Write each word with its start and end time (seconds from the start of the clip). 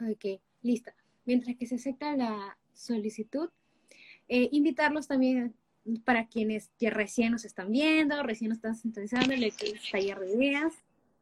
Ok, 0.00 0.40
lista. 0.62 0.94
Mientras 1.24 1.56
que 1.56 1.66
se 1.66 1.76
acepta 1.76 2.14
la 2.16 2.56
solicitud, 2.74 3.48
eh, 4.28 4.48
invitarlos 4.52 5.08
también 5.08 5.54
para 6.04 6.26
quienes 6.26 6.70
que 6.78 6.90
recién 6.90 7.32
nos 7.32 7.44
están 7.44 7.70
viendo, 7.70 8.22
recién 8.22 8.50
nos 8.50 8.58
están 8.58 8.76
sintonizando, 8.76 9.32
es 9.32 9.56
Taller 9.90 10.18
de 10.18 10.34
Ideas. 10.34 10.74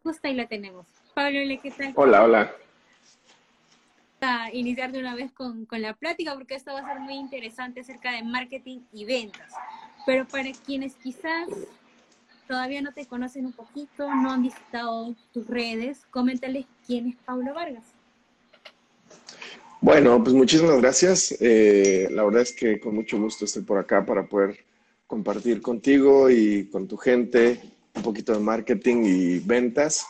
Justo 0.02 0.26
ahí 0.26 0.34
la 0.34 0.46
tenemos. 0.46 0.86
Pablo, 1.14 1.38
¿qué 1.62 1.70
tal? 1.70 1.92
Hola, 1.96 2.24
hola. 2.24 2.52
A 4.20 4.50
iniciar 4.52 4.90
de 4.90 5.00
una 5.00 5.14
vez 5.14 5.32
con, 5.32 5.66
con 5.66 5.82
la 5.82 5.94
plática 5.94 6.34
porque 6.34 6.54
esto 6.54 6.72
va 6.72 6.80
a 6.80 6.86
ser 6.86 7.00
muy 7.00 7.14
interesante 7.14 7.80
acerca 7.80 8.12
de 8.12 8.22
marketing 8.22 8.80
y 8.92 9.04
ventas. 9.04 9.52
Pero 10.06 10.26
para 10.26 10.50
quienes 10.66 10.94
quizás 10.96 11.48
todavía 12.48 12.82
no 12.82 12.92
te 12.92 13.06
conocen 13.06 13.46
un 13.46 13.52
poquito, 13.52 14.14
no 14.14 14.30
han 14.30 14.42
visitado 14.42 15.14
tus 15.32 15.46
redes, 15.46 16.06
coméntales 16.06 16.66
quién 16.86 17.08
es 17.08 17.16
Pablo 17.16 17.54
Vargas. 17.54 17.93
Bueno, 19.84 20.24
pues 20.24 20.34
muchísimas 20.34 20.80
gracias. 20.80 21.36
Eh, 21.40 22.08
la 22.10 22.24
verdad 22.24 22.40
es 22.40 22.54
que 22.54 22.80
con 22.80 22.94
mucho 22.94 23.18
gusto 23.18 23.44
estoy 23.44 23.64
por 23.64 23.76
acá 23.76 24.06
para 24.06 24.26
poder 24.26 24.56
compartir 25.06 25.60
contigo 25.60 26.30
y 26.30 26.70
con 26.70 26.88
tu 26.88 26.96
gente 26.96 27.60
un 27.94 28.02
poquito 28.02 28.32
de 28.32 28.38
marketing 28.38 29.04
y 29.04 29.38
ventas. 29.40 30.06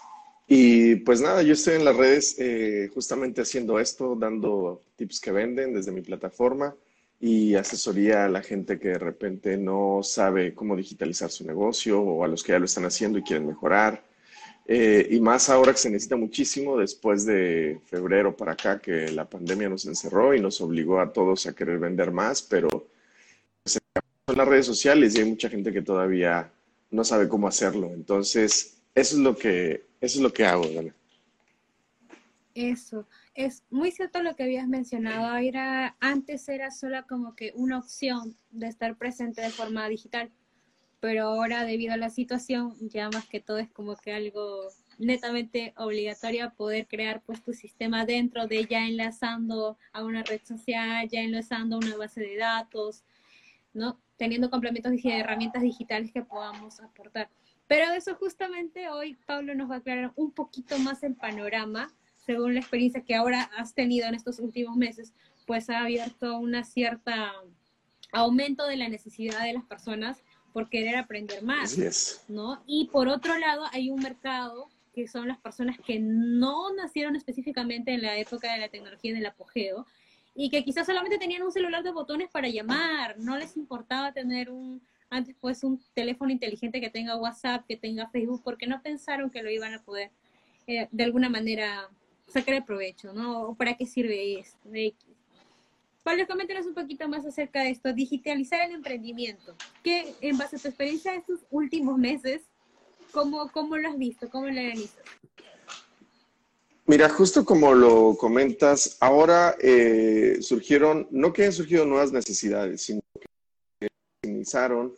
Y 0.46 0.94
pues 0.94 1.20
nada, 1.20 1.42
yo 1.42 1.54
estoy 1.54 1.74
en 1.74 1.84
las 1.84 1.96
redes 1.96 2.36
eh, 2.38 2.88
justamente 2.94 3.42
haciendo 3.42 3.80
esto, 3.80 4.14
dando 4.14 4.80
tips 4.94 5.18
que 5.18 5.32
venden 5.32 5.74
desde 5.74 5.90
mi 5.90 6.02
plataforma 6.02 6.76
y 7.20 7.56
asesoría 7.56 8.26
a 8.26 8.28
la 8.28 8.42
gente 8.42 8.78
que 8.78 8.90
de 8.90 8.98
repente 9.00 9.56
no 9.56 10.02
sabe 10.04 10.54
cómo 10.54 10.76
digitalizar 10.76 11.32
su 11.32 11.44
negocio 11.44 12.00
o 12.00 12.22
a 12.22 12.28
los 12.28 12.44
que 12.44 12.52
ya 12.52 12.60
lo 12.60 12.66
están 12.66 12.84
haciendo 12.84 13.18
y 13.18 13.24
quieren 13.24 13.48
mejorar. 13.48 14.04
Eh, 14.66 15.08
y 15.10 15.20
más 15.20 15.50
ahora 15.50 15.72
que 15.72 15.78
se 15.78 15.90
necesita 15.90 16.16
muchísimo 16.16 16.78
después 16.78 17.26
de 17.26 17.80
febrero 17.84 18.34
para 18.34 18.52
acá 18.52 18.78
que 18.78 19.12
la 19.12 19.28
pandemia 19.28 19.68
nos 19.68 19.84
encerró 19.84 20.34
y 20.34 20.40
nos 20.40 20.60
obligó 20.62 21.00
a 21.00 21.12
todos 21.12 21.46
a 21.46 21.54
querer 21.54 21.78
vender 21.78 22.10
más, 22.12 22.40
pero 22.40 22.88
se 23.64 23.78
en 24.26 24.38
las 24.38 24.48
redes 24.48 24.64
sociales 24.64 25.14
y 25.14 25.20
hay 25.20 25.28
mucha 25.28 25.50
gente 25.50 25.70
que 25.70 25.82
todavía 25.82 26.50
no 26.90 27.04
sabe 27.04 27.28
cómo 27.28 27.46
hacerlo. 27.46 27.90
Entonces, 27.92 28.78
eso 28.94 29.16
es 29.16 29.20
lo 29.20 29.36
que, 29.36 29.84
eso 30.00 30.18
es 30.18 30.22
lo 30.22 30.32
que 30.32 30.46
hago. 30.46 30.64
Eso, 32.54 33.06
es 33.34 33.64
muy 33.68 33.90
cierto 33.90 34.22
lo 34.22 34.36
que 34.36 34.44
habías 34.44 34.68
mencionado, 34.68 35.36
era, 35.36 35.96
antes 36.00 36.48
era 36.48 36.70
solo 36.70 37.04
como 37.06 37.34
que 37.34 37.52
una 37.56 37.78
opción 37.78 38.36
de 38.50 38.68
estar 38.68 38.96
presente 38.96 39.42
de 39.42 39.50
forma 39.50 39.88
digital, 39.88 40.30
pero 41.04 41.26
ahora 41.26 41.66
debido 41.66 41.92
a 41.92 41.98
la 41.98 42.08
situación 42.08 42.74
ya 42.80 43.10
más 43.10 43.26
que 43.26 43.38
todo 43.38 43.58
es 43.58 43.68
como 43.68 43.94
que 43.94 44.14
algo 44.14 44.68
netamente 44.98 45.74
obligatorio 45.76 46.50
poder 46.56 46.86
crear 46.86 47.20
pues 47.20 47.42
tu 47.42 47.52
sistema 47.52 48.06
dentro 48.06 48.46
de 48.46 48.64
ya 48.64 48.86
enlazando 48.86 49.76
a 49.92 50.02
una 50.02 50.22
red 50.22 50.40
social, 50.42 51.06
ya 51.06 51.20
enlazando 51.20 51.76
a 51.76 51.80
una 51.80 51.98
base 51.98 52.22
de 52.22 52.38
datos, 52.38 53.04
¿no? 53.74 54.00
Teniendo 54.16 54.48
complementos 54.48 54.92
de 54.92 55.18
herramientas 55.18 55.62
digitales 55.62 56.10
que 56.10 56.22
podamos 56.22 56.80
aportar. 56.80 57.28
Pero 57.66 57.92
eso 57.92 58.14
justamente 58.14 58.88
hoy 58.88 59.18
Pablo 59.26 59.54
nos 59.54 59.70
va 59.70 59.74
a 59.74 59.78
aclarar 59.80 60.12
un 60.16 60.30
poquito 60.30 60.78
más 60.78 61.02
el 61.02 61.16
panorama 61.16 61.92
según 62.14 62.54
la 62.54 62.60
experiencia 62.60 63.04
que 63.04 63.14
ahora 63.14 63.50
has 63.58 63.74
tenido 63.74 64.08
en 64.08 64.14
estos 64.14 64.38
últimos 64.38 64.74
meses, 64.74 65.12
pues 65.46 65.68
ha 65.68 65.80
abierto 65.80 66.38
una 66.38 66.64
cierta 66.64 67.30
aumento 68.14 68.66
de 68.66 68.76
la 68.76 68.88
necesidad 68.88 69.42
de 69.42 69.52
las 69.52 69.64
personas 69.64 70.24
por 70.54 70.68
querer 70.68 70.94
aprender 70.94 71.42
más, 71.42 71.76
¿no? 72.28 72.62
Y 72.64 72.86
por 72.86 73.08
otro 73.08 73.36
lado, 73.36 73.64
hay 73.72 73.90
un 73.90 74.00
mercado 74.00 74.68
que 74.94 75.08
son 75.08 75.26
las 75.26 75.38
personas 75.38 75.76
que 75.84 75.98
no 75.98 76.72
nacieron 76.72 77.16
específicamente 77.16 77.92
en 77.92 78.02
la 78.02 78.16
época 78.18 78.52
de 78.52 78.60
la 78.60 78.68
tecnología 78.68 79.10
en 79.10 79.16
el 79.16 79.26
apogeo 79.26 79.84
y 80.32 80.50
que 80.50 80.62
quizás 80.62 80.86
solamente 80.86 81.18
tenían 81.18 81.42
un 81.42 81.50
celular 81.50 81.82
de 81.82 81.90
botones 81.90 82.30
para 82.30 82.48
llamar, 82.48 83.18
no 83.18 83.36
les 83.36 83.56
importaba 83.56 84.12
tener 84.12 84.48
un 84.48 84.80
antes 85.10 85.34
pues 85.40 85.64
un 85.64 85.82
teléfono 85.92 86.30
inteligente 86.30 86.80
que 86.80 86.88
tenga 86.88 87.16
WhatsApp, 87.16 87.66
que 87.66 87.76
tenga 87.76 88.08
Facebook, 88.10 88.42
porque 88.44 88.68
no 88.68 88.80
pensaron 88.80 89.30
que 89.30 89.42
lo 89.42 89.50
iban 89.50 89.74
a 89.74 89.82
poder 89.82 90.12
eh, 90.68 90.86
de 90.90 91.04
alguna 91.04 91.28
manera 91.28 91.88
sacar 92.28 92.54
el 92.54 92.64
provecho, 92.64 93.12
¿no? 93.12 93.42
¿O 93.42 93.54
para 93.56 93.74
qué 93.74 93.86
sirve 93.86 94.38
esto? 94.38 94.68
Pablo, 96.04 96.26
coméntanos 96.26 96.66
un 96.66 96.74
poquito 96.74 97.08
más 97.08 97.24
acerca 97.24 97.62
de 97.62 97.70
esto, 97.70 97.94
digitalizar 97.94 98.60
el 98.68 98.74
emprendimiento. 98.74 99.56
¿Qué, 99.82 100.14
en 100.20 100.36
base 100.36 100.56
a 100.56 100.58
tu 100.58 100.68
experiencia 100.68 101.12
de 101.12 101.18
estos 101.18 101.40
últimos 101.50 101.96
meses, 101.96 102.42
cómo, 103.10 103.50
cómo 103.50 103.78
lo 103.78 103.88
has 103.88 103.96
visto, 103.96 104.28
cómo 104.28 104.44
lo 104.44 104.50
analizas? 104.52 105.02
Mira, 106.84 107.08
justo 107.08 107.46
como 107.46 107.72
lo 107.72 108.18
comentas, 108.18 108.98
ahora 109.00 109.56
eh, 109.58 110.36
surgieron, 110.42 111.08
no 111.10 111.32
que 111.32 111.46
han 111.46 111.52
surgido 111.54 111.86
nuevas 111.86 112.12
necesidades, 112.12 112.82
sino 112.82 113.00
que 113.80 113.88
iniciaron 114.24 114.94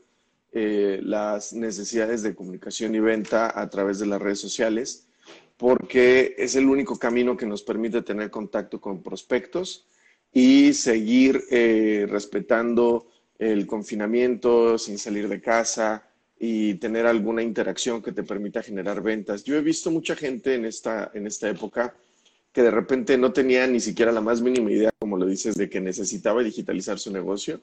eh, 0.50 0.98
las 1.04 1.52
necesidades 1.52 2.22
de 2.22 2.34
comunicación 2.34 2.96
y 2.96 2.98
venta 2.98 3.52
a 3.54 3.70
través 3.70 4.00
de 4.00 4.06
las 4.06 4.20
redes 4.20 4.40
sociales 4.40 5.06
porque 5.56 6.34
es 6.36 6.56
el 6.56 6.68
único 6.68 6.98
camino 6.98 7.36
que 7.36 7.46
nos 7.46 7.62
permite 7.62 8.02
tener 8.02 8.30
contacto 8.30 8.80
con 8.80 9.02
prospectos 9.04 9.86
y 10.38 10.74
seguir 10.74 11.44
eh, 11.50 12.06
respetando 12.10 13.06
el 13.38 13.66
confinamiento 13.66 14.76
sin 14.76 14.98
salir 14.98 15.30
de 15.30 15.40
casa 15.40 16.10
y 16.38 16.74
tener 16.74 17.06
alguna 17.06 17.42
interacción 17.42 18.02
que 18.02 18.12
te 18.12 18.22
permita 18.22 18.62
generar 18.62 19.02
ventas. 19.02 19.44
Yo 19.44 19.56
he 19.56 19.62
visto 19.62 19.90
mucha 19.90 20.14
gente 20.14 20.54
en 20.54 20.66
esta, 20.66 21.10
en 21.14 21.26
esta 21.26 21.48
época 21.48 21.96
que 22.52 22.60
de 22.60 22.70
repente 22.70 23.16
no 23.16 23.32
tenía 23.32 23.66
ni 23.66 23.80
siquiera 23.80 24.12
la 24.12 24.20
más 24.20 24.42
mínima 24.42 24.70
idea, 24.70 24.90
como 24.98 25.16
lo 25.16 25.24
dices, 25.24 25.54
de 25.54 25.70
que 25.70 25.80
necesitaba 25.80 26.42
digitalizar 26.42 26.98
su 26.98 27.10
negocio 27.10 27.62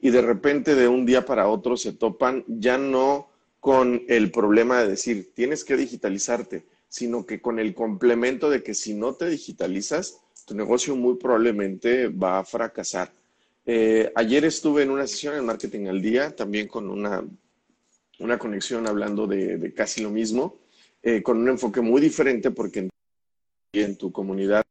y 0.00 0.08
de 0.08 0.22
repente 0.22 0.74
de 0.74 0.88
un 0.88 1.04
día 1.04 1.26
para 1.26 1.48
otro 1.48 1.76
se 1.76 1.92
topan 1.92 2.42
ya 2.46 2.78
no 2.78 3.28
con 3.60 4.02
el 4.08 4.30
problema 4.30 4.80
de 4.80 4.88
decir, 4.88 5.32
tienes 5.34 5.62
que 5.62 5.76
digitalizarte, 5.76 6.64
sino 6.88 7.26
que 7.26 7.42
con 7.42 7.58
el 7.58 7.74
complemento 7.74 8.48
de 8.48 8.62
que 8.62 8.72
si 8.72 8.94
no 8.94 9.12
te 9.12 9.28
digitalizas, 9.28 10.22
tu 10.48 10.54
negocio 10.54 10.96
muy 10.96 11.16
probablemente 11.16 12.08
va 12.08 12.38
a 12.38 12.44
fracasar. 12.44 13.12
Eh, 13.66 14.10
ayer 14.14 14.46
estuve 14.46 14.82
en 14.82 14.90
una 14.90 15.06
sesión 15.06 15.36
en 15.36 15.44
Marketing 15.44 15.86
al 15.88 16.00
Día, 16.00 16.34
también 16.34 16.66
con 16.68 16.88
una, 16.88 17.22
una 18.18 18.38
conexión 18.38 18.86
hablando 18.86 19.26
de, 19.26 19.74
casi 19.74 20.02
lo 20.02 20.10
mismo, 20.10 20.58
eh, 21.02 21.22
con 21.22 21.36
un 21.36 21.48
enfoque 21.50 21.82
muy 21.82 22.00
diferente 22.00 22.50
porque 22.50 22.88
en, 23.74 23.98
tu 23.98 24.10
comunidad 24.10 24.64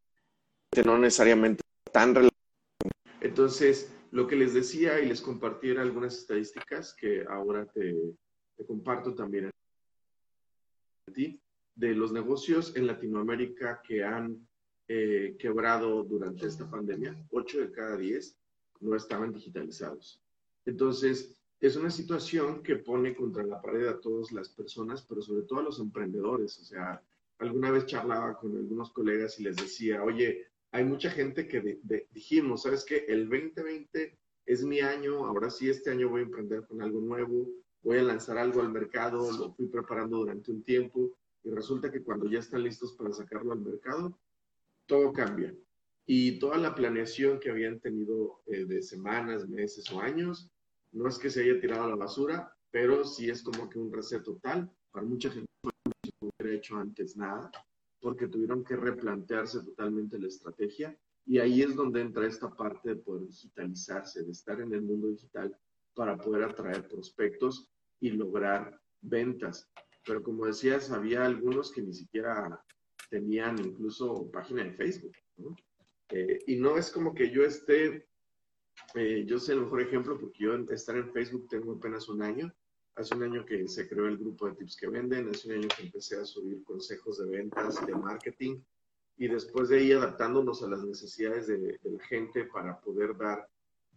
no 0.84 0.98
necesariamente 0.98 1.62
tan 1.92 2.16
relevante. 2.16 2.36
Entonces, 3.22 3.94
lo 4.12 4.26
que 4.26 4.36
les 4.36 4.56
decía 4.56 5.00
y 5.00 5.06
les 5.06 5.22
compartiera 5.22 5.84
algunas 5.84 6.18
estadísticas 6.18 6.96
que 6.96 7.24
ahora 7.30 7.68
te 7.72 7.96
comparto 8.66 9.14
también 9.14 9.46
a 9.46 9.52
ti 11.14 11.40
de 11.76 11.94
los 11.94 12.12
negocios 12.12 12.76
en 12.76 12.88
Latinoamérica 12.88 13.82
que 13.88 14.04
han 14.04 14.48
eh, 14.88 15.36
quebrado 15.40 16.04
durante 16.04 16.48
esta 16.48 16.70
pandemia, 16.70 17.16
8 17.32 17.60
de 17.60 17.72
cada 17.72 17.98
10 17.98 18.38
no 18.82 18.96
estaban 18.96 19.34
digitalizados. 19.34 20.22
Entonces, 20.66 21.38
es 21.60 21.76
una 21.76 21.90
situación 21.90 22.62
que 22.62 22.76
pone 22.76 23.16
contra 23.16 23.44
la 23.44 23.62
pared 23.62 23.88
a 23.88 24.00
todas 24.00 24.32
las 24.32 24.50
personas, 24.50 25.04
pero 25.04 25.22
sobre 25.22 25.44
todo 25.44 25.60
a 25.60 25.64
los 25.64 25.80
emprendedores. 25.80 26.60
O 26.60 26.64
sea, 26.64 27.02
alguna 27.40 27.72
vez 27.72 27.86
charlaba 27.86 28.38
con 28.38 28.56
algunos 28.56 28.92
colegas 28.92 29.40
y 29.40 29.44
les 29.44 29.56
decía, 29.56 30.04
oye, 30.04 30.46
hay 30.72 30.84
mucha 30.84 31.10
gente 31.10 31.48
que 31.48 31.80
dijimos, 32.12 32.64
¿sabes 32.64 32.86
qué? 32.86 33.06
El 33.08 33.30
2020 33.30 34.18
es 34.46 34.64
mi 34.64 34.80
año, 34.80 35.26
ahora 35.26 35.50
sí, 35.50 35.70
este 35.70 35.92
año 35.92 36.10
voy 36.10 36.22
a 36.22 36.26
emprender 36.26 36.66
con 36.68 36.82
algo 36.82 37.02
nuevo, 37.02 37.48
voy 37.82 37.98
a 37.98 38.04
lanzar 38.04 38.38
algo 38.38 38.62
al 38.62 38.72
mercado, 38.72 39.32
lo 39.32 39.54
fui 39.54 39.68
preparando 39.68 40.18
durante 40.18 40.52
un 40.52 40.64
tiempo 40.64 41.12
y 41.44 41.50
resulta 41.50 41.92
que 41.92 42.04
cuando 42.04 42.30
ya 42.30 42.40
están 42.40 42.64
listos 42.64 42.94
para 42.94 43.12
sacarlo 43.12 43.54
al 43.54 43.60
mercado, 43.60 44.18
todo 44.88 45.14
cambia. 45.14 45.54
Y 46.06 46.40
toda 46.40 46.58
la 46.58 46.74
planeación 46.74 47.40
que 47.40 47.50
habían 47.50 47.80
tenido 47.80 48.42
eh, 48.48 48.66
de 48.66 48.82
semanas, 48.82 49.48
meses 49.48 49.92
o 49.92 50.00
años, 50.00 50.50
no 50.92 51.08
es 51.08 51.20
que 51.20 51.30
se 51.30 51.44
haya 51.44 51.60
tirado 51.60 51.84
a 51.84 51.90
la 51.90 51.96
basura, 51.96 52.56
pero 52.72 53.04
sí 53.04 53.30
es 53.30 53.44
como 53.44 53.70
que 53.70 53.78
un 53.78 53.92
reset 53.92 54.24
total. 54.24 54.72
Para 54.92 55.06
mucha 55.06 55.30
gente 55.30 55.48
no 55.64 55.72
hubiera 56.22 56.58
hecho 56.58 56.78
antes 56.78 57.16
nada, 57.18 57.52
porque 58.00 58.28
tuvieron 58.28 58.64
que 58.64 58.76
replantearse 58.76 59.64
totalmente 59.64 60.18
la 60.18 60.28
estrategia. 60.28 60.98
Y 61.26 61.40
ahí 61.40 61.62
es 61.62 61.76
donde 61.76 62.02
entra 62.02 62.26
esta 62.26 62.50
parte 62.50 62.90
de 62.90 62.96
poder 62.96 63.28
digitalizarse, 63.28 64.24
de 64.24 64.32
estar 64.32 64.62
en 64.62 64.74
el 64.74 64.82
mundo 64.82 65.10
digital 65.10 65.56
para 65.94 66.18
poder 66.18 66.44
atraer 66.44 66.88
prospectos 66.88 67.70
y 68.00 68.12
lograr 68.12 68.80
ventas 69.02 69.70
pero 70.08 70.24
como 70.24 70.46
decías, 70.46 70.90
había 70.90 71.26
algunos 71.26 71.72
que 71.72 71.82
ni 71.82 71.94
siquiera 71.94 72.64
tenían 73.10 73.58
incluso 73.60 74.30
página 74.32 74.64
de 74.64 74.72
Facebook. 74.72 75.16
Eh, 76.10 76.40
y 76.48 76.56
no 76.58 76.78
es 76.78 76.92
como 76.92 77.14
que 77.14 77.30
yo 77.30 77.44
esté, 77.44 78.08
eh, 78.96 79.24
yo 79.26 79.40
sé 79.40 79.54
el 79.54 79.62
mejor 79.62 79.82
ejemplo 79.82 80.20
porque 80.20 80.44
yo 80.44 80.56
estar 80.72 80.96
en 80.96 81.12
Facebook 81.12 81.48
tengo 81.50 81.74
apenas 81.74 82.10
un 82.10 82.22
año. 82.22 82.54
Hace 82.96 83.16
un 83.16 83.24
año 83.24 83.46
que 83.46 83.68
se 83.68 83.88
creó 83.88 84.08
el 84.08 84.18
grupo 84.18 84.48
de 84.48 84.56
tips 84.56 84.76
que 84.76 84.88
venden, 84.88 85.30
hace 85.30 85.50
un 85.50 85.60
año 85.60 85.68
que 85.76 85.84
empecé 85.84 86.18
a 86.18 86.26
subir 86.26 86.64
consejos 86.64 87.20
de 87.20 87.28
ventas, 87.28 87.86
de 87.86 87.94
marketing. 87.94 88.60
y 89.20 89.28
después 89.28 89.70
de 89.70 89.78
ahí 89.80 89.92
adaptándonos 89.92 90.62
a 90.62 90.70
las 90.70 90.84
necesidades 90.84 91.48
de, 91.48 91.80
la 91.84 92.04
gente 92.06 92.46
para 92.46 92.80
poder 92.80 93.18
dar 93.18 93.50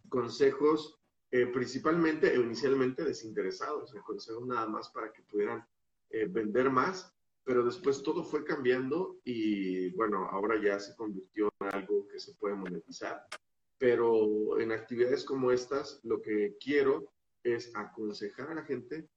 consejos 0.08 0.98
eh, 1.30 1.46
principalmente 1.46 2.36
o 2.38 2.42
inicialmente 2.42 3.04
desinteresados, 3.04 3.92
consejos 4.04 4.46
nada 4.46 4.66
más 4.66 4.90
para 4.90 5.12
que 5.12 5.22
pudieran 5.22 5.64
eh, 6.10 6.26
vender 6.26 6.70
más, 6.70 7.14
pero 7.44 7.64
después 7.64 8.02
todo 8.02 8.22
fue 8.24 8.44
cambiando 8.44 9.18
y 9.24 9.90
bueno, 9.92 10.28
ahora 10.30 10.60
ya 10.62 10.78
se 10.78 10.94
convirtió 10.94 11.50
en 11.60 11.74
algo 11.74 12.06
que 12.08 12.20
se 12.20 12.34
puede 12.34 12.54
monetizar. 12.54 13.26
Pero 13.78 14.60
en 14.60 14.72
actividades 14.72 15.24
como 15.24 15.50
estas, 15.50 16.00
lo 16.04 16.20
que 16.20 16.56
quiero 16.60 17.12
es 17.42 17.74
aconsejar 17.74 18.50
a 18.50 18.54
la 18.54 18.64
gente 18.64 19.08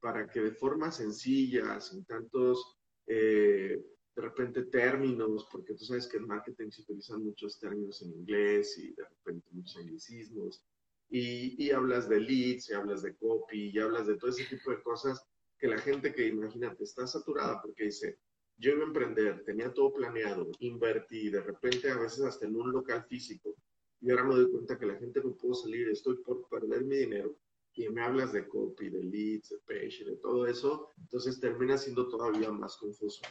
para 0.00 0.28
que 0.28 0.40
de 0.40 0.52
forma 0.52 0.90
sencilla, 0.90 1.80
sin 1.80 2.04
tantos 2.04 2.78
eh, 3.06 3.80
de 4.14 4.22
repente 4.22 4.64
términos, 4.64 5.48
porque 5.50 5.74
tú 5.74 5.84
sabes 5.84 6.06
que 6.06 6.18
en 6.18 6.26
marketing 6.26 6.70
se 6.70 6.82
utilizan 6.82 7.24
muchos 7.24 7.58
términos 7.58 8.02
en 8.02 8.12
inglés 8.12 8.78
y 8.78 8.92
de 8.94 9.04
repente 9.04 9.48
muchos 9.52 9.76
anglicismos, 9.76 10.64
y, 11.08 11.62
y, 11.62 11.70
hablas 11.70 12.08
de 12.08 12.20
leads, 12.20 12.70
y 12.70 12.72
hablas 12.72 13.02
de 13.02 13.14
copy, 13.16 13.70
y 13.70 13.78
hablas 13.78 14.06
de 14.06 14.16
todo 14.16 14.30
ese 14.30 14.44
tipo 14.44 14.70
de 14.70 14.82
cosas 14.82 15.22
que 15.62 15.68
la 15.68 15.78
gente 15.78 16.12
que 16.12 16.26
imagínate 16.26 16.82
está 16.82 17.06
saturada 17.06 17.62
porque 17.62 17.84
dice, 17.84 18.18
yo 18.56 18.72
iba 18.72 18.82
a 18.82 18.88
emprender, 18.88 19.44
tenía 19.44 19.72
todo 19.72 19.92
planeado, 19.92 20.50
invertí, 20.58 21.30
de 21.30 21.40
repente 21.40 21.88
a 21.88 22.00
veces 22.00 22.24
hasta 22.24 22.46
en 22.46 22.56
un 22.56 22.72
local 22.72 23.04
físico, 23.04 23.54
y 24.00 24.10
ahora 24.10 24.24
me 24.24 24.34
doy 24.34 24.50
cuenta 24.50 24.76
que 24.76 24.86
la 24.86 24.96
gente 24.96 25.22
no 25.22 25.36
pudo 25.36 25.54
salir, 25.54 25.88
estoy 25.88 26.16
por 26.16 26.48
perder 26.48 26.84
mi 26.84 26.96
dinero, 26.96 27.36
y 27.74 27.88
me 27.90 28.02
hablas 28.02 28.32
de 28.32 28.48
copy, 28.48 28.90
de 28.90 29.04
leads, 29.04 29.50
de 29.50 29.58
page, 29.58 30.04
de 30.04 30.16
todo 30.16 30.48
eso, 30.48 30.88
entonces 30.98 31.38
termina 31.38 31.78
siendo 31.78 32.08
todavía 32.08 32.50
más 32.50 32.76
confuso. 32.76 33.22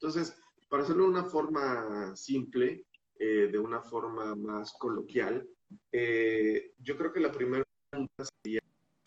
Entonces, 0.00 0.36
para 0.68 0.82
hacerlo 0.82 1.04
de 1.04 1.10
una 1.10 1.24
forma 1.26 2.16
simple, 2.16 2.86
eh, 3.20 3.50
de 3.52 3.58
una 3.60 3.82
forma 3.82 4.34
más 4.34 4.72
coloquial, 4.72 5.48
eh, 5.92 6.72
yo 6.78 6.98
creo 6.98 7.12
que 7.12 7.20
la 7.20 7.30
primera 7.30 7.64
pregunta 7.88 8.24
sería, 8.42 8.62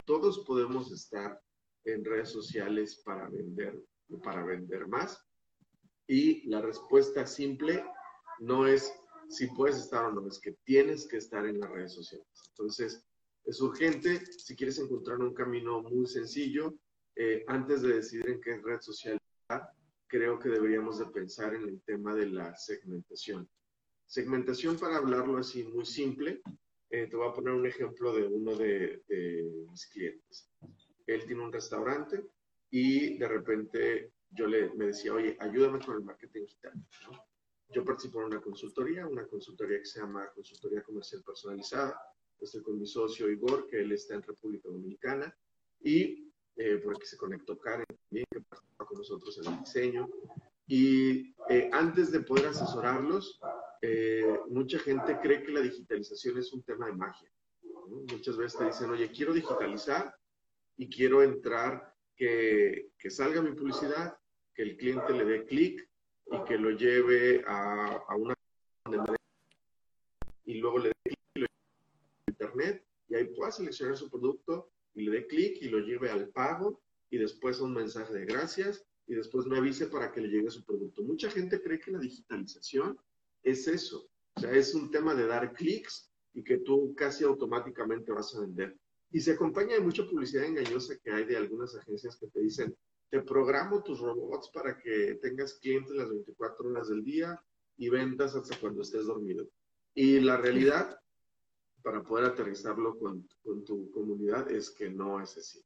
¿todos 0.06 0.46
podemos 0.46 0.90
estar 0.94 1.38
en 1.86 2.06
redes 2.06 2.30
sociales 2.30 3.02
para 3.04 3.30
vender, 3.30 3.82
para 4.24 4.44
vender 4.44 4.88
más? 4.88 5.24
Y 6.08 6.48
la 6.50 6.62
respuesta 6.62 7.26
simple 7.26 7.84
no 8.40 8.68
es 8.68 8.92
si 9.32 9.48
puedes 9.48 9.78
estar 9.78 10.06
o 10.06 10.12
no, 10.12 10.28
es 10.28 10.40
que 10.40 10.52
tienes 10.66 11.08
que 11.08 11.18
estar 11.18 11.46
en 11.46 11.60
las 11.60 11.70
redes 11.70 11.94
sociales. 11.94 12.28
Entonces, 12.50 13.06
es 13.46 13.62
urgente, 13.62 14.26
si 14.26 14.56
quieres 14.56 14.78
encontrar 14.80 15.20
un 15.20 15.34
camino 15.34 15.82
muy 15.82 16.06
sencillo, 16.06 16.76
eh, 17.16 17.44
antes 17.48 17.82
de 17.82 17.96
decidir 17.96 18.30
en 18.30 18.42
qué 18.42 18.58
red 18.58 18.82
social 18.82 19.18
estar, 19.42 19.70
creo 20.08 20.38
que 20.38 20.50
deberíamos 20.50 21.00
de 21.00 21.06
pensar 21.08 21.56
en 21.56 21.64
el 21.64 21.82
tema 21.84 22.14
de 22.14 22.28
la 22.28 22.56
segmentación. 22.56 23.50
Segmentación, 24.06 24.78
para 24.78 24.98
hablarlo 24.98 25.38
así 25.38 25.64
muy 25.64 25.86
simple, 25.86 26.42
eh, 26.90 27.08
te 27.08 27.16
voy 27.16 27.30
a 27.30 27.34
poner 27.34 27.54
un 27.54 27.66
ejemplo 27.66 28.14
de 28.14 28.26
uno 28.28 28.56
de, 28.56 29.02
mis 29.70 29.88
clientes. 29.88 30.50
Él 31.14 31.26
tiene 31.26 31.44
un 31.44 31.52
restaurante 31.52 32.26
y 32.70 33.18
de 33.18 33.28
repente 33.28 34.14
yo 34.32 34.48
le, 34.48 34.74
me 34.76 34.88
decía, 34.88 35.14
oye, 35.14 35.38
ayúdame 35.40 35.80
con 35.80 35.96
el 35.96 36.04
marketing 36.04 36.42
digital. 36.42 36.74
Yo 37.70 37.86
participo 37.86 38.20
en 38.22 38.28
una 38.28 38.42
consultoría, 38.42 39.08
una 39.08 39.26
consultoría 39.28 39.80
que 39.80 39.86
se 39.86 40.00
llama 40.00 40.30
Consultoría 40.34 40.84
Comercial 40.84 41.22
Personalizada. 41.24 42.00
Estoy 42.40 42.62
con 42.64 42.80
mi 42.80 42.86
socio 42.86 43.30
Igor, 43.30 43.68
que 43.68 43.82
él 43.82 43.92
está 43.92 44.16
en 44.16 44.24
República 44.24 44.68
Dominicana, 44.68 45.34
y 45.82 46.32
eh, 46.58 46.82
porque 46.84 47.06
se 47.06 47.18
conectó 47.18 47.58
Karen 47.60 47.86
también, 47.86 48.26
que 48.30 48.42
participa 48.42 48.86
con 48.86 48.98
nosotros 48.98 49.38
en 49.38 49.54
el 49.54 49.60
diseño. 49.60 50.10
Y 50.68 51.34
eh, 51.50 51.70
antes 51.72 52.12
de 52.12 52.22
poder 52.22 52.48
asesorarlos, 52.48 53.40
eh, 53.82 54.40
mucha 54.50 54.80
gente 54.80 55.20
cree 55.22 55.44
que 55.44 55.52
la 55.52 55.62
digitalización 55.62 56.38
es 56.38 56.52
un 56.54 56.64
tema 56.64 56.88
de 56.88 56.94
magia. 56.94 57.32
Muchas 58.10 58.38
veces 58.38 58.60
te 58.60 58.66
dicen, 58.66 58.90
oye, 58.90 59.12
quiero 59.12 59.34
digitalizar 59.34 60.14
y 60.78 60.90
quiero 60.90 61.24
entrar, 61.24 61.94
que, 62.16 62.92
que 62.98 63.10
salga 63.10 63.42
mi 63.42 63.52
publicidad, 63.52 64.18
que 64.54 64.64
el 64.64 64.78
cliente 64.78 65.14
le 65.14 65.26
dé 65.26 65.46
clic 65.46 65.90
y 66.32 66.44
que 66.44 66.58
lo 66.58 66.72
lleve 66.72 67.44
a, 67.48 68.04
a 68.08 68.16
una 68.16 68.36
y 70.46 70.56
luego 70.56 70.80
le 70.80 70.90
dé 70.90 71.16
clic 71.34 71.48
a 71.48 72.32
internet 72.32 72.86
y 73.10 73.16
ahí 73.16 73.26
pueda 73.26 73.52
seleccionar 73.52 73.98
su 73.98 74.10
producto 74.10 74.72
y 74.94 75.04
le 75.04 75.12
dé 75.12 75.28
clic 75.28 75.58
y 75.62 75.70
lo 75.70 75.80
lleve 75.80 76.10
al 76.10 76.30
pago 76.30 76.82
y 77.10 77.18
después 77.18 77.60
un 77.60 77.74
mensaje 77.74 78.14
de 78.14 78.26
gracias 78.26 78.86
y 79.08 79.16
después 79.16 79.46
me 79.46 79.58
avise 79.58 79.88
para 79.88 80.12
que 80.12 80.22
le 80.22 80.30
llegue 80.30 80.50
su 80.50 80.64
producto. 80.64 81.04
Mucha 81.04 81.30
gente 81.30 81.62
cree 81.62 81.80
que 81.80 81.92
la 81.92 82.00
digitalización 82.00 82.98
es 83.44 83.68
eso, 83.68 84.10
o 84.36 84.40
sea, 84.40 84.52
es 84.52 84.74
un 84.74 84.92
tema 84.92 85.16
de 85.16 85.28
dar 85.28 85.54
clics 85.54 86.12
y 86.34 86.44
que 86.44 86.60
tú 86.60 86.94
casi 86.96 87.24
automáticamente 87.24 88.12
vas 88.12 88.34
a 88.36 88.42
vender. 88.42 88.78
Y 89.12 89.20
se 89.20 89.34
acompaña 89.34 89.76
de 89.76 89.82
mucha 89.82 90.06
publicidad 90.08 90.46
engañosa 90.46 90.98
que 90.98 91.12
hay 91.12 91.26
de 91.26 91.38
algunas 91.38 91.76
agencias 91.76 92.18
que 92.18 92.28
te 92.28 92.40
dicen, 92.40 92.76
te 93.10 93.22
programo 93.22 93.84
tus 93.84 94.00
robots 94.00 94.50
para 94.54 94.78
que 94.78 95.20
tengas 95.22 95.56
clientes 95.56 95.96
las 95.96 96.10
24 96.10 96.70
horas 96.70 96.88
del 96.88 97.04
día 97.04 97.40
y 97.78 97.90
ventas 97.90 98.36
hasta 98.36 98.58
cuando 98.60 98.82
estés 98.82 99.06
dormido. 99.06 99.48
Y 99.94 100.22
la 100.22 100.38
realidad 100.38 100.98
para 101.82 102.04
poder 102.04 102.26
aterrizarlo 102.26 102.98
con, 102.98 103.28
tu 103.66 103.92
comunidad 103.92 104.50
es 104.52 104.70
que 104.70 104.90
no 104.90 105.22
es 105.22 105.38
así. 105.38 105.64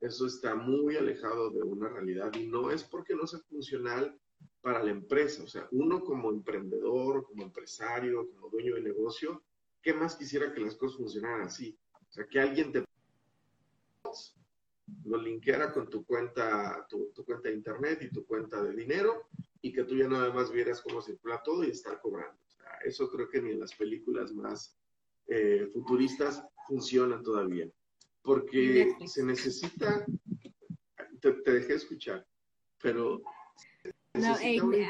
Eso 0.00 0.26
está 0.26 0.54
muy 0.54 0.96
alejado 0.96 1.50
de 1.50 1.62
una 1.62 1.88
realidad 1.88 2.32
y 2.34 2.46
no 2.46 2.70
es 2.70 2.84
porque 2.84 3.14
no 3.14 3.26
sea 3.26 3.40
funcional 3.48 4.18
para 4.60 4.82
la 4.82 4.90
empresa. 4.90 5.42
O 5.42 5.46
sea, 5.46 5.66
uno 5.72 6.02
como 6.04 6.30
emprendedor, 6.30 7.24
como 7.24 7.42
empresario, 7.42 8.28
como 8.30 8.50
dueño 8.50 8.74
de 8.74 8.82
negocio, 8.82 9.42
¿qué 9.82 9.94
más 9.94 10.16
quisiera 10.16 10.52
que 10.52 10.60
las 10.60 10.76
cosas 10.76 10.98
funcionaran 10.98 11.42
así? 11.42 11.78
O 11.92 12.12
sea, 12.12 12.26
que 12.26 12.40
alguien 12.40 12.72
te 12.72 12.83
lo 15.04 15.18
linkeara 15.18 15.72
con 15.72 15.88
tu 15.88 16.04
cuenta, 16.04 16.86
tu, 16.88 17.12
cuenta 17.24 17.48
de 17.48 17.54
internet 17.54 18.02
y 18.02 18.10
tu 18.10 18.26
cuenta 18.26 18.62
de 18.62 18.74
dinero 18.74 19.28
y 19.60 19.72
que 19.72 19.84
tú 19.84 19.96
ya 19.96 20.08
nada 20.08 20.32
más 20.32 20.52
vieras 20.52 20.82
cómo 20.82 21.00
circula 21.00 21.42
todo 21.42 21.64
y 21.64 21.70
estar 21.70 22.00
cobrando. 22.00 22.38
O 22.46 22.50
sea, 22.50 22.70
eso 22.84 23.08
creo 23.10 23.28
que 23.28 23.40
ni 23.40 23.52
en 23.52 23.60
las 23.60 23.74
películas 23.74 24.32
más 24.32 24.76
eh, 25.26 25.68
futuristas 25.72 26.44
funcionan 26.66 27.22
todavía. 27.22 27.68
Porque 28.22 28.94
se 29.06 29.22
necesita, 29.24 30.06
te, 31.20 31.32
dejé 31.32 31.74
escuchar, 31.74 32.26
pero... 32.80 33.22
No, 34.14 34.34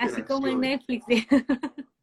así 0.00 0.22
como 0.22 0.46
en 0.48 0.60
Netflix. 0.60 1.06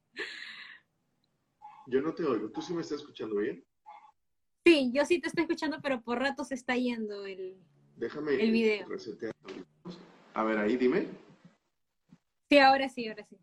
yo 1.88 2.02
no 2.02 2.14
te 2.14 2.24
oigo, 2.24 2.50
¿tú 2.52 2.62
sí 2.62 2.74
me 2.74 2.82
estás 2.82 3.00
escuchando 3.00 3.36
bien? 3.36 3.64
Sí, 4.66 4.92
yo 4.94 5.06
sí 5.06 5.20
te 5.20 5.28
estoy 5.28 5.44
escuchando, 5.44 5.80
pero 5.82 6.02
por 6.02 6.20
rato 6.20 6.44
se 6.44 6.56
está 6.56 6.76
yendo 6.76 7.26
el, 7.26 7.58
Déjame 7.98 8.42
el 8.42 8.52
video. 8.52 8.88
A 10.34 10.44
ver, 10.44 10.58
ahí 10.58 10.78
dime. 10.78 11.08
Sí, 12.50 12.58
ahora 12.58 12.90
sí, 12.90 13.08
ahora 13.08 13.26
sí. 13.26 13.38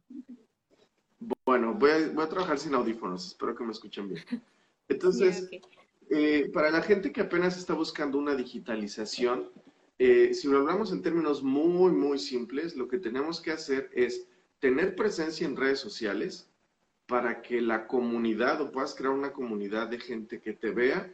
Bueno, 1.44 1.74
voy 1.74 1.90
a, 1.90 2.08
voy 2.08 2.24
a 2.24 2.28
trabajar 2.28 2.58
sin 2.58 2.74
audífonos, 2.74 3.26
espero 3.26 3.54
que 3.54 3.64
me 3.64 3.72
escuchen 3.72 4.08
bien. 4.08 4.24
Entonces, 4.88 5.48
eh, 6.10 6.50
para 6.52 6.70
la 6.70 6.82
gente 6.82 7.12
que 7.12 7.20
apenas 7.20 7.56
está 7.56 7.74
buscando 7.74 8.18
una 8.18 8.34
digitalización, 8.34 9.50
eh, 9.98 10.32
si 10.32 10.48
lo 10.48 10.58
hablamos 10.58 10.92
en 10.92 11.02
términos 11.02 11.42
muy, 11.42 11.92
muy 11.92 12.18
simples, 12.18 12.76
lo 12.76 12.88
que 12.88 12.98
tenemos 12.98 13.40
que 13.40 13.50
hacer 13.50 13.90
es 13.92 14.28
tener 14.60 14.94
presencia 14.94 15.46
en 15.46 15.56
redes 15.56 15.80
sociales 15.80 16.48
para 17.06 17.42
que 17.42 17.60
la 17.60 17.86
comunidad 17.86 18.60
o 18.60 18.70
puedas 18.70 18.94
crear 18.94 19.12
una 19.12 19.32
comunidad 19.32 19.88
de 19.88 19.98
gente 19.98 20.40
que 20.40 20.52
te 20.52 20.70
vea, 20.70 21.12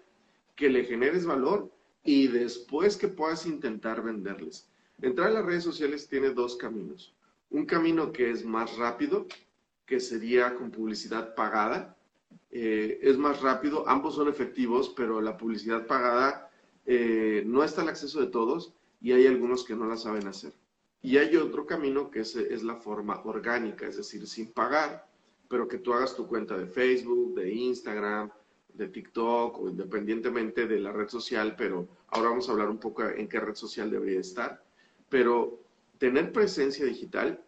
que 0.56 0.68
le 0.68 0.84
generes 0.84 1.24
valor 1.24 1.70
y 2.04 2.28
después 2.28 2.96
que 2.96 3.08
puedas 3.08 3.46
intentar 3.46 4.02
venderles. 4.02 4.68
Entrar 5.00 5.28
a 5.28 5.32
las 5.32 5.44
redes 5.44 5.64
sociales 5.64 6.06
tiene 6.08 6.30
dos 6.30 6.56
caminos. 6.56 7.14
Un 7.50 7.64
camino 7.66 8.12
que 8.12 8.30
es 8.30 8.44
más 8.44 8.76
rápido, 8.76 9.26
que 9.86 10.00
sería 10.00 10.54
con 10.54 10.70
publicidad 10.70 11.34
pagada, 11.34 11.96
eh, 12.50 13.00
es 13.02 13.16
más 13.18 13.40
rápido, 13.40 13.88
ambos 13.88 14.14
son 14.14 14.28
efectivos, 14.28 14.92
pero 14.96 15.20
la 15.20 15.36
publicidad 15.36 15.86
pagada 15.86 16.50
eh, 16.86 17.42
no 17.46 17.64
está 17.64 17.82
al 17.82 17.88
acceso 17.88 18.20
de 18.20 18.28
todos 18.28 18.74
y 19.00 19.12
hay 19.12 19.26
algunos 19.26 19.64
que 19.64 19.74
no 19.74 19.86
la 19.86 19.96
saben 19.96 20.26
hacer. 20.26 20.52
Y 21.02 21.18
hay 21.18 21.36
otro 21.36 21.66
camino 21.66 22.10
que 22.10 22.20
es, 22.20 22.36
es 22.36 22.62
la 22.62 22.76
forma 22.76 23.20
orgánica, 23.24 23.86
es 23.86 23.96
decir, 23.96 24.26
sin 24.26 24.52
pagar, 24.52 25.06
pero 25.48 25.68
que 25.68 25.78
tú 25.78 25.92
hagas 25.92 26.16
tu 26.16 26.26
cuenta 26.26 26.56
de 26.56 26.66
Facebook, 26.66 27.34
de 27.34 27.52
Instagram, 27.52 28.30
de 28.74 28.88
TikTok 28.88 29.58
o 29.58 29.68
independientemente 29.68 30.66
de 30.66 30.80
la 30.80 30.92
red 30.92 31.08
social, 31.08 31.54
pero 31.56 31.88
ahora 32.08 32.30
vamos 32.30 32.48
a 32.48 32.52
hablar 32.52 32.68
un 32.68 32.78
poco 32.78 33.04
en 33.04 33.28
qué 33.28 33.40
red 33.40 33.54
social 33.54 33.90
debería 33.90 34.20
estar. 34.20 34.62
Pero 35.08 35.60
tener 35.98 36.32
presencia 36.32 36.84
digital 36.84 37.42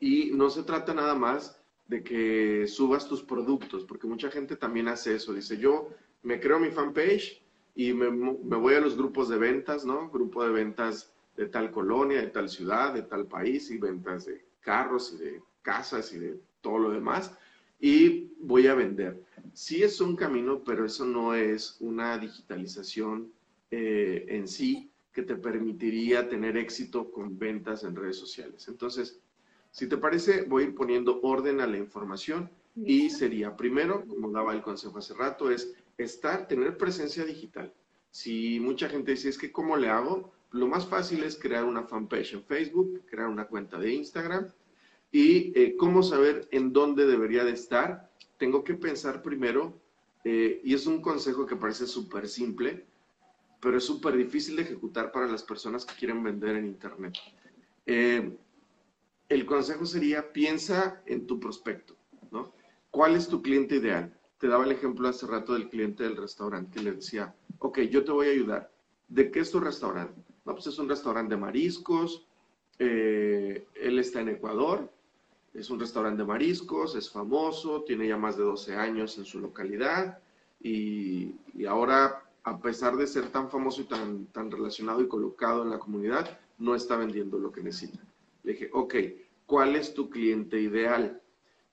y 0.00 0.30
no 0.32 0.50
se 0.50 0.62
trata 0.62 0.94
nada 0.94 1.14
más 1.14 1.60
de 1.88 2.02
que 2.02 2.66
subas 2.66 3.08
tus 3.08 3.22
productos, 3.22 3.84
porque 3.84 4.06
mucha 4.06 4.30
gente 4.30 4.56
también 4.56 4.88
hace 4.88 5.14
eso. 5.14 5.32
Dice, 5.32 5.56
yo 5.56 5.88
me 6.22 6.40
creo 6.40 6.58
mi 6.58 6.70
fanpage 6.70 7.42
y 7.74 7.92
me, 7.92 8.08
voy 8.08 8.74
a 8.74 8.80
los 8.80 8.96
grupos 8.96 9.28
de 9.28 9.38
ventas, 9.38 9.84
¿no? 9.84 10.10
Grupo 10.10 10.44
de 10.44 10.50
ventas 10.50 11.12
de 11.36 11.46
tal 11.46 11.70
colonia, 11.70 12.20
de 12.20 12.28
tal 12.28 12.48
ciudad, 12.48 12.94
de 12.94 13.02
tal 13.02 13.26
país, 13.26 13.70
y 13.70 13.78
ventas 13.78 14.26
de 14.26 14.44
carros 14.60 15.14
y 15.14 15.24
de 15.24 15.42
casas 15.62 16.12
y 16.12 16.18
de 16.18 16.38
todo 16.60 16.78
lo 16.78 16.90
demás 16.90 17.36
y 17.84 18.32
voy 18.40 18.66
a 18.66 18.74
vender. 18.74 19.22
Sí 19.54 19.82
es 19.82 20.00
un 20.00 20.16
camino, 20.16 20.62
pero 20.64 20.84
eso 20.84 21.04
no 21.04 21.34
es 21.34 21.76
una 21.80 22.18
digitalización 22.18 23.32
eh, 23.70 24.26
en 24.28 24.48
sí 24.48 24.90
que 25.12 25.22
te 25.22 25.36
permitiría 25.36 26.28
tener 26.28 26.56
éxito 26.56 27.10
con 27.12 27.38
ventas 27.38 27.84
en 27.84 27.94
redes 27.94 28.16
sociales. 28.16 28.66
Entonces, 28.66 29.20
si 29.70 29.88
te 29.88 29.96
parece, 29.96 30.42
voy 30.42 30.64
a 30.64 30.66
ir 30.66 30.74
poniendo 30.74 31.20
orden 31.22 31.60
a 31.60 31.66
la 31.66 31.78
información 31.78 32.50
y 32.76 33.10
sería 33.10 33.56
primero, 33.56 34.04
como 34.06 34.30
daba 34.32 34.52
el 34.52 34.62
consejo 34.62 34.98
hace 34.98 35.14
rato, 35.14 35.50
es 35.50 35.72
estar, 35.98 36.48
tener 36.48 36.76
presencia 36.76 37.24
digital. 37.24 37.72
Si 38.10 38.58
mucha 38.58 38.88
gente 38.88 39.12
dice, 39.12 39.28
es 39.28 39.38
que 39.38 39.52
¿cómo 39.52 39.76
le 39.76 39.88
hago? 39.88 40.32
Lo 40.50 40.66
más 40.66 40.86
fácil 40.86 41.22
es 41.22 41.36
crear 41.36 41.64
una 41.64 41.84
fanpage 41.84 42.34
en 42.34 42.42
Facebook, 42.42 43.02
crear 43.06 43.28
una 43.28 43.46
cuenta 43.46 43.78
de 43.78 43.92
Instagram 43.92 44.48
y 45.12 45.52
eh, 45.58 45.76
cómo 45.76 46.02
saber 46.02 46.48
en 46.50 46.72
dónde 46.72 47.06
debería 47.06 47.44
de 47.44 47.52
estar. 47.52 48.10
Tengo 48.38 48.64
que 48.64 48.74
pensar 48.74 49.22
primero, 49.22 49.80
eh, 50.24 50.60
y 50.64 50.74
es 50.74 50.86
un 50.86 51.00
consejo 51.00 51.46
que 51.46 51.56
parece 51.56 51.86
súper 51.86 52.28
simple, 52.28 52.86
pero 53.60 53.78
es 53.78 53.84
súper 53.84 54.16
difícil 54.16 54.56
de 54.56 54.62
ejecutar 54.62 55.12
para 55.12 55.26
las 55.26 55.42
personas 55.42 55.84
que 55.84 55.94
quieren 55.94 56.22
vender 56.22 56.56
en 56.56 56.66
Internet. 56.66 57.14
Eh, 57.86 58.36
el 59.28 59.46
consejo 59.46 59.86
sería, 59.86 60.32
piensa 60.32 61.02
en 61.06 61.26
tu 61.26 61.40
prospecto, 61.40 61.96
¿no? 62.30 62.52
¿Cuál 62.90 63.16
es 63.16 63.28
tu 63.28 63.42
cliente 63.42 63.76
ideal? 63.76 64.16
Te 64.38 64.48
daba 64.48 64.64
el 64.64 64.72
ejemplo 64.72 65.08
hace 65.08 65.26
rato 65.26 65.54
del 65.54 65.68
cliente 65.68 66.02
del 66.04 66.16
restaurante 66.16 66.76
que 66.76 66.84
le 66.84 66.92
decía, 66.92 67.34
ok, 67.58 67.80
yo 67.80 68.04
te 68.04 68.12
voy 68.12 68.28
a 68.28 68.32
ayudar. 68.32 68.70
¿De 69.08 69.30
qué 69.30 69.40
es 69.40 69.50
tu 69.50 69.60
restaurante? 69.60 70.20
No, 70.44 70.54
pues 70.54 70.66
es 70.66 70.78
un 70.78 70.88
restaurante 70.88 71.34
de 71.34 71.40
mariscos, 71.40 72.26
eh, 72.78 73.66
él 73.74 73.98
está 73.98 74.20
en 74.20 74.28
Ecuador, 74.30 74.92
es 75.54 75.70
un 75.70 75.80
restaurante 75.80 76.22
de 76.22 76.28
mariscos, 76.28 76.96
es 76.96 77.10
famoso, 77.10 77.82
tiene 77.82 78.08
ya 78.08 78.16
más 78.16 78.36
de 78.36 78.42
12 78.42 78.74
años 78.74 79.16
en 79.18 79.24
su 79.24 79.40
localidad 79.40 80.18
y, 80.60 81.34
y 81.54 81.64
ahora 81.66 82.24
a 82.44 82.60
pesar 82.60 82.96
de 82.96 83.06
ser 83.06 83.30
tan 83.30 83.50
famoso 83.50 83.80
y 83.80 83.84
tan, 83.84 84.26
tan 84.26 84.50
relacionado 84.50 85.00
y 85.00 85.08
colocado 85.08 85.62
en 85.62 85.70
la 85.70 85.78
comunidad, 85.78 86.38
no 86.58 86.74
está 86.74 86.96
vendiendo 86.96 87.38
lo 87.38 87.50
que 87.50 87.62
necesita. 87.62 87.98
Le 88.42 88.52
dije, 88.52 88.70
ok, 88.72 88.94
¿cuál 89.46 89.76
es 89.76 89.94
tu 89.94 90.10
cliente 90.10 90.60
ideal? 90.60 91.22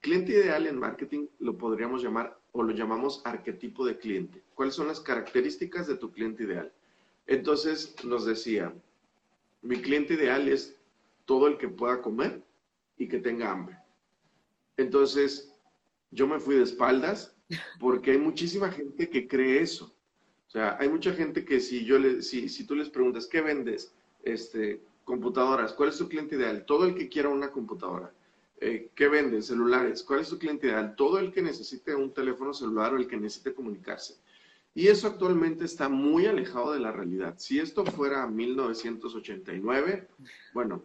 Cliente 0.00 0.32
ideal 0.32 0.66
en 0.66 0.78
marketing 0.78 1.26
lo 1.40 1.58
podríamos 1.58 2.02
llamar 2.02 2.38
o 2.52 2.62
lo 2.62 2.72
llamamos 2.72 3.20
arquetipo 3.24 3.84
de 3.84 3.98
cliente. 3.98 4.42
¿Cuáles 4.54 4.74
son 4.74 4.88
las 4.88 5.00
características 5.00 5.86
de 5.86 5.96
tu 5.96 6.10
cliente 6.10 6.44
ideal? 6.44 6.72
Entonces 7.26 7.94
nos 8.04 8.24
decía, 8.24 8.74
mi 9.60 9.76
cliente 9.76 10.14
ideal 10.14 10.48
es 10.48 10.76
todo 11.26 11.48
el 11.48 11.58
que 11.58 11.68
pueda 11.68 12.00
comer 12.00 12.42
y 12.96 13.08
que 13.08 13.18
tenga 13.18 13.50
hambre. 13.50 13.76
Entonces 14.76 15.52
yo 16.10 16.26
me 16.26 16.38
fui 16.38 16.56
de 16.56 16.64
espaldas 16.64 17.36
porque 17.80 18.12
hay 18.12 18.18
muchísima 18.18 18.70
gente 18.70 19.08
que 19.08 19.26
cree 19.26 19.62
eso. 19.62 19.94
O 20.46 20.50
sea, 20.50 20.76
hay 20.78 20.88
mucha 20.88 21.12
gente 21.14 21.44
que 21.44 21.60
si 21.60 21.84
yo 21.84 21.98
le, 21.98 22.22
si, 22.22 22.48
si 22.48 22.66
tú 22.66 22.74
les 22.74 22.90
preguntas, 22.90 23.26
¿qué 23.26 23.40
vendes? 23.40 23.94
Este, 24.22 24.82
computadoras, 25.04 25.72
¿cuál 25.72 25.88
es 25.88 25.98
tu 25.98 26.08
cliente 26.08 26.36
ideal? 26.36 26.64
Todo 26.66 26.84
el 26.84 26.94
que 26.94 27.08
quiera 27.08 27.28
una 27.28 27.50
computadora. 27.50 28.12
Eh, 28.60 28.90
¿Qué 28.94 29.08
vendes? 29.08 29.46
Celulares, 29.46 30.02
¿cuál 30.02 30.20
es 30.20 30.28
tu 30.28 30.38
cliente 30.38 30.68
ideal? 30.68 30.94
Todo 30.94 31.18
el 31.18 31.32
que 31.32 31.42
necesite 31.42 31.94
un 31.94 32.12
teléfono 32.12 32.54
celular 32.54 32.94
o 32.94 32.96
el 32.96 33.08
que 33.08 33.16
necesite 33.16 33.54
comunicarse. 33.54 34.18
Y 34.74 34.88
eso 34.88 35.06
actualmente 35.06 35.64
está 35.64 35.88
muy 35.88 36.26
alejado 36.26 36.72
de 36.72 36.80
la 36.80 36.92
realidad. 36.92 37.34
Si 37.38 37.58
esto 37.58 37.84
fuera 37.84 38.26
1989, 38.26 40.08
bueno, 40.54 40.82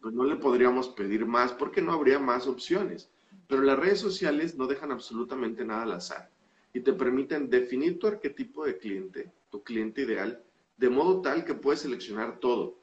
pues 0.00 0.14
no 0.14 0.24
le 0.24 0.36
podríamos 0.36 0.88
pedir 0.88 1.26
más 1.26 1.52
porque 1.52 1.82
no 1.82 1.92
habría 1.92 2.18
más 2.18 2.46
opciones. 2.46 3.10
Pero 3.46 3.62
las 3.62 3.78
redes 3.78 4.00
sociales 4.00 4.56
no 4.56 4.66
dejan 4.66 4.92
absolutamente 4.92 5.64
nada 5.64 5.82
al 5.82 5.92
azar 5.92 6.30
y 6.72 6.80
te 6.80 6.92
permiten 6.92 7.50
definir 7.50 7.98
tu 7.98 8.06
arquetipo 8.06 8.64
de 8.64 8.78
cliente, 8.78 9.32
tu 9.50 9.62
cliente 9.62 10.02
ideal, 10.02 10.42
de 10.76 10.88
modo 10.88 11.20
tal 11.20 11.44
que 11.44 11.54
puedes 11.54 11.80
seleccionar 11.80 12.38
todo. 12.38 12.78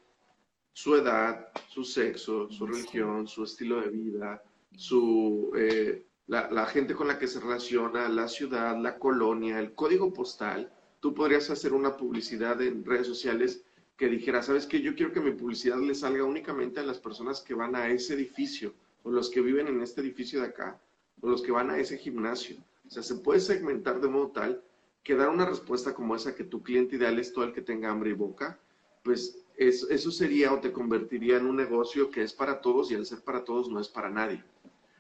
Su 0.74 0.96
edad, 0.96 1.48
su 1.70 1.84
sexo, 1.84 2.52
su 2.52 2.68
religión, 2.68 3.28
su 3.28 3.44
estilo 3.44 3.82
de 3.82 3.90
vida, 3.90 4.44
su, 4.76 5.52
eh, 5.58 6.06
la, 6.28 6.52
la, 6.52 6.66
gente 6.68 6.94
con 6.94 7.08
la 7.08 7.18
que 7.18 7.28
se 7.28 7.40
relaciona, 7.40 8.08
la 8.10 8.28
ciudad, 8.28 8.78
la 8.78 9.00
colonia, 9.00 9.60
el 9.60 9.74
código 9.74 10.14
postal. 10.14 10.72
Tú 11.00 11.16
podrías 11.16 11.50
hacer 11.50 11.74
una 11.74 11.98
publicidad 11.98 12.62
en 12.62 12.86
redes 12.86 13.08
sociales 13.08 13.64
que 13.98 14.08
dijera, 14.08 14.44
¿sabes 14.44 14.68
qué? 14.68 14.80
Yo 14.82 14.96
quiero 14.96 15.12
que 15.12 15.20
mi 15.20 15.32
publicidad 15.32 15.80
le 15.80 15.96
salga 15.96 16.24
únicamente 16.24 16.80
a 16.80 16.84
las 16.84 17.00
personas 17.00 17.42
que 17.42 17.56
van 17.56 17.76
a 17.76 17.90
ese 17.90 18.14
edificio, 18.14 18.74
o 19.04 19.10
los 19.10 19.30
que 19.30 19.42
viven 19.42 19.68
en 19.68 19.82
este 19.82 20.02
edificio 20.02 20.40
de 20.40 20.48
acá, 20.48 20.80
o 21.20 21.28
los 21.28 21.42
que 21.42 21.52
van 21.52 21.72
a 21.72 21.80
ese 21.80 21.98
gimnasio. 21.98 22.58
O 22.86 22.90
sea, 22.90 23.02
se 23.02 23.16
puede 23.16 23.40
segmentar 23.40 24.00
de 24.00 24.08
modo 24.08 24.30
tal 24.30 24.64
que 25.04 25.16
dar 25.16 25.30
una 25.30 25.46
respuesta 25.46 25.96
como 25.96 26.16
esa, 26.16 26.36
que 26.36 26.44
tu 26.44 26.62
cliente 26.62 26.98
ideal 26.98 27.18
es 27.18 27.34
todo 27.34 27.46
el 27.46 27.54
que 27.54 27.62
tenga 27.62 27.90
hambre 27.90 28.12
y 28.12 28.14
boca, 28.14 28.60
pues 29.04 29.40
eso 29.56 30.12
sería 30.12 30.54
o 30.54 30.60
te 30.60 30.72
convertiría 30.72 31.38
en 31.38 31.48
un 31.48 31.56
negocio 31.56 32.12
que 32.12 32.22
es 32.22 32.34
para 32.34 32.62
todos 32.62 32.92
y 32.92 32.96
al 32.96 33.06
ser 33.06 33.22
para 33.22 33.44
todos 33.44 33.70
no 33.70 33.80
es 33.80 33.88
para 33.88 34.10
nadie. 34.10 34.44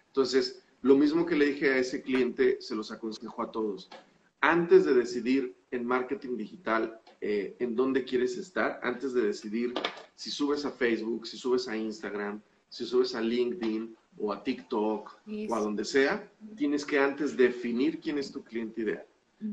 Entonces, 0.07 0.63
lo 0.81 0.95
mismo 0.95 1.25
que 1.25 1.35
le 1.35 1.47
dije 1.47 1.73
a 1.73 1.77
ese 1.77 2.01
cliente, 2.01 2.59
se 2.61 2.73
los 2.73 2.91
aconsejo 2.91 3.43
a 3.43 3.51
todos. 3.51 3.89
Antes 4.39 4.85
de 4.85 4.93
decidir 4.93 5.56
en 5.71 5.85
marketing 5.85 6.37
digital 6.37 6.99
eh, 7.19 7.55
en 7.59 7.75
dónde 7.75 8.03
quieres 8.03 8.37
estar, 8.37 8.79
antes 8.83 9.13
de 9.13 9.21
decidir 9.21 9.73
si 10.15 10.31
subes 10.31 10.65
a 10.65 10.71
Facebook, 10.71 11.27
si 11.27 11.37
subes 11.37 11.67
a 11.67 11.75
Instagram, 11.75 12.41
si 12.69 12.85
subes 12.85 13.15
a 13.15 13.21
LinkedIn 13.21 13.95
o 14.19 14.31
a 14.31 14.43
TikTok 14.43 15.17
o 15.49 15.55
a 15.55 15.59
donde 15.59 15.85
sea, 15.85 16.31
tienes 16.55 16.85
que 16.85 16.99
antes 16.99 17.35
definir 17.35 17.99
quién 17.99 18.17
es 18.17 18.31
tu 18.31 18.43
cliente 18.43 18.81
ideal. 18.81 19.05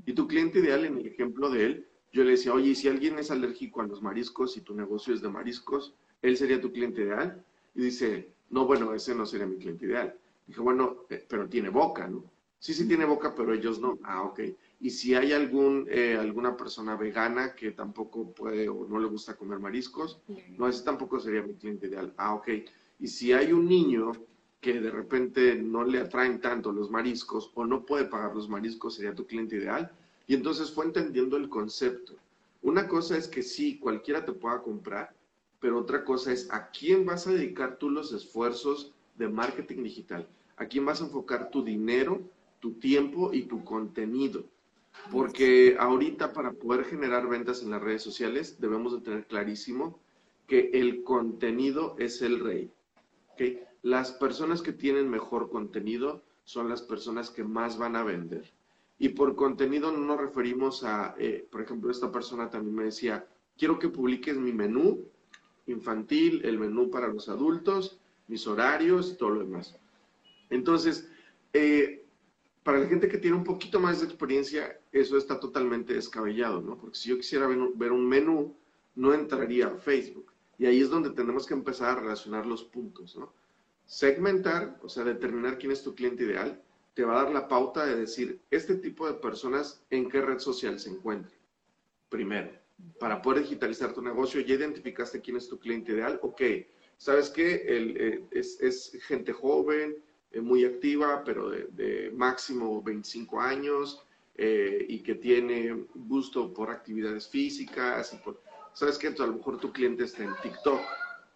Y 0.06 0.12
tu 0.12 0.26
cliente 0.26 0.60
ideal, 0.60 0.84
en 0.84 0.98
el 0.98 1.06
ejemplo 1.06 1.50
de 1.50 1.64
él, 1.64 1.86
yo 2.12 2.24
le 2.24 2.32
decía, 2.32 2.54
oye, 2.54 2.74
si 2.74 2.88
alguien 2.88 3.18
es 3.18 3.30
alérgico 3.30 3.80
a 3.80 3.86
los 3.86 4.00
mariscos 4.00 4.56
y 4.56 4.60
tu 4.60 4.74
negocio 4.74 5.12
es 5.12 5.20
de 5.20 5.28
mariscos, 5.28 5.94
¿él 6.22 6.36
sería 6.36 6.60
tu 6.60 6.72
cliente 6.72 7.02
ideal? 7.02 7.44
Y 7.74 7.82
dice, 7.82 8.30
no, 8.50 8.66
bueno, 8.66 8.94
ese 8.94 9.14
no 9.14 9.26
sería 9.26 9.46
mi 9.46 9.56
cliente 9.56 9.86
ideal. 9.86 10.14
Dije, 10.46 10.60
bueno, 10.60 11.04
eh, 11.10 11.24
pero 11.28 11.48
tiene 11.48 11.70
boca, 11.70 12.06
¿no? 12.06 12.24
Sí, 12.58 12.72
sí 12.72 12.86
tiene 12.86 13.04
boca, 13.04 13.34
pero 13.34 13.52
ellos 13.52 13.80
no. 13.80 13.98
Ah, 14.04 14.22
ok. 14.22 14.40
Y 14.80 14.90
si 14.90 15.14
hay 15.14 15.32
algún, 15.32 15.86
eh, 15.90 16.16
alguna 16.18 16.56
persona 16.56 16.96
vegana 16.96 17.54
que 17.54 17.70
tampoco 17.70 18.32
puede 18.32 18.68
o 18.68 18.86
no 18.86 18.98
le 18.98 19.06
gusta 19.06 19.36
comer 19.36 19.58
mariscos, 19.58 20.20
no, 20.58 20.68
ese 20.68 20.84
tampoco 20.84 21.18
sería 21.20 21.42
mi 21.42 21.54
cliente 21.54 21.86
ideal. 21.86 22.12
Ah, 22.16 22.34
ok. 22.34 22.48
Y 23.00 23.08
si 23.08 23.32
hay 23.32 23.52
un 23.52 23.66
niño 23.68 24.12
que 24.60 24.80
de 24.80 24.90
repente 24.90 25.56
no 25.56 25.84
le 25.84 26.00
atraen 26.00 26.40
tanto 26.40 26.72
los 26.72 26.90
mariscos 26.90 27.50
o 27.54 27.66
no 27.66 27.84
puede 27.84 28.06
pagar 28.06 28.34
los 28.34 28.48
mariscos, 28.48 28.94
sería 28.94 29.14
tu 29.14 29.26
cliente 29.26 29.56
ideal. 29.56 29.92
Y 30.26 30.34
entonces 30.34 30.70
fue 30.70 30.86
entendiendo 30.86 31.36
el 31.36 31.48
concepto. 31.48 32.14
Una 32.62 32.88
cosa 32.88 33.18
es 33.18 33.28
que 33.28 33.42
sí, 33.42 33.78
cualquiera 33.78 34.24
te 34.24 34.32
pueda 34.32 34.62
comprar, 34.62 35.14
pero 35.60 35.78
otra 35.78 36.02
cosa 36.02 36.32
es 36.32 36.50
a 36.50 36.70
quién 36.70 37.04
vas 37.04 37.26
a 37.26 37.32
dedicar 37.32 37.76
tú 37.76 37.90
los 37.90 38.12
esfuerzos 38.12 38.94
de 39.16 39.28
marketing 39.28 39.82
digital, 39.82 40.26
a 40.56 40.66
quién 40.66 40.84
vas 40.84 41.00
a 41.00 41.04
enfocar 41.04 41.50
tu 41.50 41.62
dinero, 41.62 42.22
tu 42.60 42.72
tiempo 42.72 43.34
y 43.34 43.42
tu 43.42 43.62
contenido. 43.64 44.44
Porque 45.10 45.76
ahorita 45.78 46.32
para 46.32 46.52
poder 46.52 46.84
generar 46.84 47.28
ventas 47.28 47.62
en 47.62 47.70
las 47.70 47.82
redes 47.82 48.02
sociales 48.02 48.60
debemos 48.60 48.92
de 48.94 49.00
tener 49.00 49.26
clarísimo 49.26 50.00
que 50.46 50.70
el 50.74 51.02
contenido 51.02 51.94
es 51.98 52.22
el 52.22 52.40
rey. 52.40 52.70
¿okay? 53.32 53.60
las 53.84 54.12
personas 54.12 54.62
que 54.62 54.72
tienen 54.72 55.10
mejor 55.10 55.50
contenido 55.50 56.22
son 56.44 56.70
las 56.70 56.80
personas 56.80 57.28
que 57.28 57.44
más 57.44 57.76
van 57.76 57.96
a 57.96 58.02
vender. 58.02 58.50
Y 58.98 59.10
por 59.10 59.36
contenido 59.36 59.92
no 59.92 59.98
nos 59.98 60.18
referimos 60.18 60.84
a, 60.84 61.14
eh, 61.18 61.46
por 61.50 61.60
ejemplo, 61.60 61.90
esta 61.90 62.10
persona 62.10 62.48
también 62.48 62.74
me 62.74 62.84
decía, 62.84 63.26
quiero 63.58 63.78
que 63.78 63.90
publiques 63.90 64.38
mi 64.38 64.52
menú 64.52 65.04
infantil, 65.66 66.40
el 66.44 66.58
menú 66.58 66.90
para 66.90 67.08
los 67.08 67.28
adultos, 67.28 67.98
mis 68.26 68.46
horarios 68.46 69.12
y 69.12 69.16
todo 69.18 69.30
lo 69.30 69.40
demás. 69.40 69.76
Entonces, 70.48 71.06
eh, 71.52 72.03
para 72.64 72.78
la 72.78 72.86
gente 72.86 73.08
que 73.08 73.18
tiene 73.18 73.36
un 73.36 73.44
poquito 73.44 73.78
más 73.78 74.00
de 74.00 74.06
experiencia, 74.06 74.80
eso 74.90 75.18
está 75.18 75.38
totalmente 75.38 75.92
descabellado, 75.92 76.62
¿no? 76.62 76.78
Porque 76.78 76.96
si 76.96 77.10
yo 77.10 77.16
quisiera 77.18 77.46
ver, 77.46 77.92
un 77.92 78.08
menú, 78.08 78.56
no 78.94 79.12
entraría 79.12 79.66
a 79.66 79.76
Facebook. 79.76 80.32
Y 80.58 80.66
ahí 80.66 80.80
es 80.80 80.88
donde 80.88 81.10
tenemos 81.10 81.46
que 81.46 81.54
empezar 81.54 81.90
a 81.90 82.00
relacionar 82.00 82.46
los 82.46 82.64
puntos, 82.64 83.16
¿no? 83.16 83.32
Segmentar, 83.84 84.80
o 84.82 84.88
sea, 84.88 85.04
determinar 85.04 85.58
quién 85.58 85.72
es 85.72 85.82
tu 85.82 85.94
cliente 85.94 86.24
ideal, 86.24 86.62
te 86.94 87.04
va 87.04 87.20
a 87.20 87.24
dar 87.24 87.32
la 87.34 87.48
pauta 87.48 87.84
de 87.84 87.96
decir, 87.96 88.40
este 88.50 88.76
tipo 88.76 89.06
de 89.06 89.14
personas, 89.14 89.84
¿en 89.90 90.08
qué 90.08 90.22
red 90.22 90.38
social 90.38 90.80
se 90.80 90.88
encuentra? 90.88 91.36
Primero, 92.08 92.50
para 92.98 93.20
poder 93.20 93.42
digitalizar 93.42 93.92
tu 93.92 94.00
negocio, 94.00 94.40
ya 94.40 94.54
identificaste 94.54 95.20
quién 95.20 95.36
es 95.36 95.48
tu 95.48 95.58
cliente 95.58 95.92
ideal, 95.92 96.18
ok, 96.22 96.40
¿sabes 96.96 97.28
qué? 97.28 97.62
Eh, 97.66 98.24
es, 98.30 98.96
gente 99.06 99.32
joven, 99.32 99.96
eh, 100.34 100.40
muy 100.40 100.64
activa, 100.64 101.22
pero 101.24 101.48
de, 101.50 102.12
máximo 102.14 102.82
25 102.82 103.40
años 103.40 104.02
eh, 104.34 104.84
y 104.88 104.98
que 105.00 105.14
tiene 105.14 105.86
gusto 105.94 106.52
por 106.52 106.70
actividades 106.70 107.28
físicas. 107.28 108.12
Y 108.12 108.16
por, 108.16 108.40
¿Sabes 108.72 108.98
qué? 108.98 109.08
a 109.08 109.26
lo 109.26 109.34
mejor 109.34 109.58
tu 109.58 109.72
cliente 109.72 110.04
está 110.04 110.24
en 110.24 110.34
TikTok, 110.42 110.80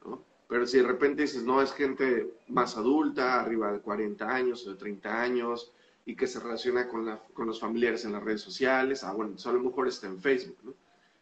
¿no? 0.07 0.25
Pero 0.49 0.67
si 0.67 0.79
de 0.79 0.83
repente 0.83 1.23
dices, 1.23 1.45
no, 1.45 1.63
es 1.63 1.73
gente 1.73 2.35
más 2.49 2.77
adulta, 2.77 3.41
arriba 3.41 3.71
de 3.71 3.81
40 3.81 4.29
años 4.29 4.67
o 4.67 4.71
de 4.71 4.77
30 4.77 5.23
años, 5.23 5.73
y 6.05 6.17
que 6.17 6.27
se 6.27 6.41
relaciona 6.41 6.89
con, 6.89 7.05
la, 7.07 7.19
con 7.35 7.47
los 7.47 7.61
familiares 7.61 8.05
en 8.05 8.13
las 8.13 8.25
redes 8.25 8.41
sociales, 8.41 9.05
ah, 9.05 9.13
bueno, 9.13 9.37
a 9.45 9.53
lo 9.53 9.61
mejor 9.61 9.87
está 9.87 10.07
en 10.07 10.21
Facebook, 10.21 10.59
¿no? 10.65 10.75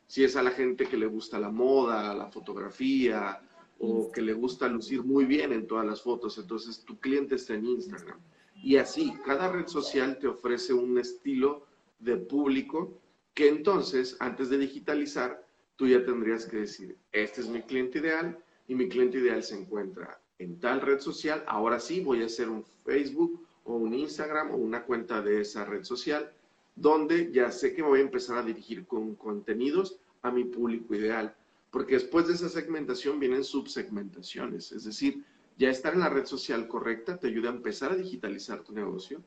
Si 0.07 0.25
es 0.25 0.37
a 0.37 0.43
la 0.43 0.53
gente 0.53 0.87
que 0.87 0.97
le 0.97 1.07
gusta 1.07 1.41
la 1.41 1.51
moda, 1.51 2.15
la 2.15 2.31
fotografía, 2.31 3.41
o 3.79 4.11
que 4.11 4.23
le 4.23 4.33
gusta 4.33 4.69
lucir 4.69 5.03
muy 5.03 5.25
bien 5.25 5.53
en 5.53 5.67
todas 5.67 5.87
las 5.87 6.03
fotos, 6.03 6.39
entonces 6.39 6.85
tu 6.85 6.99
cliente 6.99 7.35
está 7.35 7.55
en 7.55 7.67
Instagram. 7.67 8.19
Y 8.63 8.77
así, 8.77 9.13
cada 9.25 9.53
red 9.53 9.67
social 9.67 10.19
te 10.19 10.27
ofrece 10.27 10.73
un 10.73 10.99
estilo 10.99 11.67
de 11.99 12.17
público 12.17 12.99
que 13.35 13.49
entonces, 13.49 14.17
antes 14.19 14.49
de 14.49 14.59
digitalizar, 14.59 15.47
tú 15.77 15.87
ya 15.87 16.05
tendrías 16.05 16.47
que 16.47 16.59
decir, 16.59 16.97
este 17.13 17.43
es 17.43 17.49
mi 17.49 17.63
cliente 17.63 17.99
ideal 17.99 18.39
y 18.67 18.75
mi 18.75 18.89
cliente 18.89 19.19
ideal 19.19 19.43
se 19.43 19.59
encuentra 19.59 20.19
en 20.39 20.59
tal 20.61 20.81
red 20.81 21.01
social, 21.01 21.45
ahora 21.47 21.81
sí 21.81 22.01
voy 22.01 22.23
a 22.23 22.27
hacer 22.27 22.49
un 22.49 22.65
Facebook 22.85 23.47
o 23.65 23.77
un 23.77 23.95
Instagram 23.95 24.51
o 24.53 24.57
una 24.57 24.85
cuenta 24.85 25.23
de 25.23 25.41
esa 25.41 25.65
red 25.65 25.85
social, 25.85 26.33
donde 26.75 27.33
ya 27.33 27.51
sé 27.51 27.75
que 27.75 27.83
me 27.83 27.89
voy 27.89 28.01
a 28.01 28.05
empezar 28.05 28.39
a 28.39 28.43
dirigir 28.43 28.87
con 28.87 29.15
contenidos 29.15 29.99
a 30.23 30.31
mi 30.31 30.45
público 30.45 30.95
ideal, 30.95 31.35
porque 31.77 31.93
después 31.93 32.27
de 32.27 32.33
esa 32.33 32.49
segmentación 32.49 33.21
vienen 33.21 33.45
subsegmentaciones, 33.45 34.73
es 34.73 34.85
decir, 34.85 35.23
ya 35.59 35.69
estar 35.69 35.93
en 35.93 36.01
la 36.01 36.09
red 36.09 36.25
social 36.25 36.69
correcta 36.69 37.19
te 37.19 37.27
ayuda 37.27 37.51
a 37.51 37.53
empezar 37.53 37.93
a 37.93 37.97
digitalizar 37.97 38.65
tu 38.65 38.73
negocio, 38.73 39.23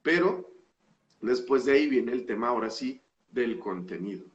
pero 0.00 0.48
después 1.20 1.64
de 1.64 1.72
ahí 1.72 1.88
viene 1.88 2.12
el 2.12 2.24
tema 2.24 2.50
ahora 2.50 2.70
sí 2.70 3.00
del 3.32 3.58
contenido, 3.58 4.26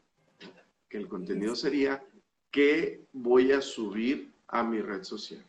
que 0.90 0.98
el 0.98 1.08
contenido 1.08 1.56
sería 1.56 2.04
qué 2.52 3.06
voy 3.14 3.54
a 3.54 3.62
subir 3.62 4.34
a 4.48 4.62
mi 4.62 4.82
red 4.82 5.04
social. 5.04 5.42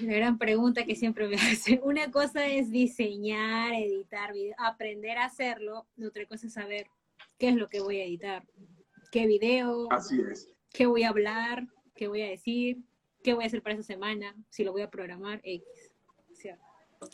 Una 0.00 0.14
gran 0.14 0.38
pregunta 0.38 0.84
que 0.84 0.94
siempre 0.94 1.26
me 1.26 1.34
hacen. 1.50 1.80
Una 1.82 2.12
cosa 2.12 2.46
es 2.46 2.70
diseñar, 2.70 3.74
editar, 3.74 4.30
aprender 4.56 5.18
a 5.18 5.24
hacerlo. 5.24 5.84
otra 6.00 6.26
cosa 6.26 6.46
es 6.46 6.52
saber 6.52 6.86
qué 7.38 7.48
es 7.48 7.56
lo 7.56 7.68
que 7.68 7.80
voy 7.80 7.98
a 7.98 8.04
editar, 8.04 8.46
qué 9.10 9.26
video, 9.26 9.88
Así 9.90 10.20
es. 10.30 10.53
Qué 10.74 10.86
voy 10.86 11.04
a 11.04 11.08
hablar, 11.08 11.66
qué 11.94 12.08
voy 12.08 12.20
a 12.20 12.28
decir, 12.28 12.82
qué 13.22 13.32
voy 13.32 13.44
a 13.44 13.46
hacer 13.46 13.62
para 13.62 13.76
esa 13.76 13.84
semana, 13.84 14.36
si 14.50 14.64
lo 14.64 14.72
voy 14.72 14.82
a 14.82 14.90
programar, 14.90 15.40
X. 15.44 15.64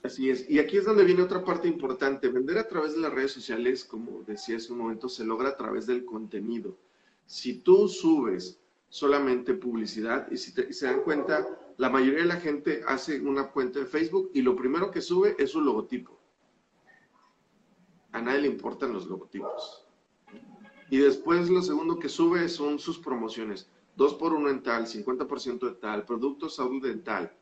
Así 0.02 0.30
es. 0.30 0.48
Y 0.48 0.58
aquí 0.58 0.78
es 0.78 0.84
donde 0.84 1.04
viene 1.04 1.22
otra 1.22 1.44
parte 1.44 1.68
importante. 1.68 2.28
Vender 2.28 2.58
a 2.58 2.68
través 2.68 2.94
de 2.94 3.00
las 3.00 3.12
redes 3.12 3.32
sociales, 3.32 3.84
como 3.84 4.22
decía 4.22 4.56
hace 4.56 4.72
un 4.72 4.78
momento, 4.78 5.08
se 5.08 5.24
logra 5.24 5.50
a 5.50 5.56
través 5.56 5.86
del 5.86 6.04
contenido. 6.04 6.78
Si 7.26 7.60
tú 7.60 7.88
subes 7.88 8.60
solamente 8.88 9.54
publicidad 9.54 10.30
y 10.30 10.36
si, 10.36 10.52
si 10.52 10.72
se 10.72 10.86
dan 10.86 11.02
cuenta, 11.02 11.46
la 11.76 11.90
mayoría 11.90 12.20
de 12.20 12.26
la 12.26 12.40
gente 12.40 12.82
hace 12.86 13.20
una 13.20 13.50
cuenta 13.50 13.80
de 13.80 13.86
Facebook 13.86 14.30
y 14.32 14.42
lo 14.42 14.56
primero 14.56 14.90
que 14.90 15.00
sube 15.00 15.34
es 15.38 15.50
su 15.50 15.60
logotipo. 15.60 16.18
A 18.12 18.22
nadie 18.22 18.42
le 18.42 18.48
importan 18.48 18.92
los 18.92 19.06
logotipos. 19.06 19.89
Y 20.90 20.98
después 20.98 21.48
lo 21.48 21.62
segundo 21.62 21.98
que 21.98 22.08
sube 22.08 22.48
son 22.48 22.78
sus 22.78 22.98
promociones. 22.98 23.68
Dos 23.96 24.14
por 24.14 24.32
uno 24.32 24.50
en 24.50 24.62
tal, 24.62 24.86
50% 24.86 25.60
de 25.60 25.74
tal, 25.76 26.04
productos 26.04 26.56
salud 26.56 26.82
dental. 26.82 27.32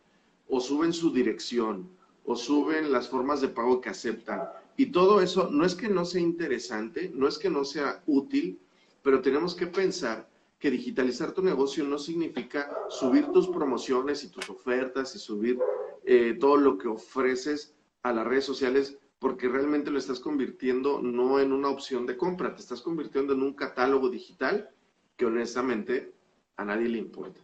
O 0.49 0.61
suben 0.61 0.93
su 0.93 1.11
dirección, 1.13 1.89
o 2.25 2.37
suben 2.37 2.93
las 2.93 3.09
formas 3.09 3.41
de 3.41 3.49
pago 3.49 3.81
que 3.81 3.89
aceptan. 3.89 4.43
Y 4.77 4.87
todo 4.87 5.21
eso 5.21 5.49
no 5.51 5.65
es 5.65 5.75
que 5.75 5.89
no 5.89 6.05
sea 6.05 6.21
interesante, 6.21 7.11
no 7.15 7.27
es 7.27 7.39
que 7.39 7.51
no 7.51 7.65
sea 7.65 8.03
útil, 8.07 8.61
pero 9.03 9.23
tenemos 9.23 9.55
que 9.55 9.67
pensar 9.67 10.29
que 10.59 10.71
digitalizar 10.71 11.33
tu 11.33 11.43
negocio 11.43 11.85
no 11.85 11.99
significa 11.99 12.71
subir 12.89 13.27
tus 13.29 13.49
promociones 13.49 14.25
y 14.25 14.29
tus 14.29 14.51
ofertas 14.51 15.15
y 15.15 15.19
subir 15.19 15.59
eh, 16.05 16.37
todo 16.39 16.57
lo 16.57 16.77
que 16.77 16.89
ofreces 16.89 17.75
a 18.03 18.13
las 18.13 18.27
redes 18.27 18.45
sociales 18.45 18.99
porque 19.19 19.49
realmente 19.49 19.91
lo 19.91 19.99
estás 19.99 20.21
convirtiendo 20.21 21.01
no 21.03 21.41
en 21.41 21.53
una 21.53 21.69
opción 21.69 22.07
de 22.07 22.17
compra, 22.17 22.55
te 22.55 22.61
estás 22.61 22.81
convirtiendo 22.81 23.33
en 23.33 23.43
un 23.43 23.55
catálogo 23.55 24.09
digital 24.09 24.71
que 25.17 25.27
honestamente 25.27 26.13
a 26.57 26.65
nadie 26.65 26.89
le 26.89 26.99
importa. 26.99 27.41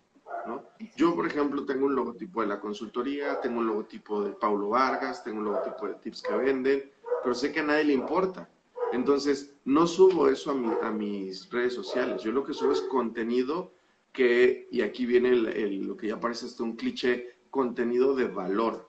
¿no? 0.46 0.64
Yo, 0.96 1.14
por 1.14 1.26
ejemplo, 1.26 1.64
tengo 1.64 1.86
un 1.86 1.94
logotipo 1.94 2.42
de 2.42 2.48
la 2.48 2.60
consultoría, 2.60 3.40
tengo 3.40 3.58
un 3.58 3.66
logotipo 3.66 4.22
de 4.22 4.32
Paulo 4.32 4.70
Vargas, 4.70 5.24
tengo 5.24 5.38
un 5.38 5.44
logotipo 5.44 5.88
de 5.88 5.94
tips 5.94 6.22
que 6.22 6.34
venden, 6.36 6.92
pero 7.22 7.34
sé 7.34 7.50
que 7.52 7.60
a 7.60 7.64
nadie 7.64 7.84
le 7.84 7.92
importa. 7.94 8.48
Entonces, 8.92 9.54
no 9.64 9.86
subo 9.86 10.28
eso 10.28 10.52
a, 10.82 10.90
mis 10.90 11.50
redes 11.50 11.74
sociales. 11.74 12.22
Yo 12.22 12.30
lo 12.30 12.44
que 12.44 12.54
subo 12.54 12.72
es 12.72 12.82
contenido 12.82 13.72
que, 14.12 14.68
y 14.70 14.82
aquí 14.82 15.06
viene 15.06 15.34
lo 15.34 15.96
que 15.96 16.08
ya 16.08 16.20
parece 16.20 16.46
hasta 16.46 16.62
un 16.62 16.76
cliché, 16.76 17.36
contenido 17.50 18.14
de 18.14 18.28
valor. 18.28 18.88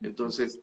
Entonces, 0.00 0.60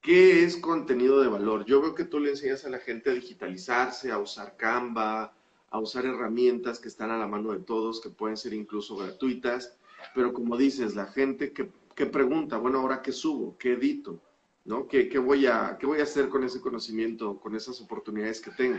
¿qué 0.00 0.44
es 0.44 0.56
contenido 0.56 1.20
de 1.20 1.28
valor? 1.28 1.64
Yo 1.64 1.80
veo 1.80 1.94
que 1.94 2.04
tú 2.04 2.20
le 2.20 2.30
enseñas 2.30 2.64
a 2.64 2.70
la 2.70 2.78
gente 2.78 3.10
a 3.10 3.14
digitalizarse, 3.14 4.10
a 4.10 4.18
usar 4.18 4.56
Canva, 4.56 5.34
a 5.70 5.78
usar 5.80 6.06
herramientas 6.06 6.78
que 6.78 6.88
están 6.88 7.10
a 7.10 7.18
la 7.18 7.26
mano 7.26 7.52
de 7.52 7.60
todos, 7.60 8.00
que 8.00 8.10
pueden 8.10 8.36
ser 8.36 8.54
incluso 8.54 8.96
gratuitas, 8.96 9.76
pero 10.14 10.32
como 10.32 10.56
dices, 10.56 10.94
la 10.94 11.06
gente 11.06 11.52
que, 11.52 11.70
que 11.94 12.06
pregunta, 12.06 12.58
bueno, 12.58 12.78
ahora 12.78 13.02
qué 13.02 13.12
subo, 13.12 13.56
qué 13.58 13.72
edito, 13.72 14.20
¿no? 14.64 14.86
¿Qué, 14.86 15.18
voy 15.18 15.46
a, 15.46 15.76
¿Qué 15.78 15.86
voy 15.86 16.00
a 16.00 16.04
hacer 16.04 16.28
con 16.28 16.44
ese 16.44 16.60
conocimiento, 16.60 17.38
con 17.40 17.54
esas 17.54 17.80
oportunidades 17.80 18.40
que 18.40 18.50
tengo? 18.50 18.78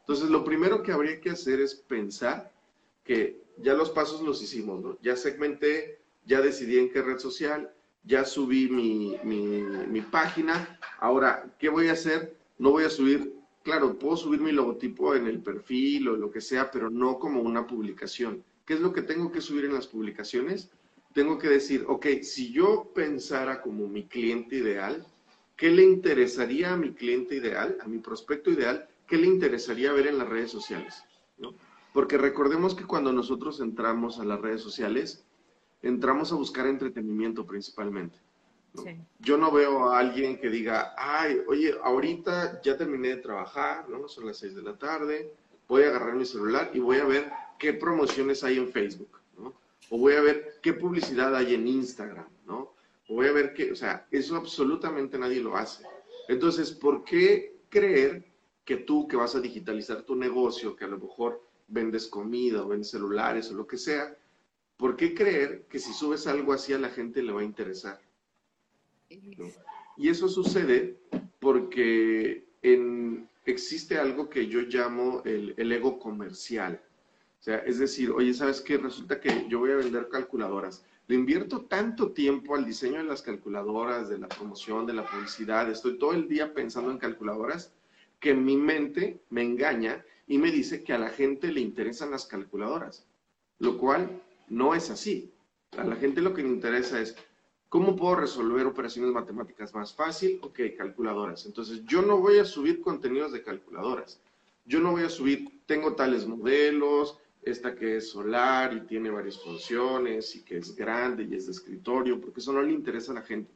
Entonces, 0.00 0.30
lo 0.30 0.44
primero 0.44 0.82
que 0.82 0.92
habría 0.92 1.20
que 1.20 1.30
hacer 1.30 1.60
es 1.60 1.74
pensar 1.74 2.52
que 3.04 3.42
ya 3.58 3.74
los 3.74 3.90
pasos 3.90 4.22
los 4.22 4.42
hicimos, 4.42 4.80
¿no? 4.80 4.98
Ya 5.00 5.16
segmenté, 5.16 6.00
ya 6.24 6.40
decidí 6.40 6.78
en 6.78 6.90
qué 6.90 7.02
red 7.02 7.18
social, 7.18 7.72
ya 8.04 8.24
subí 8.24 8.68
mi, 8.68 9.16
mi, 9.24 10.00
página. 10.00 10.78
Ahora, 10.98 11.54
¿qué 11.58 11.68
voy 11.68 11.88
a 11.88 11.92
hacer? 11.92 12.36
No 12.58 12.70
voy 12.70 12.84
a 12.84 12.90
subir, 12.90 13.34
claro, 13.62 13.98
puedo 13.98 14.16
subir 14.16 14.40
mi 14.40 14.52
logotipo 14.52 15.14
en 15.14 15.26
el 15.26 15.40
perfil 15.40 16.08
o 16.08 16.16
lo 16.16 16.30
que 16.30 16.40
sea, 16.40 16.70
pero 16.70 16.90
no 16.90 17.18
como 17.18 17.40
una 17.40 17.66
publicación. 17.66 18.44
¿Qué 18.66 18.74
es 18.74 18.80
lo 18.80 18.92
que 18.92 19.02
tengo 19.02 19.32
que 19.32 19.40
subir 19.40 19.64
en 19.64 19.74
las 19.74 19.86
publicaciones? 19.86 20.70
Tengo 21.14 21.38
que 21.38 21.48
decir, 21.48 21.84
ok, 21.88 22.06
si 22.22 22.52
yo 22.52 22.90
pensara 22.94 23.60
como 23.60 23.86
mi 23.88 24.06
cliente 24.06 24.56
ideal, 24.56 25.06
¿Qué 25.62 25.70
le 25.70 25.84
interesaría 25.84 26.72
a 26.72 26.76
mi 26.76 26.92
cliente 26.92 27.36
ideal, 27.36 27.78
a 27.80 27.86
mi 27.86 27.98
prospecto 27.98 28.50
ideal? 28.50 28.88
¿Qué 29.06 29.16
le 29.16 29.28
interesaría 29.28 29.92
ver 29.92 30.08
en 30.08 30.18
las 30.18 30.28
redes 30.28 30.50
sociales? 30.50 31.04
Porque 31.92 32.18
recordemos 32.18 32.74
que 32.74 32.84
cuando 32.84 33.12
nosotros 33.12 33.60
entramos 33.60 34.18
a 34.18 34.24
las 34.24 34.40
redes 34.40 34.60
sociales, 34.60 35.24
entramos 35.82 36.32
a 36.32 36.36
buscar 36.36 36.66
entretenimiento 36.66 37.46
principalmente. 37.46 38.18
Yo 39.18 39.36
no 39.36 39.50
veo 39.50 39.90
a 39.90 39.98
alguien 39.98 40.38
que 40.38 40.48
diga, 40.48 40.94
ay, 40.96 41.42
oye, 41.46 41.74
ahorita 41.82 42.62
ya 42.62 42.76
terminé 42.76 43.08
de 43.08 43.16
trabajar, 43.16 43.88
¿no? 43.90 44.08
Son 44.08 44.26
las 44.26 44.38
seis 44.38 44.54
de 44.54 44.62
la 44.62 44.78
tarde, 44.78 45.34
voy 45.68 45.82
a 45.82 45.88
agarrar 45.88 46.14
mi 46.14 46.24
celular 46.24 46.70
y 46.72 46.78
voy 46.78 46.96
a 46.96 47.04
ver 47.04 47.30
qué 47.58 47.74
promociones 47.74 48.42
hay 48.44 48.56
en 48.56 48.68
Facebook, 48.68 49.20
¿no? 49.36 49.52
O 49.90 49.98
voy 49.98 50.14
a 50.14 50.22
ver 50.22 50.58
qué 50.62 50.72
publicidad 50.72 51.36
hay 51.36 51.54
en 51.54 51.68
Instagram, 51.68 52.26
¿no? 52.46 52.72
voy 53.14 53.26
a 53.26 53.32
ver 53.32 53.52
que, 53.52 53.72
o 53.72 53.76
sea, 53.76 54.06
eso 54.10 54.36
absolutamente 54.36 55.18
nadie 55.18 55.40
lo 55.40 55.56
hace. 55.56 55.84
Entonces, 56.28 56.70
¿por 56.70 57.04
qué 57.04 57.60
creer 57.68 58.24
que 58.64 58.76
tú 58.78 59.08
que 59.08 59.16
vas 59.16 59.34
a 59.34 59.40
digitalizar 59.40 60.02
tu 60.02 60.14
negocio, 60.14 60.76
que 60.76 60.84
a 60.84 60.88
lo 60.88 60.98
mejor 60.98 61.42
vendes 61.68 62.06
comida 62.06 62.62
o 62.62 62.68
vendes 62.68 62.90
celulares 62.90 63.50
o 63.50 63.54
lo 63.54 63.66
que 63.66 63.78
sea, 63.78 64.16
¿por 64.76 64.96
qué 64.96 65.14
creer 65.14 65.66
que 65.68 65.78
si 65.78 65.92
subes 65.92 66.26
algo 66.26 66.52
así 66.52 66.72
a 66.72 66.78
la 66.78 66.90
gente 66.90 67.22
le 67.22 67.32
va 67.32 67.40
a 67.40 67.44
interesar? 67.44 68.00
Y 69.96 70.08
eso 70.08 70.28
sucede 70.28 70.98
porque 71.38 72.44
existe 73.44 73.98
algo 73.98 74.28
que 74.28 74.46
yo 74.46 74.60
llamo 74.62 75.22
el, 75.24 75.54
el 75.56 75.72
ego 75.72 75.98
comercial. 75.98 76.80
O 77.40 77.42
sea, 77.42 77.58
es 77.58 77.78
decir, 77.78 78.10
oye, 78.10 78.32
¿sabes 78.32 78.60
qué? 78.60 78.78
Resulta 78.78 79.20
que 79.20 79.46
yo 79.48 79.58
voy 79.58 79.72
a 79.72 79.76
vender 79.76 80.08
calculadoras 80.08 80.84
le 81.08 81.16
invierto 81.16 81.66
tanto 81.66 82.12
tiempo 82.12 82.54
al 82.54 82.64
diseño 82.64 82.98
de 82.98 83.04
las 83.04 83.22
calculadoras, 83.22 84.08
de 84.08 84.18
la 84.18 84.28
promoción, 84.28 84.86
de 84.86 84.94
la 84.94 85.04
publicidad, 85.04 85.70
estoy 85.70 85.98
todo 85.98 86.12
el 86.12 86.28
día 86.28 86.54
pensando 86.54 86.90
en 86.90 86.98
calculadoras, 86.98 87.74
que 88.20 88.34
mi 88.34 88.56
mente 88.56 89.20
me 89.28 89.42
engaña 89.42 90.04
y 90.26 90.38
me 90.38 90.50
dice 90.50 90.84
que 90.84 90.92
a 90.92 90.98
la 90.98 91.10
gente 91.10 91.50
le 91.50 91.60
interesan 91.60 92.12
las 92.12 92.26
calculadoras, 92.26 93.06
lo 93.58 93.78
cual 93.78 94.21
no 94.48 94.74
es 94.74 94.90
así. 94.90 95.32
A 95.76 95.84
la 95.84 95.96
gente 95.96 96.20
lo 96.20 96.34
que 96.34 96.42
le 96.42 96.48
interesa 96.48 97.00
es 97.00 97.16
cómo 97.68 97.96
puedo 97.96 98.16
resolver 98.16 98.66
operaciones 98.66 99.12
matemáticas 99.12 99.74
más 99.74 99.94
fácil, 99.94 100.38
ok, 100.42 100.60
calculadoras. 100.76 101.46
Entonces 101.46 101.82
yo 101.86 102.02
no 102.02 102.18
voy 102.18 102.38
a 102.38 102.44
subir 102.44 102.80
contenidos 102.80 103.32
de 103.32 103.42
calculadoras. 103.42 104.20
Yo 104.64 104.80
no 104.80 104.92
voy 104.92 105.04
a 105.04 105.08
subir, 105.08 105.62
tengo 105.66 105.94
tales 105.94 106.26
modelos, 106.26 107.18
esta 107.42 107.74
que 107.74 107.96
es 107.96 108.10
solar 108.10 108.72
y 108.74 108.80
tiene 108.82 109.10
varias 109.10 109.42
funciones 109.42 110.36
y 110.36 110.44
que 110.44 110.58
es 110.58 110.76
grande 110.76 111.24
y 111.24 111.34
es 111.34 111.46
de 111.46 111.52
escritorio, 111.52 112.20
porque 112.20 112.40
eso 112.40 112.52
no 112.52 112.62
le 112.62 112.72
interesa 112.72 113.12
a 113.12 113.16
la 113.16 113.22
gente. 113.22 113.50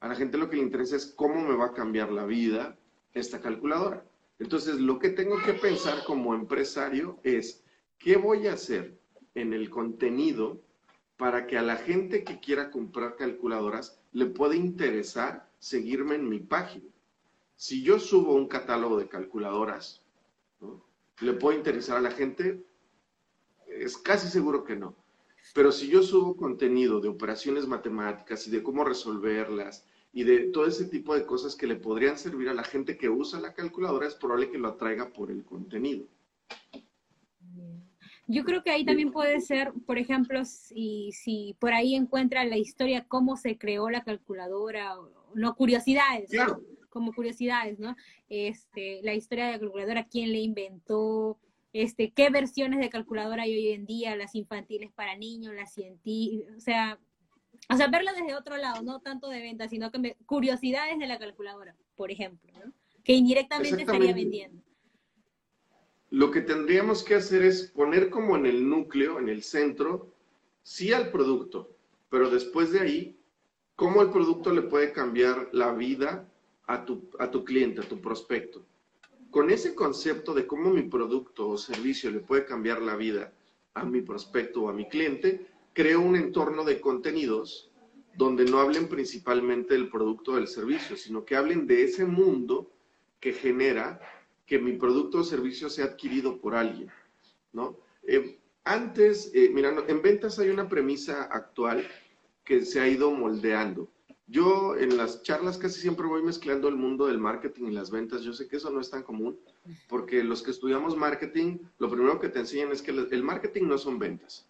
A 0.00 0.08
la 0.08 0.14
gente 0.16 0.38
lo 0.38 0.50
que 0.50 0.56
le 0.56 0.62
interesa 0.62 0.96
es 0.96 1.06
cómo 1.06 1.40
me 1.40 1.54
va 1.54 1.66
a 1.66 1.72
cambiar 1.72 2.10
la 2.10 2.24
vida 2.24 2.76
esta 3.14 3.40
calculadora. 3.40 4.04
Entonces, 4.38 4.80
lo 4.80 4.98
que 4.98 5.10
tengo 5.10 5.36
que 5.44 5.52
pensar 5.52 6.02
como 6.04 6.34
empresario 6.34 7.20
es, 7.22 7.62
¿qué 7.98 8.16
voy 8.16 8.48
a 8.48 8.54
hacer 8.54 8.98
en 9.34 9.52
el 9.52 9.70
contenido 9.70 10.60
para 11.16 11.46
que 11.46 11.56
a 11.56 11.62
la 11.62 11.76
gente 11.76 12.24
que 12.24 12.40
quiera 12.40 12.70
comprar 12.70 13.16
calculadoras 13.16 14.00
le 14.12 14.26
pueda 14.26 14.56
interesar 14.56 15.48
seguirme 15.58 16.16
en 16.16 16.28
mi 16.28 16.40
página. 16.40 16.88
Si 17.56 17.82
yo 17.82 17.98
subo 17.98 18.34
un 18.34 18.48
catálogo 18.48 18.98
de 18.98 19.08
calculadoras, 19.08 20.02
¿le 21.20 21.32
puede 21.34 21.58
interesar 21.58 21.98
a 21.98 22.00
la 22.00 22.10
gente? 22.10 22.64
Es 23.68 23.96
casi 23.96 24.28
seguro 24.28 24.64
que 24.64 24.76
no. 24.76 24.96
Pero 25.54 25.70
si 25.70 25.88
yo 25.88 26.02
subo 26.02 26.36
contenido 26.36 27.00
de 27.00 27.08
operaciones 27.08 27.66
matemáticas 27.66 28.46
y 28.46 28.50
de 28.50 28.62
cómo 28.62 28.84
resolverlas 28.84 29.84
y 30.12 30.24
de 30.24 30.50
todo 30.50 30.66
ese 30.66 30.86
tipo 30.86 31.14
de 31.14 31.24
cosas 31.24 31.54
que 31.54 31.66
le 31.66 31.76
podrían 31.76 32.18
servir 32.18 32.48
a 32.48 32.54
la 32.54 32.64
gente 32.64 32.96
que 32.96 33.08
usa 33.08 33.40
la 33.40 33.54
calculadora, 33.54 34.06
es 34.06 34.14
probable 34.14 34.50
que 34.50 34.58
lo 34.58 34.68
atraiga 34.68 35.12
por 35.12 35.30
el 35.30 35.44
contenido. 35.44 36.06
Yo 38.32 38.44
creo 38.44 38.62
que 38.62 38.70
ahí 38.70 38.84
también 38.84 39.12
puede 39.12 39.40
ser, 39.42 39.72
por 39.86 39.98
ejemplo, 39.98 40.44
si, 40.46 41.12
si 41.12 41.54
por 41.58 41.74
ahí 41.74 41.94
encuentra 41.94 42.44
la 42.44 42.56
historia, 42.56 43.04
cómo 43.06 43.36
se 43.36 43.58
creó 43.58 43.90
la 43.90 44.02
calculadora, 44.02 44.94
no 45.34 45.54
curiosidades, 45.54 46.30
como 46.88 47.12
curiosidades, 47.12 47.78
¿no? 47.78 47.94
Este, 48.30 49.00
la 49.02 49.12
historia 49.12 49.46
de 49.46 49.52
la 49.52 49.58
calculadora, 49.58 50.06
quién 50.06 50.32
le 50.32 50.38
inventó, 50.40 51.38
este, 51.74 52.12
qué 52.12 52.30
versiones 52.30 52.80
de 52.80 52.88
calculadora 52.88 53.42
hay 53.42 53.54
hoy 53.54 53.68
en 53.68 53.84
día, 53.84 54.16
las 54.16 54.34
infantiles 54.34 54.90
para 54.92 55.14
niños, 55.14 55.54
las 55.54 55.74
científicas, 55.74 56.56
o 56.56 56.60
sea, 56.60 56.98
o 57.68 57.76
sea, 57.76 57.88
verla 57.88 58.12
desde 58.14 58.34
otro 58.34 58.56
lado, 58.56 58.82
no 58.82 59.00
tanto 59.00 59.28
de 59.28 59.42
venta, 59.42 59.68
sino 59.68 59.90
que 59.90 60.16
curiosidades 60.24 60.98
de 60.98 61.06
la 61.06 61.18
calculadora, 61.18 61.76
por 61.96 62.10
ejemplo, 62.10 62.50
¿no? 62.64 62.72
que 63.04 63.12
indirectamente 63.12 63.82
estaría 63.82 64.14
vendiendo. 64.14 64.62
Lo 66.12 66.30
que 66.30 66.42
tendríamos 66.42 67.02
que 67.02 67.14
hacer 67.14 67.42
es 67.42 67.70
poner 67.70 68.10
como 68.10 68.36
en 68.36 68.44
el 68.44 68.68
núcleo, 68.68 69.18
en 69.18 69.30
el 69.30 69.42
centro, 69.42 70.12
sí 70.62 70.92
al 70.92 71.10
producto, 71.10 71.70
pero 72.10 72.28
después 72.28 72.70
de 72.70 72.80
ahí, 72.80 73.16
cómo 73.76 74.02
el 74.02 74.10
producto 74.10 74.52
le 74.52 74.60
puede 74.60 74.92
cambiar 74.92 75.48
la 75.52 75.72
vida 75.72 76.30
a 76.66 76.84
tu, 76.84 77.08
a 77.18 77.30
tu 77.30 77.46
cliente, 77.46 77.80
a 77.80 77.88
tu 77.88 77.98
prospecto. 78.02 78.62
Con 79.30 79.48
ese 79.48 79.74
concepto 79.74 80.34
de 80.34 80.46
cómo 80.46 80.68
mi 80.68 80.82
producto 80.82 81.48
o 81.48 81.56
servicio 81.56 82.10
le 82.10 82.20
puede 82.20 82.44
cambiar 82.44 82.82
la 82.82 82.94
vida 82.94 83.32
a 83.72 83.86
mi 83.86 84.02
prospecto 84.02 84.64
o 84.64 84.68
a 84.68 84.74
mi 84.74 84.86
cliente, 84.90 85.46
creo 85.72 86.02
un 86.02 86.16
entorno 86.16 86.62
de 86.64 86.78
contenidos 86.78 87.70
donde 88.18 88.44
no 88.44 88.58
hablen 88.58 88.86
principalmente 88.86 89.72
del 89.72 89.88
producto 89.88 90.32
o 90.32 90.36
del 90.36 90.48
servicio, 90.48 90.94
sino 90.94 91.24
que 91.24 91.36
hablen 91.36 91.66
de 91.66 91.84
ese 91.84 92.04
mundo 92.04 92.70
que 93.18 93.32
genera 93.32 93.98
que 94.46 94.58
mi 94.58 94.72
producto 94.72 95.18
o 95.18 95.24
servicio 95.24 95.70
sea 95.70 95.86
adquirido 95.86 96.40
por 96.40 96.54
alguien, 96.54 96.90
¿no? 97.52 97.78
Eh, 98.02 98.38
antes, 98.64 99.30
eh, 99.34 99.50
mira, 99.52 99.74
en 99.88 100.02
ventas 100.02 100.38
hay 100.38 100.50
una 100.50 100.68
premisa 100.68 101.24
actual 101.24 101.86
que 102.44 102.64
se 102.64 102.80
ha 102.80 102.88
ido 102.88 103.10
moldeando. 103.10 103.88
Yo 104.26 104.76
en 104.76 104.96
las 104.96 105.22
charlas 105.22 105.58
casi 105.58 105.80
siempre 105.80 106.06
voy 106.06 106.22
mezclando 106.22 106.68
el 106.68 106.76
mundo 106.76 107.06
del 107.06 107.18
marketing 107.18 107.66
y 107.66 107.72
las 107.72 107.90
ventas. 107.90 108.22
Yo 108.22 108.32
sé 108.32 108.48
que 108.48 108.56
eso 108.56 108.70
no 108.70 108.80
es 108.80 108.88
tan 108.88 109.02
común, 109.02 109.38
porque 109.88 110.22
los 110.24 110.42
que 110.42 110.52
estudiamos 110.52 110.96
marketing, 110.96 111.58
lo 111.78 111.90
primero 111.90 112.18
que 112.20 112.28
te 112.28 112.38
enseñan 112.38 112.70
es 112.70 112.82
que 112.82 112.92
el 112.92 113.22
marketing 113.22 113.64
no 113.64 113.78
son 113.78 113.98
ventas. 113.98 114.46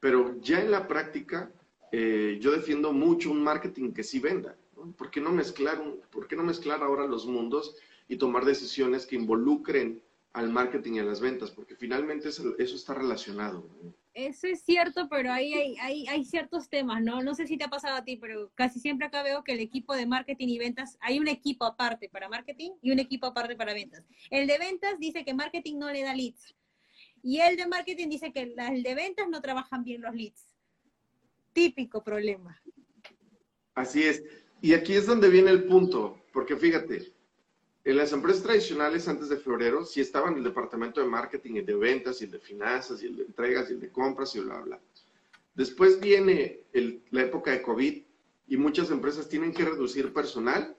Pero 0.00 0.36
ya 0.40 0.60
en 0.60 0.70
la 0.70 0.88
práctica, 0.88 1.50
eh, 1.92 2.38
yo 2.40 2.52
defiendo 2.52 2.92
mucho 2.92 3.30
un 3.30 3.42
marketing 3.42 3.92
que 3.92 4.02
sí 4.02 4.18
venda. 4.18 4.56
¿Por, 4.96 5.10
qué 5.10 5.20
no 5.20 5.30
mezclar 5.30 5.82
¿Por 6.10 6.26
qué 6.26 6.36
no 6.36 6.42
mezclar 6.42 6.82
ahora 6.82 7.06
los 7.06 7.26
mundos 7.26 7.76
y 8.10 8.16
tomar 8.16 8.44
decisiones 8.44 9.06
que 9.06 9.14
involucren 9.14 10.02
al 10.32 10.50
marketing 10.50 10.94
y 10.94 10.98
a 10.98 11.04
las 11.04 11.20
ventas, 11.20 11.52
porque 11.52 11.76
finalmente 11.76 12.28
eso, 12.28 12.56
está 12.58 12.92
relacionado. 12.92 13.64
Eso 14.14 14.48
es 14.48 14.62
cierto, 14.62 15.08
pero 15.08 15.32
ahí 15.32 15.54
hay, 15.54 15.76
hay, 15.78 16.06
hay, 16.08 16.24
ciertos 16.24 16.68
temas, 16.68 17.00
¿no? 17.02 17.22
No 17.22 17.36
sé 17.36 17.46
si 17.46 17.56
te 17.56 17.64
ha 17.64 17.68
pasado 17.68 17.96
a 17.96 18.04
ti, 18.04 18.16
pero 18.16 18.50
casi 18.56 18.80
siempre 18.80 19.06
acá 19.06 19.22
veo 19.22 19.44
que 19.44 19.52
el 19.52 19.60
equipo 19.60 19.94
de 19.94 20.06
marketing 20.06 20.48
y 20.48 20.58
ventas, 20.58 20.98
hay 21.00 21.20
un 21.20 21.28
equipo 21.28 21.64
aparte 21.64 22.08
para 22.08 22.28
marketing 22.28 22.72
y 22.82 22.90
un 22.90 22.98
equipo 22.98 23.26
aparte 23.26 23.54
para 23.54 23.74
ventas. 23.74 24.04
El 24.28 24.48
de 24.48 24.58
ventas 24.58 24.98
dice 24.98 25.24
que 25.24 25.32
marketing 25.32 25.78
no 25.78 25.92
le 25.92 26.02
da 26.02 26.12
leads 26.12 26.56
y 27.22 27.38
el 27.38 27.56
de 27.56 27.68
marketing 27.68 28.08
dice 28.08 28.32
que 28.32 28.52
el 28.56 28.82
de 28.82 28.94
ventas 28.96 29.28
no 29.28 29.40
trabajan 29.40 29.84
bien 29.84 30.02
los 30.02 30.16
leads. 30.16 30.52
Típico 31.52 32.02
problema. 32.02 32.60
Así 33.74 34.02
es. 34.02 34.24
Y 34.60 34.74
aquí 34.74 34.94
es 34.94 35.06
donde 35.06 35.30
viene 35.30 35.50
el 35.50 35.64
punto, 35.64 36.24
porque 36.32 36.56
fíjate, 36.56 37.19
en 37.82 37.96
las 37.96 38.12
empresas 38.12 38.42
tradicionales 38.42 39.08
antes 39.08 39.28
de 39.30 39.38
febrero 39.38 39.84
sí 39.84 40.00
estaban 40.00 40.36
el 40.36 40.44
departamento 40.44 41.00
de 41.00 41.06
marketing 41.06 41.54
y 41.54 41.60
de 41.62 41.74
ventas 41.74 42.20
y 42.20 42.24
el 42.24 42.30
de 42.30 42.38
finanzas 42.38 43.02
y 43.02 43.06
el 43.06 43.16
de 43.16 43.24
entregas 43.24 43.70
y 43.70 43.74
el 43.74 43.80
de 43.80 43.90
compras 43.90 44.34
y 44.36 44.40
bla, 44.40 44.60
bla. 44.60 44.80
Después 45.54 45.98
viene 45.98 46.60
la 47.10 47.22
época 47.22 47.52
de 47.52 47.62
COVID 47.62 48.02
y 48.48 48.56
muchas 48.56 48.90
empresas 48.90 49.28
tienen 49.28 49.52
que 49.52 49.64
reducir 49.64 50.12
personal 50.12 50.76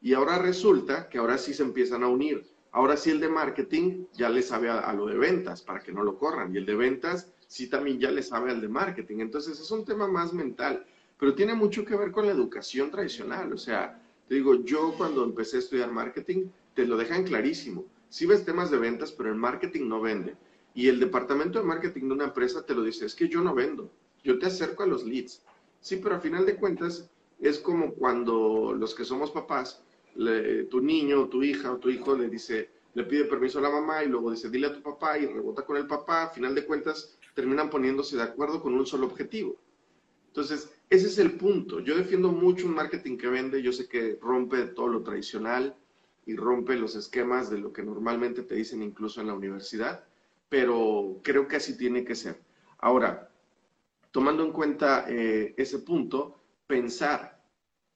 y 0.00 0.12
ahora 0.14 0.38
resulta 0.38 1.08
que 1.08 1.18
ahora 1.18 1.38
sí 1.38 1.54
se 1.54 1.62
empiezan 1.62 2.04
a 2.04 2.08
unir. 2.08 2.46
Ahora 2.70 2.96
sí 2.96 3.10
el 3.10 3.20
de 3.20 3.28
marketing 3.28 4.04
ya 4.12 4.28
le 4.28 4.42
sabe 4.42 4.68
a, 4.68 4.80
a, 4.80 4.92
lo 4.92 5.06
de 5.06 5.16
ventas 5.16 5.62
para 5.62 5.80
que 5.80 5.92
no 5.92 6.02
lo 6.02 6.18
corran 6.18 6.54
y 6.54 6.58
el 6.58 6.66
de 6.66 6.74
ventas 6.74 7.32
sí 7.48 7.68
también 7.68 7.98
ya 7.98 8.10
le 8.10 8.22
sabe 8.22 8.50
al 8.50 8.60
de 8.60 8.68
marketing. 8.68 9.18
Entonces 9.18 9.58
es 9.58 9.70
un 9.72 9.84
tema 9.84 10.06
más 10.06 10.32
mental, 10.32 10.86
pero 11.18 11.34
tiene 11.34 11.54
mucho 11.54 11.84
que 11.84 11.96
ver 11.96 12.12
con 12.12 12.26
la 12.26 12.32
educación 12.32 12.90
tradicional. 12.90 13.52
O 13.52 13.58
sea, 13.58 14.00
te 14.34 14.38
digo, 14.38 14.64
yo 14.64 14.92
cuando 14.98 15.22
empecé 15.22 15.58
a 15.58 15.60
estudiar 15.60 15.92
marketing, 15.92 16.48
te 16.74 16.84
lo 16.84 16.96
dejan 16.96 17.22
clarísimo. 17.22 17.84
Sí 18.08 18.26
ves 18.26 18.44
temas 18.44 18.68
de 18.68 18.78
ventas, 18.78 19.12
pero 19.12 19.28
el 19.28 19.36
marketing 19.36 19.86
no 19.86 20.00
vende. 20.00 20.34
Y 20.74 20.88
el 20.88 20.98
departamento 20.98 21.60
de 21.60 21.64
marketing 21.64 22.08
de 22.08 22.14
una 22.14 22.24
empresa 22.24 22.66
te 22.66 22.74
lo 22.74 22.82
dice, 22.82 23.06
es 23.06 23.14
que 23.14 23.28
yo 23.28 23.42
no 23.42 23.54
vendo, 23.54 23.92
yo 24.24 24.36
te 24.40 24.46
acerco 24.46 24.82
a 24.82 24.86
los 24.86 25.04
leads. 25.04 25.44
Sí, 25.80 26.00
pero 26.02 26.16
a 26.16 26.18
final 26.18 26.44
de 26.46 26.56
cuentas 26.56 27.08
es 27.38 27.60
como 27.60 27.94
cuando 27.94 28.74
los 28.76 28.92
que 28.96 29.04
somos 29.04 29.30
papás, 29.30 29.84
tu 30.68 30.80
niño, 30.80 31.28
tu 31.28 31.44
hija 31.44 31.70
o 31.70 31.78
tu 31.78 31.88
hijo 31.88 32.16
le 32.16 32.28
dice, 32.28 32.70
le 32.94 33.04
pide 33.04 33.26
permiso 33.26 33.60
a 33.60 33.62
la 33.62 33.70
mamá 33.70 34.02
y 34.02 34.08
luego 34.08 34.32
dice, 34.32 34.50
dile 34.50 34.66
a 34.66 34.74
tu 34.74 34.82
papá 34.82 35.16
y 35.16 35.26
rebota 35.26 35.64
con 35.64 35.76
el 35.76 35.86
papá, 35.86 36.24
a 36.24 36.30
final 36.30 36.56
de 36.56 36.66
cuentas 36.66 37.16
terminan 37.34 37.70
poniéndose 37.70 38.16
de 38.16 38.24
acuerdo 38.24 38.60
con 38.60 38.74
un 38.74 38.84
solo 38.84 39.06
objetivo. 39.06 39.54
Entonces, 40.26 40.73
ese 40.90 41.06
es 41.06 41.18
el 41.18 41.32
punto. 41.32 41.80
Yo 41.80 41.96
defiendo 41.96 42.30
mucho 42.30 42.66
un 42.66 42.74
marketing 42.74 43.16
que 43.16 43.28
vende, 43.28 43.62
yo 43.62 43.72
sé 43.72 43.88
que 43.88 44.18
rompe 44.20 44.66
todo 44.66 44.88
lo 44.88 45.02
tradicional 45.02 45.76
y 46.26 46.36
rompe 46.36 46.76
los 46.76 46.94
esquemas 46.94 47.50
de 47.50 47.58
lo 47.58 47.72
que 47.72 47.82
normalmente 47.82 48.42
te 48.42 48.54
dicen 48.54 48.82
incluso 48.82 49.20
en 49.20 49.26
la 49.26 49.34
universidad, 49.34 50.04
pero 50.48 51.20
creo 51.22 51.48
que 51.48 51.56
así 51.56 51.76
tiene 51.76 52.04
que 52.04 52.14
ser. 52.14 52.40
Ahora, 52.78 53.30
tomando 54.10 54.44
en 54.44 54.52
cuenta 54.52 55.06
eh, 55.08 55.54
ese 55.56 55.80
punto, 55.80 56.40
pensar 56.66 57.42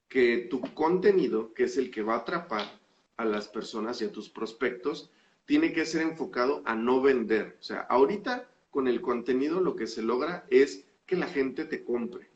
que 0.08 0.48
tu 0.50 0.60
contenido, 0.74 1.52
que 1.54 1.64
es 1.64 1.76
el 1.76 1.90
que 1.90 2.02
va 2.02 2.14
a 2.14 2.18
atrapar 2.18 2.80
a 3.16 3.24
las 3.24 3.48
personas 3.48 4.00
y 4.00 4.06
a 4.06 4.12
tus 4.12 4.28
prospectos, 4.28 5.10
tiene 5.44 5.72
que 5.72 5.86
ser 5.86 6.02
enfocado 6.02 6.62
a 6.64 6.74
no 6.74 7.00
vender. 7.00 7.56
O 7.60 7.62
sea, 7.62 7.80
ahorita 7.80 8.48
con 8.70 8.88
el 8.88 9.00
contenido 9.00 9.60
lo 9.60 9.76
que 9.76 9.86
se 9.86 10.02
logra 10.02 10.46
es 10.50 10.86
que 11.06 11.16
la 11.16 11.26
gente 11.26 11.64
te 11.64 11.84
compre. 11.84 12.27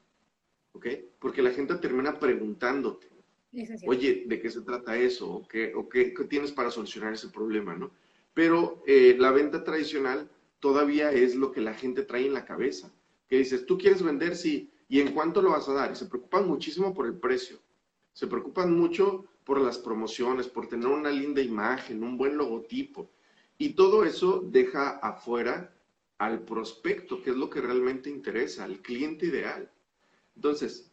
¿Ok? 0.72 0.86
Porque 1.18 1.42
la 1.42 1.50
gente 1.50 1.74
termina 1.76 2.18
preguntándote. 2.18 3.12
Oye, 3.86 4.24
¿de 4.26 4.40
qué 4.40 4.50
se 4.50 4.62
trata 4.62 4.96
eso? 4.96 5.30
¿O 5.30 5.46
qué, 5.46 5.74
o 5.74 5.88
qué, 5.88 6.14
tienes 6.28 6.52
para 6.52 6.70
solucionar 6.70 7.12
ese 7.12 7.28
problema? 7.28 7.74
¿no? 7.74 7.90
Pero 8.32 8.82
eh, 8.86 9.14
la 9.18 9.30
venta 9.30 9.62
tradicional 9.62 10.30
todavía 10.58 11.12
es 11.12 11.34
lo 11.34 11.52
que 11.52 11.60
la 11.60 11.74
gente 11.74 12.02
trae 12.02 12.26
en 12.26 12.34
la 12.34 12.46
cabeza. 12.46 12.90
Que 13.28 13.38
dices, 13.38 13.66
tú 13.66 13.76
quieres 13.76 14.02
vender, 14.02 14.36
sí, 14.36 14.72
¿y 14.88 15.00
en 15.00 15.12
cuánto 15.12 15.42
lo 15.42 15.50
vas 15.50 15.68
a 15.68 15.74
dar? 15.74 15.92
Y 15.92 15.96
se 15.96 16.06
preocupan 16.06 16.48
muchísimo 16.48 16.94
por 16.94 17.06
el 17.06 17.14
precio. 17.14 17.58
Se 18.14 18.26
preocupan 18.26 18.72
mucho 18.74 19.26
por 19.44 19.60
las 19.60 19.78
promociones, 19.78 20.48
por 20.48 20.68
tener 20.68 20.86
una 20.86 21.10
linda 21.10 21.42
imagen, 21.42 22.02
un 22.02 22.16
buen 22.16 22.36
logotipo. 22.36 23.10
Y 23.58 23.70
todo 23.74 24.04
eso 24.04 24.40
deja 24.50 24.98
afuera 24.98 25.74
al 26.18 26.44
prospecto, 26.44 27.22
que 27.22 27.30
es 27.30 27.36
lo 27.36 27.50
que 27.50 27.60
realmente 27.60 28.08
interesa, 28.08 28.64
al 28.64 28.80
cliente 28.80 29.26
ideal. 29.26 29.70
Entonces, 30.34 30.90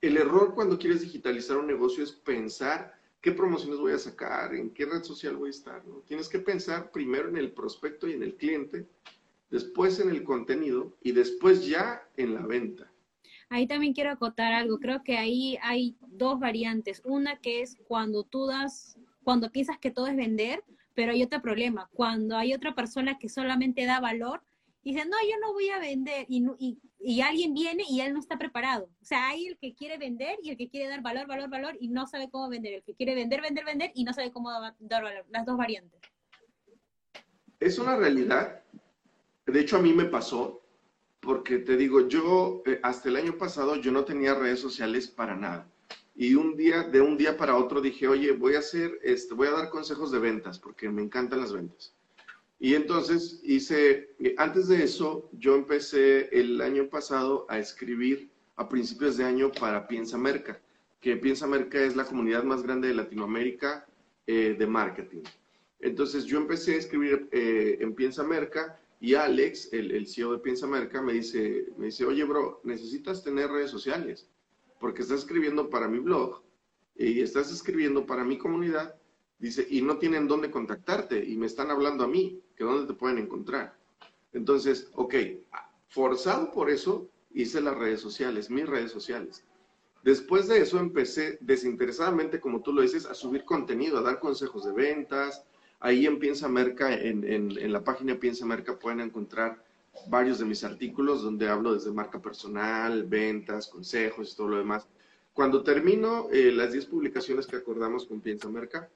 el 0.00 0.16
error 0.16 0.54
cuando 0.54 0.78
quieres 0.78 1.00
digitalizar 1.00 1.56
un 1.56 1.66
negocio 1.66 2.04
es 2.04 2.12
pensar 2.12 2.94
qué 3.20 3.32
promociones 3.32 3.78
voy 3.78 3.92
a 3.92 3.98
sacar, 3.98 4.54
en 4.54 4.70
qué 4.70 4.84
red 4.84 5.02
social 5.02 5.36
voy 5.36 5.48
a 5.48 5.50
estar. 5.50 5.82
Tienes 6.06 6.28
que 6.28 6.38
pensar 6.38 6.90
primero 6.90 7.28
en 7.28 7.36
el 7.36 7.52
prospecto 7.52 8.06
y 8.06 8.12
en 8.12 8.22
el 8.22 8.36
cliente, 8.36 8.86
después 9.50 9.98
en 10.00 10.10
el 10.10 10.22
contenido 10.22 10.94
y 11.02 11.12
después 11.12 11.66
ya 11.66 12.06
en 12.16 12.34
la 12.34 12.46
venta. 12.46 12.90
Ahí 13.48 13.66
también 13.66 13.94
quiero 13.94 14.10
acotar 14.10 14.52
algo. 14.52 14.78
Creo 14.78 15.02
que 15.02 15.16
ahí 15.16 15.56
hay 15.62 15.96
dos 16.00 16.38
variantes. 16.38 17.00
Una 17.04 17.40
que 17.40 17.62
es 17.62 17.78
cuando 17.86 18.24
tú 18.24 18.46
das, 18.46 18.98
cuando 19.22 19.50
piensas 19.50 19.78
que 19.78 19.90
todo 19.90 20.06
es 20.06 20.16
vender, 20.16 20.62
pero 20.94 21.12
hay 21.12 21.22
otro 21.22 21.40
problema. 21.40 21.88
Cuando 21.94 22.36
hay 22.36 22.52
otra 22.52 22.74
persona 22.74 23.18
que 23.18 23.28
solamente 23.28 23.86
da 23.86 24.00
valor 24.00 24.42
dice, 24.84 25.04
no, 25.06 25.16
yo 25.28 25.38
no 25.40 25.52
voy 25.52 25.70
a 25.70 25.78
vender, 25.78 26.26
y, 26.28 26.44
y, 26.58 26.78
y, 27.04 27.20
alguien 27.20 27.54
viene 27.54 27.84
y 27.88 28.00
él 28.00 28.12
no 28.12 28.20
está 28.20 28.38
preparado. 28.38 28.88
O 29.00 29.04
sea, 29.04 29.28
hay 29.28 29.46
el 29.46 29.58
que 29.58 29.74
quiere 29.74 29.98
vender 29.98 30.38
y 30.42 30.50
el 30.50 30.56
que 30.56 30.68
quiere 30.68 30.88
dar 30.88 31.02
valor, 31.02 31.26
valor, 31.26 31.50
valor, 31.50 31.76
y 31.78 31.88
no 31.88 32.06
sabe 32.06 32.30
cómo 32.30 32.48
vender. 32.48 32.74
El 32.74 32.82
que 32.82 32.94
quiere 32.94 33.14
vender, 33.14 33.40
vender, 33.42 33.64
vender, 33.64 33.92
y 33.94 34.04
no 34.04 34.12
sabe 34.12 34.32
cómo 34.32 34.50
dar 34.50 35.02
valor. 35.02 35.24
Las 35.30 35.44
dos 35.44 35.56
variantes. 35.56 36.00
Es 37.60 37.78
una 37.78 37.96
realidad. 37.96 38.62
De 39.46 39.60
hecho, 39.60 39.76
a 39.76 39.82
mí 39.82 39.92
me 39.92 40.06
pasó, 40.06 40.62
porque 41.20 41.58
te 41.58 41.76
digo, 41.76 42.08
yo 42.08 42.62
eh, 42.66 42.80
hasta 42.82 43.08
el 43.08 43.16
año 43.16 43.36
pasado 43.36 43.76
yo 43.76 43.92
no 43.92 44.04
tenía 44.04 44.34
redes 44.34 44.60
sociales 44.60 45.08
para 45.08 45.36
nada. 45.36 45.70
Y 46.14 46.34
un 46.34 46.56
día, 46.56 46.84
de 46.84 47.00
un 47.00 47.16
día 47.16 47.36
para 47.36 47.56
otro 47.56 47.80
dije, 47.80 48.06
oye, 48.06 48.32
voy 48.32 48.54
a 48.54 48.60
hacer, 48.60 48.98
este, 49.02 49.34
voy 49.34 49.48
a 49.48 49.52
dar 49.52 49.70
consejos 49.70 50.12
de 50.12 50.20
ventas, 50.20 50.58
porque 50.58 50.88
me 50.88 51.02
encantan 51.02 51.40
las 51.40 51.52
ventas. 51.52 51.94
Y 52.58 52.74
entonces 52.74 53.40
hice, 53.42 54.14
eh, 54.18 54.34
antes 54.38 54.68
de 54.68 54.82
eso, 54.82 55.28
yo 55.32 55.54
empecé 55.54 56.28
el 56.38 56.60
año 56.60 56.88
pasado 56.88 57.46
a 57.48 57.58
escribir 57.58 58.30
a 58.56 58.68
principios 58.68 59.16
de 59.16 59.24
año 59.24 59.50
para 59.52 59.86
Piensa 59.86 60.16
Merca, 60.16 60.60
que 61.00 61.16
Piensa 61.16 61.46
Merca 61.46 61.82
es 61.82 61.96
la 61.96 62.04
comunidad 62.04 62.44
más 62.44 62.62
grande 62.62 62.88
de 62.88 62.94
Latinoamérica 62.94 63.86
eh, 64.26 64.56
de 64.58 64.66
marketing. 64.66 65.22
Entonces 65.80 66.24
yo 66.24 66.38
empecé 66.38 66.74
a 66.74 66.78
escribir 66.78 67.28
eh, 67.32 67.76
en 67.80 67.94
Piensa 67.94 68.22
Merca 68.22 68.80
y 69.00 69.14
Alex, 69.14 69.70
el, 69.72 69.90
el, 69.90 70.06
CEO 70.06 70.32
de 70.32 70.38
Piensa 70.38 70.66
Merca, 70.66 71.02
me 71.02 71.12
dice, 71.12 71.66
me 71.76 71.86
dice, 71.86 72.06
oye, 72.06 72.24
bro, 72.24 72.60
necesitas 72.64 73.22
tener 73.22 73.50
redes 73.50 73.70
sociales, 73.70 74.30
porque 74.80 75.02
estás 75.02 75.18
escribiendo 75.18 75.68
para 75.68 75.88
mi 75.88 75.98
blog 75.98 76.42
y 76.96 77.20
estás 77.20 77.52
escribiendo 77.52 78.06
para 78.06 78.24
mi 78.24 78.38
comunidad, 78.38 78.94
dice, 79.44 79.66
y 79.68 79.82
no 79.82 79.98
tienen 79.98 80.28
dónde 80.28 80.50
contactarte 80.50 81.24
y 81.24 81.36
me 81.36 81.46
están 81.46 81.70
hablando 81.70 82.04
a 82.04 82.08
mí, 82.08 82.40
que 82.56 82.64
dónde 82.64 82.86
te 82.86 82.98
pueden 82.98 83.18
encontrar. 83.18 83.76
Entonces, 84.32 84.88
ok, 84.94 85.14
forzado 85.88 86.50
por 86.50 86.70
eso, 86.70 87.08
hice 87.32 87.60
las 87.60 87.76
redes 87.76 88.00
sociales, 88.00 88.50
mis 88.50 88.66
redes 88.66 88.90
sociales. 88.90 89.44
Después 90.02 90.48
de 90.48 90.58
eso 90.58 90.78
empecé 90.78 91.38
desinteresadamente, 91.40 92.40
como 92.40 92.60
tú 92.60 92.72
lo 92.72 92.82
dices, 92.82 93.06
a 93.06 93.14
subir 93.14 93.44
contenido, 93.44 93.98
a 93.98 94.02
dar 94.02 94.20
consejos 94.20 94.64
de 94.64 94.72
ventas, 94.72 95.44
Ahí 95.84 96.06
en 96.06 96.18
Piensa 96.18 96.48
Merca, 96.48 96.94
en, 96.94 97.30
en, 97.30 97.70
la 97.70 97.84
página 97.84 98.18
Piensa 98.18 98.46
Merca 98.46 98.78
pueden 98.78 99.00
encontrar 99.00 99.62
varios 100.08 100.38
de 100.38 100.46
mis 100.46 100.64
artículos 100.64 101.22
donde 101.22 101.46
hablo 101.46 101.74
desde 101.74 101.92
marca 101.92 102.22
personal, 102.22 103.04
ventas, 103.04 103.68
consejos 103.68 104.32
y 104.32 104.36
todo 104.36 104.48
lo 104.48 104.56
demás. 104.56 104.88
Cuando 105.34 105.62
termino 105.62 106.28
eh, 106.32 106.52
las 106.52 106.72
10 106.72 106.86
publicaciones 106.86 107.46
que 107.46 107.56
acordamos 107.56 108.06
con 108.06 108.22
Piensa 108.22 108.48
Merca, 108.48 108.88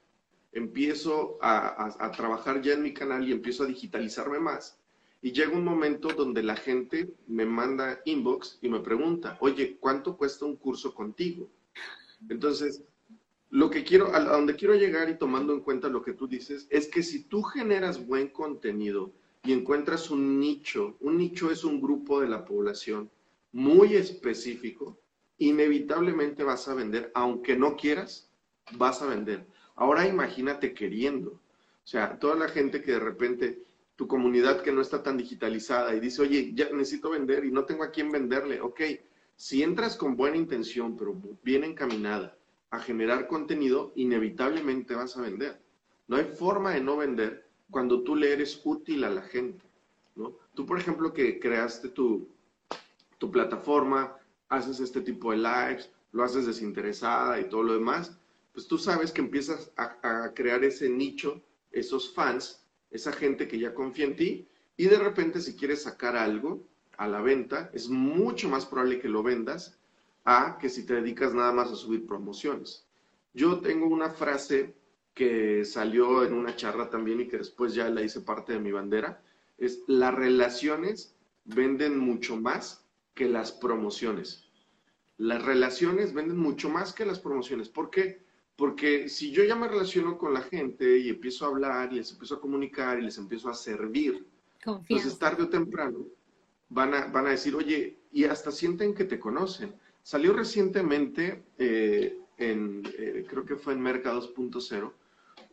empiezo 0.51 1.37
a, 1.41 2.11
trabajar 2.15 2.61
ya 2.61 2.73
en 2.73 2.83
mi 2.83 2.93
canal 2.93 3.27
y 3.27 3.31
empiezo 3.31 3.63
a 3.63 3.67
digitalizarme 3.67 4.39
más. 4.39 4.79
Y 5.21 5.31
llega 5.31 5.51
un 5.51 5.65
momento 5.65 6.09
donde 6.09 6.43
la 6.43 6.55
gente 6.55 7.13
me 7.27 7.45
manda 7.45 7.99
inbox 8.05 8.57
y 8.61 8.69
me 8.69 8.79
pregunta, 8.79 9.37
oye, 9.41 9.77
¿cuánto 9.79 10.15
cuesta 10.15 10.45
un 10.45 10.55
curso 10.55 10.93
contigo? 10.93 11.49
Entonces, 12.29 12.83
lo 13.49 13.69
que 13.69 13.83
quiero, 13.83 14.13
a 14.15 14.19
donde 14.21 14.55
quiero 14.55 14.75
llegar 14.75 15.09
y 15.09 15.17
tomando 15.17 15.53
en 15.53 15.61
cuenta 15.61 15.89
lo 15.89 16.01
que 16.01 16.13
tú 16.13 16.27
dices, 16.27 16.67
es 16.69 16.87
que 16.87 17.03
si 17.03 17.23
tú 17.23 17.41
generas 17.41 18.05
buen 18.05 18.29
contenido 18.29 19.11
y 19.43 19.53
encuentras 19.53 20.09
un 20.09 20.39
nicho, 20.39 20.95
un 20.99 21.17
nicho 21.17 21.51
es 21.51 21.63
un 21.63 21.81
grupo 21.81 22.21
de 22.21 22.27
la 22.27 22.45
población 22.45 23.09
muy 23.51 23.95
específico, 23.95 24.99
inevitablemente 25.37 26.43
vas 26.43 26.67
a 26.67 26.75
vender, 26.75 27.11
aunque 27.15 27.57
no 27.57 27.75
quieras, 27.75 28.29
vas 28.77 29.01
a 29.01 29.07
vender. 29.07 29.47
Ahora 29.79 30.05
imagínate 30.05 30.73
queriendo. 30.73 31.31
O 31.31 31.87
sea, 31.87 32.19
toda 32.19 32.35
la 32.35 32.49
gente 32.49 32.81
que 32.81 32.91
de 32.91 32.99
repente, 32.99 33.63
tu 33.95 34.09
comunidad 34.09 34.61
que 34.61 34.73
no 34.73 34.81
está 34.81 35.01
tan 35.01 35.15
digitalizada 35.15 35.95
y 35.95 36.01
dice, 36.01 36.21
oye, 36.21 36.51
ya 36.53 36.69
necesito 36.73 37.11
vender 37.11 37.45
y 37.45 37.51
no 37.51 37.63
tengo 37.63 37.85
a 37.85 37.89
quién 37.89 38.11
venderle. 38.11 38.59
Ok, 38.59 38.81
si 39.37 39.63
entras 39.63 39.95
con 39.95 40.17
buena 40.17 40.35
intención, 40.35 40.97
pero 40.97 41.15
bien 41.43 41.63
encaminada, 41.63 42.37
a 42.71 42.79
generar 42.79 43.27
contenido, 43.27 43.93
inevitablemente 43.95 44.95
vas 44.95 45.15
a 45.15 45.21
vender. 45.21 45.61
No 46.09 46.17
hay 46.17 46.25
forma 46.25 46.73
de 46.73 46.81
no 46.81 46.97
vender 46.97 47.47
cuando 47.71 48.03
tú 48.03 48.17
le 48.17 48.33
eres 48.33 48.59
útil 48.65 49.05
a 49.05 49.09
la 49.09 49.21
gente. 49.21 49.65
¿no? 50.17 50.35
Tú, 50.55 50.65
por 50.65 50.77
ejemplo, 50.77 51.13
que 51.13 51.39
creaste 51.39 51.87
tu, 51.87 52.27
tu 53.17 53.31
plataforma, 53.31 54.13
haces 54.49 54.81
este 54.81 54.99
tipo 54.99 55.31
de 55.31 55.37
lives, 55.37 55.89
lo 56.11 56.25
haces 56.25 56.45
desinteresada 56.45 57.39
y 57.39 57.47
todo 57.47 57.63
lo 57.63 57.73
demás, 57.75 58.18
pues 58.59 58.67
tú 58.67 58.77
sabes 58.77 59.13
que 59.13 59.21
empiezas 59.21 59.71
a, 59.77 60.33
crear 60.33 60.65
ese 60.65 60.89
nicho, 60.89 61.41
esos 61.71 62.13
fans, 62.13 62.61
esa 62.91 63.13
gente 63.13 63.47
que 63.47 63.57
ya 63.57 63.73
confía 63.73 64.03
en 64.03 64.17
ti, 64.17 64.49
y 64.75 64.87
de 64.87 64.99
repente 64.99 65.39
si 65.39 65.55
quieres 65.55 65.83
sacar 65.83 66.17
algo 66.17 66.67
a 66.97 67.07
la 67.07 67.21
venta, 67.21 67.69
es 67.71 67.87
mucho 67.87 68.49
más 68.49 68.65
probable 68.65 68.99
que 68.99 69.07
lo 69.07 69.23
vendas 69.23 69.79
a 70.25 70.57
que 70.59 70.67
si 70.67 70.85
te 70.85 70.95
dedicas 70.95 71.33
nada 71.33 71.53
más 71.53 71.71
a 71.71 71.75
subir 71.77 72.05
promociones. 72.05 72.85
Yo 73.33 73.61
tengo 73.61 73.87
una 73.87 74.09
frase 74.09 74.75
que 75.13 75.63
salió 75.63 76.25
en 76.25 76.33
una 76.33 76.57
charla 76.57 76.89
también 76.89 77.21
y 77.21 77.29
que 77.29 77.37
después 77.37 77.73
ya 77.73 77.89
la 77.89 78.01
hice 78.01 78.19
parte 78.19 78.51
de 78.51 78.59
mi 78.59 78.73
bandera, 78.73 79.23
es 79.57 79.83
las 79.87 80.13
relaciones 80.13 81.15
venden 81.45 81.97
mucho 81.97 82.35
más 82.35 82.85
que 83.13 83.29
las 83.29 83.53
promociones. 83.53 84.49
Las 85.15 85.41
relaciones 85.43 86.13
venden 86.13 86.39
mucho 86.39 86.67
más 86.67 86.91
que 86.91 87.05
las 87.05 87.19
promociones. 87.19 87.69
¿Por 87.69 87.89
qué? 87.89 88.27
Porque 88.59 89.07
si 89.07 89.31
yo 89.31 89.45
ya 89.45 89.55
me 89.55 89.69
relaciono 89.69 90.17
con 90.17 90.33
la 90.33 90.41
gente 90.41 90.97
y 90.97 91.07
empiezo 91.07 91.45
a 91.45 91.47
hablar 91.47 91.93
y 91.93 91.95
les 91.95 92.11
empiezo 92.11 92.35
a 92.35 92.41
comunicar 92.41 92.99
y 92.99 93.03
les 93.03 93.17
empiezo 93.17 93.49
a 93.49 93.53
servir, 93.53 94.27
entonces 94.65 95.17
tarde 95.17 95.43
o 95.43 95.49
temprano 95.49 96.05
van 96.67 96.93
a, 96.93 97.05
van 97.07 97.27
a 97.27 97.29
decir, 97.29 97.55
oye, 97.55 97.99
y 98.11 98.25
hasta 98.25 98.51
sienten 98.51 98.93
que 98.93 99.05
te 99.05 99.17
conocen. 99.17 99.73
Salió 100.03 100.33
recientemente, 100.33 101.41
eh, 101.57 102.19
en, 102.37 102.83
eh, 102.97 103.25
creo 103.29 103.45
que 103.45 103.55
fue 103.55 103.71
en 103.71 103.79
Merca 103.79 104.13
2.0, 104.13 104.91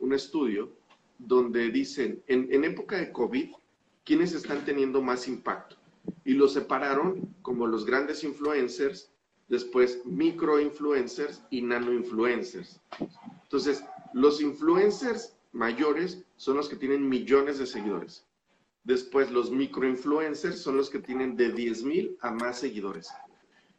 un 0.01 0.13
estudio 0.13 0.73
donde 1.17 1.71
dicen, 1.71 2.25
en, 2.27 2.53
en 2.53 2.65
época 2.65 2.97
de 2.97 3.13
COVID, 3.13 3.53
¿quiénes 4.05 4.33
están 4.33 4.65
teniendo 4.65 5.01
más 5.01 5.29
impacto? 5.29 5.77
Y 6.25 6.33
lo 6.33 6.49
separaron 6.49 7.37
como 7.41 7.69
los 7.69 7.87
grandes 7.87 8.25
influencers, 8.25 9.13
después 9.49 10.05
micro 10.05 10.61
influencers 10.61 11.43
y 11.51 11.63
nano 11.63 11.93
influencers. 11.93 12.81
Entonces, 13.43 13.85
los 14.13 14.41
influencers 14.41 15.37
mayores 15.53 16.25
son 16.37 16.57
los 16.57 16.69
que 16.69 16.77
tienen 16.77 17.09
millones 17.09 17.59
de 17.59 17.67
seguidores. 17.67 18.25
Después, 18.85 19.31
los 19.31 19.51
micro 19.51 19.89
influencers 19.89 20.61
son 20.61 20.77
los 20.77 20.91
que 20.91 20.99
tienen 20.99 21.37
de 21.37 21.53
10 21.53 21.83
mil 21.85 22.17
a 22.21 22.31
más 22.31 22.59
seguidores. 22.61 23.11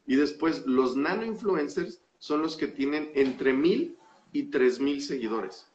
Y 0.06 0.16
después 0.16 0.66
los 0.66 0.96
nano 0.96 1.24
influencers 1.24 2.00
son 2.18 2.42
los 2.42 2.56
que 2.56 2.66
tienen 2.66 3.10
entre 3.14 3.52
mil 3.52 3.98
y 4.32 4.44
tres 4.44 4.80
mil 4.80 5.02
seguidores. 5.02 5.66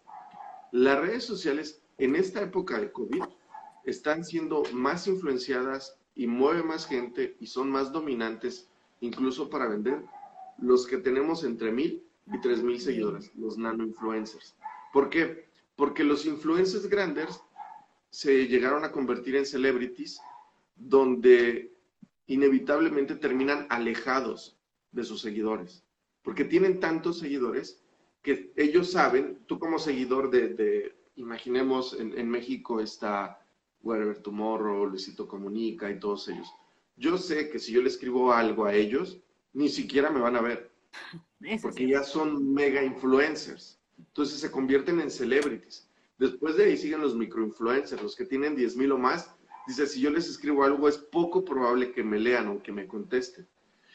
Las 0.71 0.99
redes 0.99 1.23
sociales 1.23 1.82
en 1.97 2.15
esta 2.15 2.41
época 2.41 2.79
de 2.79 2.91
COVID 2.91 3.23
están 3.86 4.25
siendo 4.25 4.63
más 4.73 5.08
influenciadas 5.08 5.97
y 6.15 6.27
mueve 6.27 6.63
más 6.63 6.88
gente 6.88 7.38
y 7.39 7.47
son 7.47 7.69
más 7.71 7.91
dominantes 7.91 8.69
incluso 9.03 9.49
para 9.49 9.67
vender 9.67 10.01
los 10.57 10.87
que 10.87 10.97
tenemos 10.97 11.43
entre 11.43 11.71
mil 11.71 12.03
y 12.31 12.39
tres 12.39 12.63
mil 12.63 12.79
seguidores, 12.79 13.35
los 13.35 13.57
nano 13.57 13.83
influencers. 13.83 14.55
¿Por 14.93 15.09
qué? 15.09 15.49
Porque 15.75 16.03
los 16.03 16.25
influencers 16.25 16.87
grandes 16.87 17.41
se 18.09 18.47
llegaron 18.47 18.85
a 18.85 18.91
convertir 18.91 19.35
en 19.35 19.45
celebrities 19.45 20.21
donde 20.75 21.75
inevitablemente 22.27 23.15
terminan 23.15 23.67
alejados 23.69 24.57
de 24.91 25.03
sus 25.03 25.21
seguidores, 25.21 25.83
porque 26.21 26.45
tienen 26.45 26.79
tantos 26.79 27.19
seguidores 27.19 27.83
que 28.21 28.53
ellos 28.55 28.91
saben, 28.91 29.43
tú 29.47 29.59
como 29.59 29.79
seguidor 29.79 30.29
de, 30.29 30.95
imaginemos, 31.15 31.99
en, 31.99 32.29
México 32.29 32.79
está 32.79 33.37
Whatever 33.81 34.19
Tomorrow, 34.19 34.85
Luisito 34.85 35.27
Comunica 35.27 35.91
y 35.91 35.99
todos 35.99 36.29
ellos. 36.29 36.47
Yo 36.95 37.17
sé 37.17 37.49
que 37.49 37.60
si 37.60 37.71
yo 37.71 37.82
le 37.82 37.89
escribo 37.89 38.32
algo 38.32 38.65
a 38.65 38.73
ellos, 38.73 39.19
ni 39.53 39.69
siquiera 39.69 40.10
me 40.10 40.19
van 40.19 40.36
a 40.36 40.41
ver, 40.41 40.71
porque 41.62 41.88
ya 41.88 42.03
son 42.03 42.53
mega 42.53 42.84
influencers. 42.84 43.79
Entonces 43.97 44.39
se 44.39 44.51
convierten 44.51 44.99
en 44.99 45.10
celebrities. 45.10 45.89
Después 46.17 46.56
de 46.56 46.65
ahí 46.65 46.77
siguen 46.77 47.01
los 47.01 47.15
microinfluencers, 47.15 48.01
los 48.01 48.15
que 48.15 48.25
tienen 48.25 48.56
10 48.56 48.77
mil 48.77 48.91
o 48.91 48.97
más, 48.97 49.36
Dice, 49.65 49.88
si 49.88 50.01
yo 50.01 50.10
les 50.10 50.29
escribo 50.29 50.63
algo, 50.63 50.89
es 50.89 50.97
poco 50.97 51.45
probable 51.45 51.93
que 51.93 52.03
me 52.03 52.19
lean 52.19 52.47
o 52.49 52.62
que 52.62 52.71
me 52.71 52.88
contesten. 52.88 53.47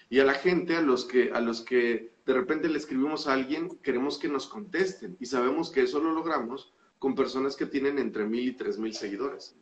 Y 0.09 0.21
a 0.21 0.25
la 0.25 0.35
gente, 0.35 0.77
a 0.77 0.81
los 0.81 1.05
que, 1.05 1.31
a 1.33 1.41
los 1.41 1.61
que 1.61 2.15
de 2.25 2.33
repente 2.33 2.69
le 2.69 2.79
escribimos 2.79 3.27
a 3.27 3.35
alguien, 3.35 3.69
queremos 3.83 4.19
que 4.19 4.29
nos 4.29 4.47
contesten. 4.47 5.17
Y 5.21 5.27
sabemos 5.27 5.71
que 5.71 5.83
eso 5.83 6.01
lo 6.01 6.13
logramos 6.13 6.73
con 6.99 7.15
personas 7.15 7.55
que 7.55 7.67
tienen 7.67 7.99
entre 7.99 8.25
mil 8.25 8.49
y 8.49 8.53
tres 8.53 8.79
mil 8.79 8.95
seguidores. 8.95 9.57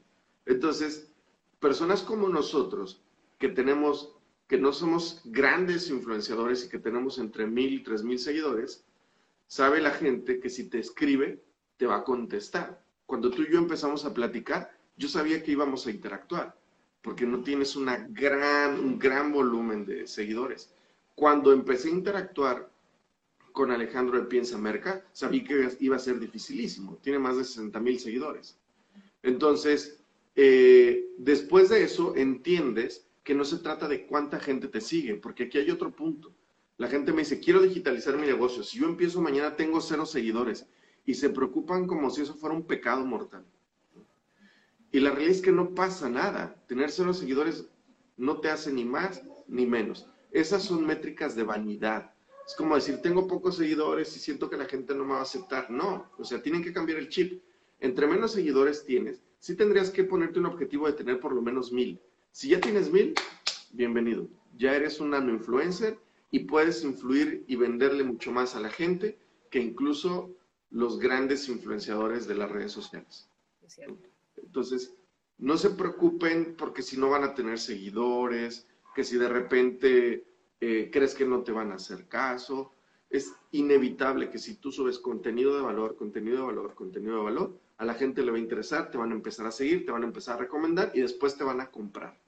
Entonces, 0.46 1.12
personas 1.58 2.02
como 2.02 2.28
nosotros, 2.28 3.02
que 3.38 3.48
tenemos, 3.48 4.14
que 4.46 4.58
no 4.58 4.72
somos 4.72 5.22
grandes 5.24 5.90
influenciadores 5.90 6.64
y 6.64 6.68
que 6.68 6.78
tenemos 6.78 7.18
entre 7.18 7.46
mil 7.46 7.72
y 7.74 7.82
tres 7.82 8.02
mil 8.02 8.18
seguidores, 8.18 8.84
sabe 9.46 9.80
la 9.80 9.90
gente 9.90 10.40
que 10.40 10.50
si 10.50 10.68
te 10.68 10.78
escribe, 10.78 11.42
te 11.76 11.86
va 11.86 11.96
a 11.96 12.04
contestar. 12.04 12.82
Cuando 13.04 13.30
tú 13.30 13.42
y 13.42 13.52
yo 13.52 13.58
empezamos 13.58 14.04
a 14.04 14.14
platicar, 14.14 14.70
yo 14.96 15.08
sabía 15.08 15.42
que 15.42 15.52
íbamos 15.52 15.86
a 15.86 15.90
interactuar, 15.90 16.58
porque 17.02 17.26
no 17.26 17.42
tienes 17.42 17.76
una 17.76 18.06
gran, 18.10 18.80
un 18.80 18.98
gran 18.98 19.32
volumen 19.32 19.84
de 19.84 20.06
seguidores. 20.06 20.72
Cuando 21.14 21.52
empecé 21.52 21.88
a 21.88 21.92
interactuar 21.92 22.70
con 23.52 23.70
Alejandro 23.70 24.18
de 24.18 24.26
Piensa 24.26 24.58
Merca, 24.58 25.04
sabía 25.12 25.44
que 25.44 25.76
iba 25.80 25.96
a 25.96 26.00
ser 26.00 26.18
dificilísimo. 26.18 26.98
Tiene 27.02 27.18
más 27.18 27.36
de 27.36 27.44
60 27.44 27.80
mil 27.80 27.98
seguidores. 27.98 28.58
Entonces, 29.22 29.98
eh, 30.34 31.06
después 31.16 31.70
de 31.70 31.82
eso, 31.82 32.14
entiendes 32.16 33.05
que 33.26 33.34
no 33.34 33.44
se 33.44 33.58
trata 33.58 33.88
de 33.88 34.06
cuánta 34.06 34.38
gente 34.38 34.68
te 34.68 34.80
sigue, 34.80 35.16
porque 35.16 35.44
aquí 35.44 35.58
hay 35.58 35.68
otro 35.72 35.90
punto. 35.90 36.32
La 36.76 36.86
gente 36.86 37.12
me 37.12 37.22
dice, 37.22 37.40
quiero 37.40 37.60
digitalizar 37.60 38.16
mi 38.16 38.24
negocio. 38.24 38.62
Si 38.62 38.78
yo 38.78 38.86
empiezo 38.86 39.20
mañana, 39.20 39.56
tengo 39.56 39.80
cero 39.80 40.06
seguidores. 40.06 40.68
Y 41.04 41.14
se 41.14 41.30
preocupan 41.30 41.88
como 41.88 42.08
si 42.08 42.22
eso 42.22 42.34
fuera 42.34 42.54
un 42.54 42.68
pecado 42.68 43.04
mortal. 43.04 43.44
Y 44.92 45.00
la 45.00 45.10
realidad 45.10 45.34
es 45.34 45.42
que 45.42 45.50
no 45.50 45.74
pasa 45.74 46.08
nada. 46.08 46.54
Tener 46.68 46.92
cero 46.92 47.12
seguidores 47.12 47.68
no 48.16 48.38
te 48.38 48.48
hace 48.48 48.72
ni 48.72 48.84
más 48.84 49.20
ni 49.48 49.66
menos. 49.66 50.06
Esas 50.30 50.62
son 50.62 50.86
métricas 50.86 51.34
de 51.34 51.42
vanidad. 51.42 52.14
Es 52.46 52.54
como 52.54 52.76
decir, 52.76 53.02
tengo 53.02 53.26
pocos 53.26 53.56
seguidores 53.56 54.16
y 54.16 54.20
siento 54.20 54.48
que 54.48 54.56
la 54.56 54.66
gente 54.66 54.94
no 54.94 55.04
me 55.04 55.14
va 55.14 55.18
a 55.18 55.22
aceptar. 55.22 55.68
No, 55.68 56.12
o 56.16 56.24
sea, 56.24 56.40
tienen 56.40 56.62
que 56.62 56.72
cambiar 56.72 57.00
el 57.00 57.08
chip. 57.08 57.42
Entre 57.80 58.06
menos 58.06 58.30
seguidores 58.34 58.84
tienes, 58.84 59.20
sí 59.40 59.56
tendrías 59.56 59.90
que 59.90 60.04
ponerte 60.04 60.38
un 60.38 60.46
objetivo 60.46 60.86
de 60.86 60.92
tener 60.92 61.18
por 61.18 61.32
lo 61.34 61.42
menos 61.42 61.72
mil. 61.72 62.00
Si 62.36 62.50
ya 62.50 62.60
tienes 62.60 62.92
mil, 62.92 63.14
bienvenido. 63.72 64.28
Ya 64.58 64.76
eres 64.76 65.00
un 65.00 65.08
nano 65.08 65.32
influencer 65.32 65.98
y 66.30 66.40
puedes 66.40 66.84
influir 66.84 67.46
y 67.48 67.56
venderle 67.56 68.04
mucho 68.04 68.30
más 68.30 68.54
a 68.54 68.60
la 68.60 68.68
gente 68.68 69.18
que 69.50 69.58
incluso 69.58 70.36
los 70.68 70.98
grandes 70.98 71.48
influenciadores 71.48 72.28
de 72.28 72.34
las 72.34 72.50
redes 72.50 72.72
sociales. 72.72 73.30
Entonces, 74.36 74.94
no 75.38 75.56
se 75.56 75.70
preocupen 75.70 76.56
porque 76.58 76.82
si 76.82 76.98
no 76.98 77.08
van 77.08 77.24
a 77.24 77.34
tener 77.34 77.58
seguidores, 77.58 78.68
que 78.94 79.02
si 79.02 79.16
de 79.16 79.30
repente 79.30 80.26
eh, 80.60 80.90
crees 80.92 81.14
que 81.14 81.24
no 81.24 81.42
te 81.42 81.52
van 81.52 81.72
a 81.72 81.76
hacer 81.76 82.06
caso. 82.06 82.74
Es 83.08 83.32
inevitable 83.52 84.28
que 84.28 84.38
si 84.38 84.56
tú 84.56 84.70
subes 84.70 84.98
contenido 84.98 85.56
de 85.56 85.62
valor, 85.62 85.96
contenido 85.96 86.40
de 86.40 86.44
valor, 86.48 86.74
contenido 86.74 87.16
de 87.16 87.24
valor, 87.24 87.58
a 87.78 87.86
la 87.86 87.94
gente 87.94 88.22
le 88.22 88.30
va 88.30 88.36
a 88.36 88.40
interesar, 88.40 88.90
te 88.90 88.98
van 88.98 89.12
a 89.12 89.14
empezar 89.14 89.46
a 89.46 89.50
seguir, 89.50 89.86
te 89.86 89.92
van 89.92 90.02
a 90.02 90.06
empezar 90.06 90.36
a 90.36 90.40
recomendar 90.40 90.92
y 90.92 91.00
después 91.00 91.34
te 91.34 91.42
van 91.42 91.62
a 91.62 91.70
comprar. 91.70 92.25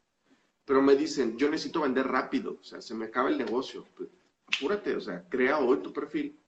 Pero 0.69 0.83
me 0.83 0.95
dicen, 0.97 1.39
yo 1.39 1.51
necesito 1.51 1.81
vender 1.81 2.07
rápido, 2.07 2.59
o 2.61 2.63
sea, 2.63 2.83
se 2.83 2.95
me 2.95 3.07
acaba 3.07 3.31
el 3.31 3.39
negocio. 3.39 3.87
Pues, 3.97 4.11
apúrate, 4.47 4.95
o 4.95 5.01
sea, 5.01 5.27
crea 5.27 5.59
hoy 5.59 5.79
tu 5.79 5.95
perfil 5.95 6.39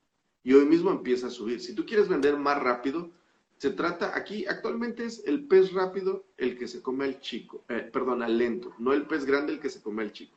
y 0.45 0.53
hoy 0.53 0.67
mismo 0.67 0.91
empieza 0.91 1.29
a 1.29 1.31
subir. 1.31 1.59
Si 1.59 1.75
tú 1.75 1.87
quieres 1.87 2.07
vender 2.07 2.37
más 2.37 2.63
rápido, 2.63 3.11
se 3.57 3.71
trata, 3.71 4.15
aquí 4.15 4.45
actualmente 4.45 5.07
es 5.07 5.23
el 5.25 5.47
pez 5.49 5.73
rápido 5.73 6.27
el 6.37 6.59
que 6.59 6.69
se 6.69 6.83
come 6.83 7.07
al 7.07 7.19
chico, 7.21 7.65
eh, 7.71 7.89
perdón, 7.91 8.23
al 8.23 8.37
lento, 8.37 8.75
no 8.79 8.93
el 8.93 9.07
pez 9.07 9.25
grande 9.25 9.55
el 9.55 9.59
que 9.59 9.71
se 9.71 9.81
come 9.81 10.03
al 10.03 10.13
chico. 10.13 10.37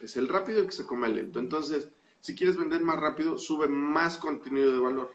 Es 0.00 0.16
el 0.16 0.26
rápido 0.26 0.60
el 0.60 0.66
que 0.66 0.72
se 0.72 0.86
come 0.86 1.06
al 1.06 1.16
lento. 1.16 1.38
Entonces, 1.38 1.90
si 2.20 2.34
quieres 2.34 2.56
vender 2.56 2.80
más 2.82 2.98
rápido, 2.98 3.36
sube 3.36 3.68
más 3.68 4.16
contenido 4.16 4.72
de 4.72 4.78
valor. 4.78 5.14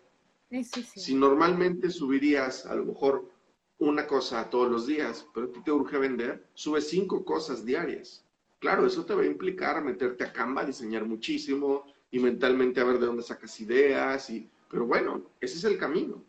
Si 0.96 1.16
normalmente 1.16 1.90
subirías 1.90 2.68
a 2.68 2.76
lo 2.76 2.86
mejor 2.86 3.33
una 3.80 4.08
cosa 4.08 4.50
todos 4.50 4.72
los 4.72 4.88
días, 4.88 5.28
pero 5.34 5.48
a 5.48 5.52
ti 5.52 5.62
te 5.62 5.72
urge 5.72 5.98
vender, 5.98 6.48
sube 6.54 6.82
cinco 6.82 7.26
cosas 7.26 7.66
diarias. 7.66 8.26
Claro, 8.60 8.86
eso 8.86 9.06
te 9.06 9.14
va 9.14 9.24
a 9.24 9.26
implicar 9.26 9.84
meterte 9.84 10.24
a 10.24 10.32
Canva, 10.32 10.64
diseñar 10.64 11.06
muchísimo 11.06 11.86
y 12.12 12.20
mentalmente 12.20 12.80
a 12.80 12.86
ver 12.86 13.00
de 13.00 13.08
dónde 13.08 13.24
sacas 13.24 13.60
ideas. 13.60 14.30
Y, 14.30 14.50
pero 14.70 14.86
bueno, 14.86 15.22
ese 15.42 15.58
es 15.58 15.64
el 15.66 15.78
camino. 15.78 16.24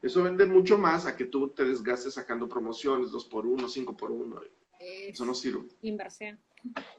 Eso 0.00 0.22
vende 0.22 0.46
mucho 0.46 0.78
más 0.78 1.06
a 1.06 1.16
que 1.16 1.24
tú 1.24 1.48
te 1.48 1.64
desgastes 1.64 2.14
sacando 2.14 2.48
promociones, 2.48 3.10
dos 3.10 3.24
por 3.24 3.46
uno, 3.46 3.68
cinco 3.68 3.96
por 3.96 4.12
uno. 4.12 4.40
Eso 4.78 5.24
no 5.24 5.34
sirve. 5.34 5.66
Inversión. 5.82 6.38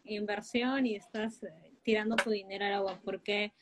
Inversión 0.04 0.86
y 0.86 0.96
estás 0.96 1.44
eh, 1.44 1.72
tirando 1.84 2.16
tu 2.18 2.32
dinero 2.32 2.66
al 2.66 2.74
agua 2.74 3.00
porque 3.06 3.54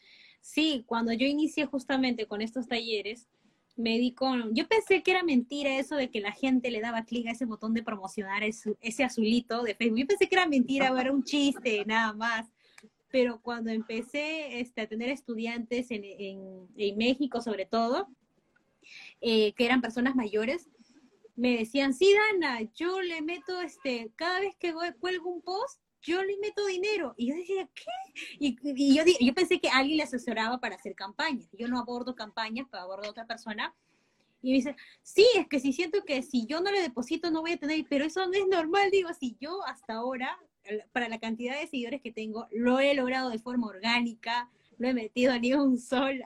Sí, 0.46 0.84
cuando 0.86 1.12
yo 1.12 1.26
inicié 1.26 1.66
justamente 1.66 2.28
con 2.28 2.40
estos 2.40 2.68
talleres, 2.68 3.28
me 3.76 3.98
di 3.98 4.14
con, 4.14 4.56
yo 4.56 4.68
pensé 4.68 5.04
que 5.04 5.12
era 5.12 5.24
mentira 5.24 5.78
eso 5.78 5.96
de 5.96 6.10
que 6.10 6.22
la 6.22 6.32
gente 6.32 6.72
le 6.72 6.80
daba 6.80 7.04
clic 7.04 7.28
a 7.28 7.32
ese 7.32 7.46
botón 7.46 7.74
de 7.74 7.84
promocionar 7.84 8.44
ese, 8.44 9.04
azulito 9.04 9.64
de 9.64 9.76
Facebook. 9.76 10.00
Yo 10.00 10.08
pensé 10.08 10.30
que 10.30 10.36
era 10.36 10.48
mentira, 10.48 10.94
era 11.00 11.12
un 11.12 11.24
chiste, 11.24 11.84
nada 11.86 12.14
más. 12.14 12.48
Pero 13.12 13.42
cuando 13.42 13.72
empecé 13.72 14.60
este, 14.60 14.82
a 14.82 14.88
tener 14.88 15.10
estudiantes 15.10 15.88
en, 15.90 16.98
México, 16.98 17.42
sobre 17.42 17.66
todo, 17.66 18.08
eh, 19.22 19.54
que 19.54 19.66
eran 19.66 19.82
personas 19.82 20.16
mayores, 20.16 20.70
me 21.36 21.58
decían, 21.58 21.94
sí, 21.94 22.14
Dana, 22.32 22.62
yo 22.76 23.02
le 23.02 23.22
meto, 23.22 23.60
este, 23.62 24.12
cada 24.16 24.40
vez 24.40 24.56
que 24.56 24.74
cuelgo 25.00 25.30
un 25.30 25.42
post, 25.42 25.82
yo 26.06 26.24
le 26.24 26.38
meto 26.38 26.66
dinero. 26.66 27.14
Y 27.18 27.28
yo 27.28 27.36
decía, 27.36 27.70
¿qué? 27.74 28.38
Y, 28.40 28.96
yo, 28.96 29.04
yo 29.20 29.34
pensé 29.34 29.60
que 29.60 29.70
alguien 29.70 29.98
le 29.98 30.04
asesoraba 30.04 30.60
para 30.60 30.76
hacer 30.76 30.96
campañas. 30.96 31.50
Yo 31.54 31.68
no 31.68 31.80
abordo 31.80 32.16
campañas, 32.16 32.68
pero 32.70 32.84
abordo 32.84 33.08
a 33.08 33.12
otra 33.12 33.28
persona. 33.28 33.76
Y 34.42 34.52
me 34.52 34.58
dice, 34.58 34.76
sí, 35.02 35.26
es 35.36 35.48
que 35.48 35.60
si 35.60 35.74
siento 35.74 36.04
que 36.06 36.22
si 36.22 36.46
yo 36.46 36.62
no 36.62 36.72
le 36.72 36.82
deposito 36.82 37.32
no 37.32 37.42
voy 37.42 37.54
a 37.54 37.58
tener, 37.58 37.86
pero 37.90 38.06
eso 38.06 38.26
no 38.28 38.34
es 38.34 38.48
normal. 38.48 38.92
Digo, 38.92 39.10
si 39.14 39.36
yo 39.40 39.66
hasta 39.66 39.96
ahora, 39.96 40.38
para 40.92 41.10
la 41.10 41.20
cantidad 41.20 41.60
de 41.60 41.68
seguidores 41.68 42.02
que 42.02 42.12
tengo, 42.12 42.48
lo 42.52 42.80
he 42.80 42.94
logrado 42.94 43.30
de 43.30 43.40
forma 43.40 43.68
orgánica, 43.68 44.50
no 44.78 44.88
he 44.88 44.94
metido 44.94 45.38
ni 45.40 45.54
un 45.54 45.80
sol. 45.80 46.24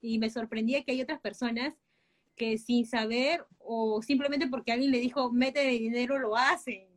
y 0.00 0.18
me 0.18 0.30
sorprendía 0.30 0.82
que 0.82 0.92
hay 0.92 1.02
otras 1.02 1.20
personas 1.20 1.74
que 2.34 2.58
sin 2.58 2.86
saber 2.86 3.46
o 3.58 4.02
simplemente 4.02 4.48
porque 4.48 4.72
alguien 4.72 4.90
le 4.90 4.98
dijo, 4.98 5.30
mete 5.30 5.64
dinero, 5.66 6.18
lo 6.18 6.36
hacen, 6.36 6.88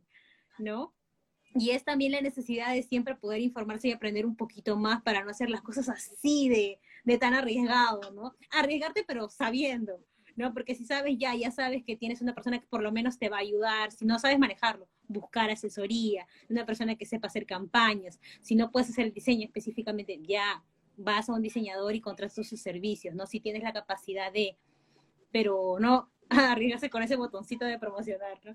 ¿no? 0.58 0.94
Y 1.58 1.70
es 1.70 1.84
también 1.84 2.12
la 2.12 2.20
necesidad 2.20 2.72
de 2.74 2.82
siempre 2.82 3.14
poder 3.14 3.40
informarse 3.40 3.88
y 3.88 3.92
aprender 3.92 4.26
un 4.26 4.36
poquito 4.36 4.76
más 4.76 5.02
para 5.02 5.24
no 5.24 5.30
hacer 5.30 5.48
las 5.48 5.62
cosas 5.62 5.88
así 5.88 6.48
de, 6.48 6.78
de 7.04 7.18
tan 7.18 7.34
arriesgado, 7.34 8.12
¿no? 8.12 8.34
Arriesgarte 8.50 9.04
pero 9.06 9.28
sabiendo, 9.30 10.00
¿no? 10.36 10.52
Porque 10.52 10.74
si 10.74 10.84
sabes 10.84 11.16
ya, 11.18 11.34
ya 11.34 11.50
sabes 11.50 11.82
que 11.84 11.96
tienes 11.96 12.20
una 12.20 12.34
persona 12.34 12.60
que 12.60 12.66
por 12.66 12.82
lo 12.82 12.92
menos 12.92 13.18
te 13.18 13.28
va 13.28 13.38
a 13.38 13.40
ayudar, 13.40 13.90
si 13.90 14.04
no 14.04 14.18
sabes 14.18 14.38
manejarlo, 14.38 14.86
buscar 15.08 15.50
asesoría, 15.50 16.26
una 16.48 16.66
persona 16.66 16.96
que 16.96 17.06
sepa 17.06 17.28
hacer 17.28 17.46
campañas, 17.46 18.20
si 18.42 18.54
no 18.54 18.70
puedes 18.70 18.90
hacer 18.90 19.06
el 19.06 19.12
diseño 19.14 19.46
específicamente, 19.46 20.20
ya 20.22 20.62
vas 20.96 21.28
a 21.28 21.32
un 21.32 21.42
diseñador 21.42 21.94
y 21.94 22.00
contratas 22.00 22.46
sus 22.46 22.60
servicios, 22.60 23.14
¿no? 23.14 23.26
Si 23.26 23.40
tienes 23.40 23.62
la 23.62 23.72
capacidad 23.72 24.32
de, 24.32 24.56
pero 25.32 25.78
no 25.80 26.10
arriesgarse 26.28 26.90
con 26.90 27.02
ese 27.02 27.16
botoncito 27.16 27.64
de 27.64 27.78
promocionar, 27.78 28.38
¿no? 28.44 28.54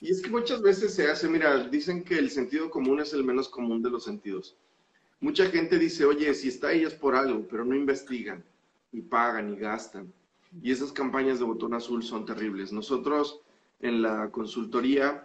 Y 0.00 0.10
es 0.10 0.22
que 0.22 0.30
muchas 0.30 0.62
veces 0.62 0.94
se 0.94 1.10
hace, 1.10 1.28
mira, 1.28 1.68
dicen 1.68 2.04
que 2.04 2.18
el 2.18 2.30
sentido 2.30 2.70
común 2.70 3.00
es 3.00 3.12
el 3.12 3.24
menos 3.24 3.48
común 3.48 3.82
de 3.82 3.90
los 3.90 4.04
sentidos. 4.04 4.56
Mucha 5.20 5.46
gente 5.46 5.78
dice, 5.78 6.04
oye, 6.04 6.32
si 6.34 6.48
está 6.48 6.68
ahí 6.68 6.84
es 6.84 6.94
por 6.94 7.16
algo, 7.16 7.46
pero 7.48 7.64
no 7.64 7.74
investigan, 7.74 8.44
y 8.92 9.00
pagan, 9.00 9.52
y 9.52 9.56
gastan. 9.56 10.12
Y 10.62 10.70
esas 10.70 10.92
campañas 10.92 11.40
de 11.40 11.44
botón 11.44 11.74
azul 11.74 12.02
son 12.04 12.24
terribles. 12.24 12.72
Nosotros 12.72 13.40
en 13.80 14.02
la 14.02 14.30
consultoría, 14.30 15.24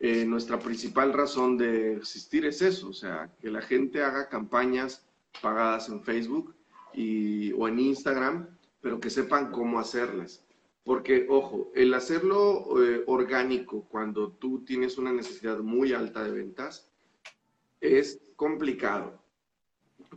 eh, 0.00 0.24
nuestra 0.24 0.58
principal 0.58 1.12
razón 1.12 1.56
de 1.56 1.94
existir 1.94 2.44
es 2.44 2.60
eso, 2.60 2.88
o 2.88 2.92
sea, 2.92 3.30
que 3.40 3.50
la 3.50 3.62
gente 3.62 4.02
haga 4.02 4.28
campañas 4.28 5.06
pagadas 5.40 5.88
en 5.88 6.02
Facebook 6.02 6.54
y, 6.92 7.52
o 7.52 7.68
en 7.68 7.78
Instagram, 7.78 8.48
pero 8.80 9.00
que 9.00 9.10
sepan 9.10 9.50
cómo 9.50 9.78
hacerlas. 9.78 10.42
Porque, 10.84 11.26
ojo, 11.28 11.70
el 11.74 11.94
hacerlo 11.94 12.82
eh, 12.82 13.04
orgánico 13.06 13.86
cuando 13.88 14.32
tú 14.32 14.64
tienes 14.64 14.98
una 14.98 15.12
necesidad 15.12 15.58
muy 15.58 15.92
alta 15.92 16.24
de 16.24 16.32
ventas 16.32 16.90
es 17.80 18.20
complicado. 18.34 19.22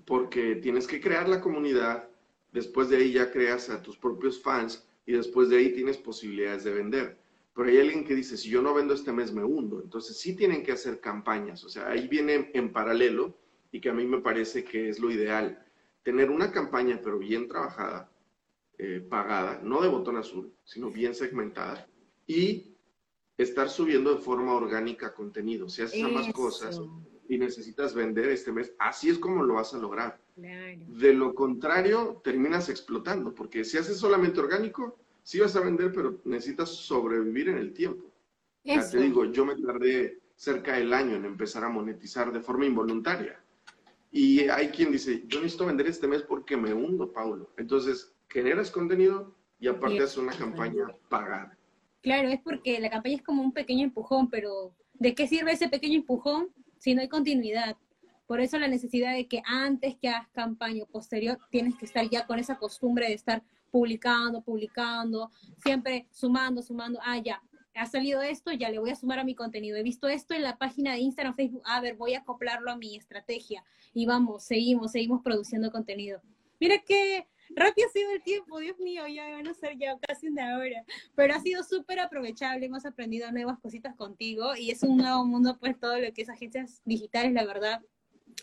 Porque 0.06 0.56
tienes 0.56 0.88
que 0.88 1.00
crear 1.00 1.30
la 1.30 1.40
comunidad, 1.40 2.10
después 2.52 2.90
de 2.90 2.98
ahí 2.98 3.12
ya 3.12 3.32
creas 3.32 3.70
a 3.70 3.82
tus 3.82 3.98
propios 3.98 4.42
fans 4.42 4.88
y 5.06 5.14
después 5.14 5.50
de 5.50 5.58
ahí 5.58 5.72
tienes 5.72 5.98
posibilidades 5.98 6.64
de 6.64 6.74
vender. 6.74 7.18
Pero 7.54 7.70
hay 7.70 7.78
alguien 7.78 8.04
que 8.04 8.16
dice, 8.16 8.36
si 8.36 8.50
yo 8.50 8.62
no 8.62 8.74
vendo 8.74 8.96
este 8.96 9.14
mes 9.14 9.32
me 9.32 9.44
hundo. 9.44 9.82
Entonces 9.82 10.18
sí 10.18 10.36
tienen 10.36 10.64
que 10.64 10.72
hacer 10.72 11.00
campañas. 11.00 11.64
O 11.64 11.70
sea, 11.70 11.90
ahí 11.90 12.08
viene 12.08 12.50
en 12.54 12.74
paralelo 12.74 13.38
y 13.72 13.80
que 13.80 13.90
a 13.90 13.94
mí 13.94 14.06
me 14.06 14.20
parece 14.20 14.64
que 14.64 14.90
es 14.90 15.00
lo 15.00 15.12
ideal. 15.12 15.64
Tener 16.02 16.32
una 16.32 16.52
campaña 16.52 17.00
pero 17.04 17.20
bien 17.20 17.48
trabajada 17.48 18.12
eh, 18.78 19.06
pagada, 19.10 19.62
no 19.64 19.82
de 19.82 19.90
botón 19.90 20.18
azul, 20.18 20.54
sino 20.64 20.90
bien 20.92 21.16
segmentada, 21.16 21.88
y 22.28 22.76
estar 23.38 23.70
subiendo 23.70 24.14
de 24.14 24.22
forma 24.22 24.54
orgánica 24.54 25.14
contenido. 25.14 25.70
Si 25.70 25.82
haces 25.82 26.04
ambas 26.04 26.32
cosas 26.34 26.82
y 27.28 27.38
necesitas 27.38 27.94
vender 27.94 28.30
este 28.30 28.52
mes, 28.52 28.74
así 28.80 29.10
es 29.10 29.18
como 29.18 29.44
lo 29.44 29.56
vas 29.56 29.74
a 29.74 29.78
lograr. 29.78 30.20
De 30.36 31.14
lo 31.14 31.34
contrario, 31.34 32.22
terminas 32.24 32.70
explotando, 32.70 33.34
porque 33.34 33.64
si 33.64 33.78
haces 33.78 33.98
solamente 33.98 34.40
orgánico, 34.40 34.98
sí 35.24 35.40
vas 35.40 35.56
a 35.56 35.62
vender, 35.62 35.92
pero 35.94 36.20
necesitas 36.26 36.70
sobrevivir 36.70 37.50
en 37.50 37.58
el 37.58 37.74
tiempo. 37.74 38.12
Ya 38.64 38.90
te 38.90 39.00
digo, 39.00 39.26
yo 39.26 39.46
me 39.46 39.56
tardé 39.56 40.20
cerca 40.36 40.74
del 40.74 40.94
año 40.94 41.16
en 41.16 41.26
empezar 41.26 41.64
a 41.64 41.70
monetizar 41.70 42.32
de 42.34 42.42
forma 42.42 42.66
involuntaria. 42.66 43.42
Y 44.12 44.48
hay 44.48 44.70
quien 44.70 44.92
dice, 44.92 45.24
yo 45.28 45.40
necesito 45.40 45.66
vender 45.66 45.88
este 45.88 46.08
mes 46.08 46.22
porque 46.22 46.56
me 46.56 46.74
hundo, 46.74 47.12
Paulo. 47.12 47.52
Entonces, 47.58 48.15
generas 48.30 48.72
contenido 48.72 49.36
y 49.60 49.68
aparte 49.68 50.04
haces 50.04 50.18
una 50.18 50.34
campaña 50.34 50.88
pagada. 51.10 51.58
Claro, 52.02 52.30
es 52.30 52.40
porque 52.42 52.80
la 52.80 52.90
campaña 52.90 53.16
es 53.16 53.24
como 53.24 53.42
un 53.42 53.52
pequeño 53.52 53.84
empujón, 53.84 54.30
pero 54.30 54.76
¿de 54.94 55.16
qué 55.16 55.28
sirve 55.28 55.54
ese 55.54 55.70
pequeño 55.70 55.96
empujón 55.96 56.50
si 56.78 56.94
no 56.94 57.02
hay 57.02 57.10
continuidad? 57.10 57.78
Por 58.28 58.42
eso 58.42 58.58
la 58.60 58.68
necesidad 58.68 59.14
de 59.14 59.28
que 59.28 59.42
antes 59.46 59.96
que 59.98 60.10
hagas 60.10 60.28
campaña 60.30 60.84
o 60.84 60.88
posterior, 60.88 61.40
tienes 61.52 61.76
que 61.76 61.86
estar 61.86 62.08
ya 62.10 62.26
con 62.26 62.40
esa 62.40 62.58
costumbre 62.58 63.08
de 63.08 63.14
estar 63.14 63.44
publicando, 63.72 64.42
publicando, 64.42 65.32
siempre 65.64 66.08
sumando, 66.12 66.62
sumando, 66.62 67.00
ah, 67.04 67.20
ya, 67.20 67.42
ha 67.76 67.86
salido 67.86 68.22
esto, 68.22 68.52
ya 68.52 68.70
le 68.70 68.80
voy 68.80 68.90
a 68.90 68.96
sumar 68.96 69.20
a 69.20 69.24
mi 69.24 69.36
contenido. 69.36 69.78
He 69.78 69.84
visto 69.84 70.08
esto 70.08 70.34
en 70.34 70.44
la 70.44 70.58
página 70.58 70.94
de 70.94 71.00
Instagram, 71.00 71.36
Facebook, 71.36 71.64
a 71.66 71.82
ver, 71.82 71.96
voy 71.96 72.14
a 72.14 72.20
acoplarlo 72.20 72.72
a 72.72 72.78
mi 72.78 72.96
estrategia. 72.96 73.64
Y 73.94 74.06
vamos, 74.06 74.44
seguimos, 74.44 74.94
seguimos 74.94 75.22
produciendo 75.22 75.72
contenido. 75.72 76.22
Mira 76.60 76.78
qué 76.86 77.28
rápido 77.50 77.88
ha 77.88 77.92
sido 77.92 78.12
el 78.12 78.22
tiempo, 78.22 78.60
Dios 78.60 78.80
mío, 78.80 79.08
ya 79.08 79.30
van 79.30 79.48
a 79.48 79.54
ser 79.54 79.78
ya 79.78 79.98
casi 80.00 80.28
una 80.28 80.58
hora. 80.58 80.84
Pero 81.16 81.36
ha 81.36 81.40
sido 81.40 81.64
súper 81.64 82.00
aprovechable, 82.00 82.66
hemos 82.66 82.86
aprendido 82.86 83.32
nuevas 83.32 83.60
cositas 83.60 83.96
contigo 83.96 84.56
y 84.56 84.72
es 84.72 84.84
un 84.84 84.98
nuevo 84.98 85.26
mundo, 85.26 85.58
pues 85.60 85.80
todo 85.80 86.00
lo 86.00 86.12
que 86.14 86.22
es 86.22 86.30
agencias 86.30 86.82
digitales, 86.86 87.34
la 87.34 87.46
verdad, 87.46 87.82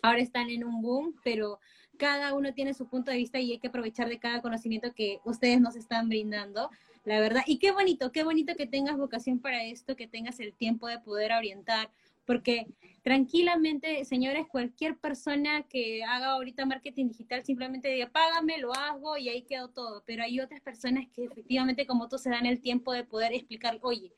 ahora 0.03 0.21
están 0.21 0.51
en 0.51 0.65
un 0.65 0.83
boom, 0.83 1.15
pero 1.25 1.59
cada 1.97 2.35
uno 2.35 2.53
tiene 2.55 2.75
su 2.75 2.89
punto 2.89 3.11
de 3.11 3.19
vista 3.19 3.39
y 3.39 3.53
hay 3.53 3.59
que 3.59 3.69
aprovechar 3.69 4.09
de 4.09 4.19
cada 4.19 4.41
conocimiento 4.43 4.93
que 4.95 5.21
ustedes 5.25 5.61
nos 5.61 5.77
están 5.77 6.09
brindando 6.09 6.71
la 7.05 7.21
verdad. 7.21 7.43
Y 7.47 7.59
qué 7.59 7.73
bonito, 7.73 8.13
qué 8.13 8.25
bonito 8.25 8.55
que 8.55 8.67
tengas 8.67 8.97
vocación 8.97 9.39
para 9.41 9.65
esto, 9.65 9.97
que 9.97 10.07
tengas 10.07 10.41
el 10.41 10.53
tiempo 10.53 10.87
de 10.87 10.99
poder 10.99 11.33
orientar, 11.33 11.91
porque 12.25 12.67
tranquilamente, 13.03 14.05
señores, 14.05 14.47
cualquier 14.47 14.97
persona 14.97 15.65
que 15.65 16.05
haga 16.05 16.33
ahorita 16.33 16.65
marketing 16.67 17.09
digital 17.09 17.45
simplemente 17.45 17.89
diga, 17.89 18.11
págame, 18.11 18.59
lo 18.59 18.73
hago 18.73 19.17
y 19.17 19.29
ahí 19.29 19.43
quedó 19.43 19.69
todo. 19.69 20.03
Pero 20.07 20.23
hay 20.23 20.41
otras 20.41 20.61
personas 20.61 21.07
que 21.15 21.25
efectivamente, 21.25 21.87
como 21.87 22.09
tú, 22.09 22.19
se 22.19 22.31
dan 22.31 22.47
el 22.47 22.61
tiempo 22.61 22.93
de 22.93 23.05
poder 23.05 23.33
explicar, 23.33 23.79
oye, 23.83 24.13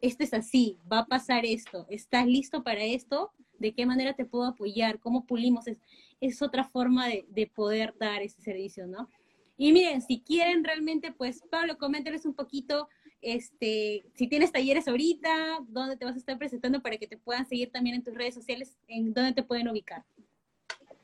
esto 0.00 0.24
es 0.24 0.32
así, 0.32 0.78
va 0.90 1.00
a 1.00 1.06
pasar 1.06 1.44
esto, 1.44 1.86
¿estás 1.90 2.26
listo 2.26 2.62
para 2.62 2.82
esto? 2.82 3.32
¿De 3.58 3.72
qué 3.74 3.84
manera 3.84 4.14
te 4.14 4.24
puedo 4.24 4.46
apoyar? 4.46 4.98
¿Cómo 4.98 5.26
pulimos? 5.26 5.66
Es, 5.66 5.76
es 6.22 6.40
otra 6.40 6.64
forma 6.64 7.06
de, 7.06 7.26
de 7.28 7.46
poder 7.46 7.94
dar 7.98 8.22
ese 8.22 8.40
servicio, 8.40 8.86
¿no? 8.86 9.10
Y 9.58 9.72
miren, 9.72 10.00
si 10.00 10.20
quieren 10.20 10.64
realmente, 10.64 11.12
pues 11.12 11.42
Pablo, 11.50 11.76
coméntales 11.76 12.24
un 12.24 12.32
poquito, 12.32 12.88
este, 13.22 14.04
si 14.14 14.28
tienes 14.28 14.52
talleres 14.52 14.88
ahorita, 14.88 15.60
dónde 15.68 15.96
te 15.96 16.04
vas 16.04 16.14
a 16.14 16.18
estar 16.18 16.38
presentando 16.38 16.80
para 16.80 16.96
que 16.96 17.06
te 17.06 17.16
puedan 17.16 17.46
seguir 17.46 17.70
también 17.70 17.96
en 17.96 18.04
tus 18.04 18.14
redes 18.14 18.34
sociales, 18.34 18.76
en 18.88 19.12
dónde 19.12 19.32
te 19.32 19.42
pueden 19.42 19.68
ubicar. 19.68 20.04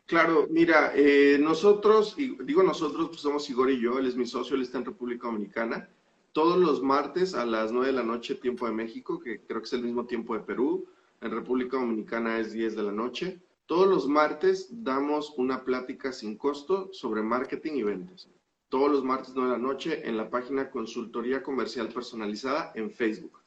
Claro, 0.06 0.46
mira, 0.50 0.92
eh, 0.94 1.36
nosotros, 1.40 2.16
digo 2.16 2.62
nosotros, 2.62 3.08
pues 3.08 3.20
somos 3.20 3.48
Igor 3.50 3.70
y 3.70 3.80
yo, 3.80 3.98
él 3.98 4.06
es 4.06 4.16
mi 4.16 4.24
socio, 4.24 4.54
él 4.54 4.62
está 4.62 4.78
en 4.78 4.84
República 4.84 5.26
Dominicana. 5.26 5.88
Todos 6.32 6.58
los 6.58 6.82
martes 6.82 7.34
a 7.34 7.44
las 7.44 7.72
9 7.72 7.88
de 7.88 7.92
la 7.92 8.02
noche, 8.02 8.36
tiempo 8.36 8.66
de 8.66 8.72
México, 8.72 9.18
que 9.18 9.40
creo 9.40 9.60
que 9.60 9.66
es 9.66 9.72
el 9.72 9.82
mismo 9.82 10.06
tiempo 10.06 10.34
de 10.34 10.44
Perú. 10.44 10.86
En 11.20 11.30
República 11.30 11.78
Dominicana 11.78 12.38
es 12.38 12.52
10 12.52 12.76
de 12.76 12.82
la 12.82 12.92
noche. 12.92 13.40
Todos 13.66 13.88
los 13.88 14.06
martes 14.06 14.68
damos 14.70 15.34
una 15.38 15.64
plática 15.64 16.12
sin 16.12 16.36
costo 16.36 16.90
sobre 16.92 17.22
marketing 17.22 17.72
y 17.72 17.82
ventas 17.82 18.28
todos 18.76 18.92
los 18.92 19.04
martes 19.04 19.32
9 19.34 19.52
de 19.52 19.56
la 19.56 19.62
noche 19.62 20.06
en 20.06 20.18
la 20.18 20.28
página 20.28 20.68
Consultoría 20.68 21.42
Comercial 21.42 21.88
Personalizada 21.88 22.72
en 22.74 22.90
Facebook. 22.90 23.40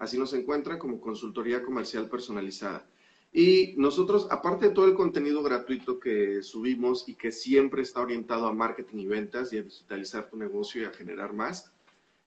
Así 0.00 0.18
nos 0.18 0.32
encuentran 0.32 0.80
como 0.80 1.00
Consultoría 1.00 1.62
Comercial 1.62 2.08
Personalizada. 2.08 2.84
Y 3.32 3.74
nosotros, 3.76 4.26
aparte 4.32 4.66
de 4.66 4.74
todo 4.74 4.86
el 4.86 4.94
contenido 4.94 5.44
gratuito 5.44 6.00
que 6.00 6.42
subimos 6.42 7.08
y 7.08 7.14
que 7.14 7.30
siempre 7.30 7.82
está 7.82 8.00
orientado 8.00 8.48
a 8.48 8.52
marketing 8.52 8.98
y 8.98 9.06
ventas 9.06 9.52
y 9.52 9.58
a 9.58 9.62
digitalizar 9.62 10.28
tu 10.28 10.36
negocio 10.36 10.82
y 10.82 10.86
a 10.86 10.90
generar 10.90 11.32
más, 11.32 11.72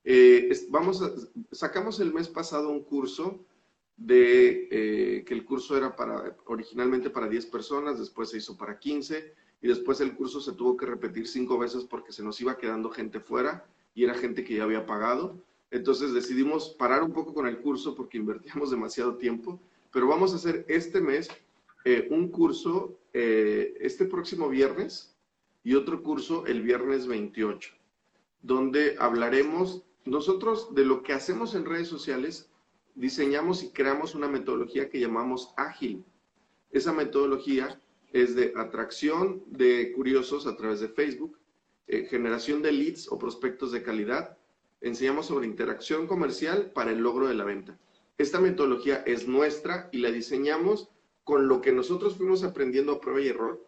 eh, 0.06 0.50
vamos 0.70 1.04
sacamos 1.52 2.00
el 2.00 2.14
mes 2.14 2.30
pasado 2.30 2.70
un 2.70 2.86
curso 2.86 3.43
de 3.98 4.70
eh, 4.72 5.26
que 5.26 5.34
el 5.34 5.43
curso 5.43 5.76
era 5.76 5.98
para 5.98 6.38
originalmente 6.45 7.10
para 7.10 7.28
10 7.28 7.48
personas, 7.48 8.00
después 8.00 8.30
se 8.30 8.38
hizo 8.38 8.56
para 8.56 8.80
15 8.80 9.36
y 9.62 9.68
después 9.68 9.99
el 10.01 10.16
curso 10.16 10.39
se 10.39 10.53
tuvo 10.53 10.78
que 10.78 10.86
repetir 10.86 11.28
cinco 11.28 11.58
veces 11.58 11.84
porque 11.84 12.12
se 12.12 12.24
nos 12.24 12.39
iba 12.41 12.58
quedando 12.58 12.89
gente 12.89 13.20
fuera 13.20 13.66
y 13.93 14.03
era 14.03 14.14
gente 14.14 14.43
que 14.43 14.55
ya 14.55 14.64
había 14.64 14.86
pagado. 14.86 15.41
Entonces 15.72 16.14
decidimos 16.14 16.70
parar 16.70 17.03
un 17.03 17.12
poco 17.12 17.34
con 17.34 17.47
el 17.47 17.60
curso 17.60 17.95
porque 17.95 18.18
invertíamos 18.18 18.72
demasiado 18.72 19.18
tiempo, 19.18 19.60
pero 19.91 20.08
vamos 20.08 20.34
a 20.34 20.36
hacer 20.36 20.66
este 20.68 21.01
mes 21.01 21.30
eh, 21.86 22.08
un 22.12 22.30
curso 22.30 22.99
eh, 23.14 23.76
este 23.80 24.05
próximo 24.05 24.49
viernes 24.49 25.16
y 25.64 25.74
otro 25.74 26.03
curso 26.03 26.45
el 26.45 26.62
viernes 26.62 27.08
28, 27.08 27.74
donde 28.41 28.95
hablaremos 28.99 29.84
nosotros 30.05 30.74
de 30.76 30.86
lo 30.86 31.03
que 31.03 31.14
hacemos 31.14 31.55
en 31.55 31.66
redes 31.66 31.88
sociales, 31.88 32.49
diseñamos 32.95 33.64
y 33.64 33.72
creamos 33.72 34.16
una 34.16 34.28
metodología 34.28 34.89
que 34.89 34.99
llamamos 34.99 35.53
ágil. 35.58 36.05
Esa 36.72 36.93
metodología 36.93 37.82
es 38.14 38.36
de 38.36 38.53
atracción 38.55 39.43
de 39.47 39.91
curiosos 39.93 40.47
a 40.47 40.55
través 40.55 40.80
de 40.80 40.89
Facebook, 40.89 41.38
eh, 41.88 42.05
generación 42.10 42.62
de 42.62 42.72
leads 42.72 43.12
o 43.12 43.18
prospectos 43.18 43.72
de 43.72 43.84
calidad. 43.84 44.38
Enseñamos 44.82 45.28
sobre 45.28 45.47
interacción 45.47 46.08
comercial 46.08 46.72
para 46.72 46.91
el 46.91 46.99
logro 46.99 47.28
de 47.28 47.36
la 47.36 47.43
venta. 47.43 47.78
Esta 48.18 48.39
metodología 48.39 49.03
es 49.05 49.28
nuestra 49.28 49.89
y 49.91 49.99
la 49.99 50.12
diseñamos 50.12 50.89
con 51.24 51.47
lo 51.47 51.62
que 51.62 51.72
nosotros 51.72 52.16
fuimos 52.16 52.43
aprendiendo 52.43 52.93
a 52.93 53.01
prueba 53.01 53.22
y 53.22 53.28
error 53.28 53.64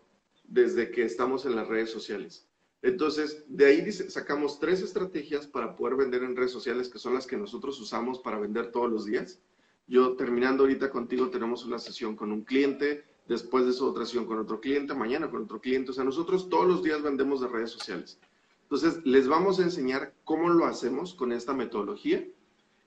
desde 0.46 0.92
que 0.92 1.04
estamos 1.04 1.46
en 1.46 1.56
las 1.56 1.68
redes 1.68 1.92
sociales. 1.92 2.48
Entonces, 2.82 3.44
de 3.48 3.66
ahí 3.66 3.92
sacamos 3.92 4.60
tres 4.60 4.82
estrategias 4.82 5.46
para 5.46 5.76
poder 5.76 5.98
vender 5.98 6.24
en 6.24 6.36
redes 6.36 6.52
sociales, 6.52 6.88
que 6.88 7.00
son 7.00 7.14
las 7.14 7.28
que 7.28 7.38
nosotros 7.38 7.80
usamos 7.80 8.20
para 8.20 8.40
vender 8.40 8.72
todos 8.72 8.90
los 8.90 9.06
días. 9.06 9.40
Yo 9.88 10.16
terminando 10.16 10.64
ahorita 10.64 10.90
contigo, 10.90 11.30
tenemos 11.30 11.66
una 11.66 11.80
sesión 11.80 12.16
con 12.16 12.32
un 12.32 12.44
cliente, 12.44 13.04
después 13.30 13.66
de 13.66 13.74
su 13.74 13.86
otra 13.86 14.06
sesión 14.06 14.26
con 14.26 14.40
otro 14.40 14.60
cliente, 14.60 14.94
mañana 14.96 15.30
con 15.30 15.44
otro 15.44 15.62
cliente. 15.62 15.92
O 15.92 15.94
sea, 15.94 16.04
nosotros 16.04 16.50
todos 16.50 16.68
los 16.68 16.84
días 16.84 17.02
vendemos 17.02 17.40
de 17.40 17.48
redes 17.48 17.70
sociales. 17.70 18.20
Entonces, 18.64 19.06
les 19.06 19.28
vamos 19.28 19.60
a 19.60 19.64
enseñar 19.64 20.14
cómo 20.26 20.50
lo 20.50 20.66
hacemos 20.66 21.14
con 21.14 21.32
esta 21.32 21.54
metodología. 21.54 22.28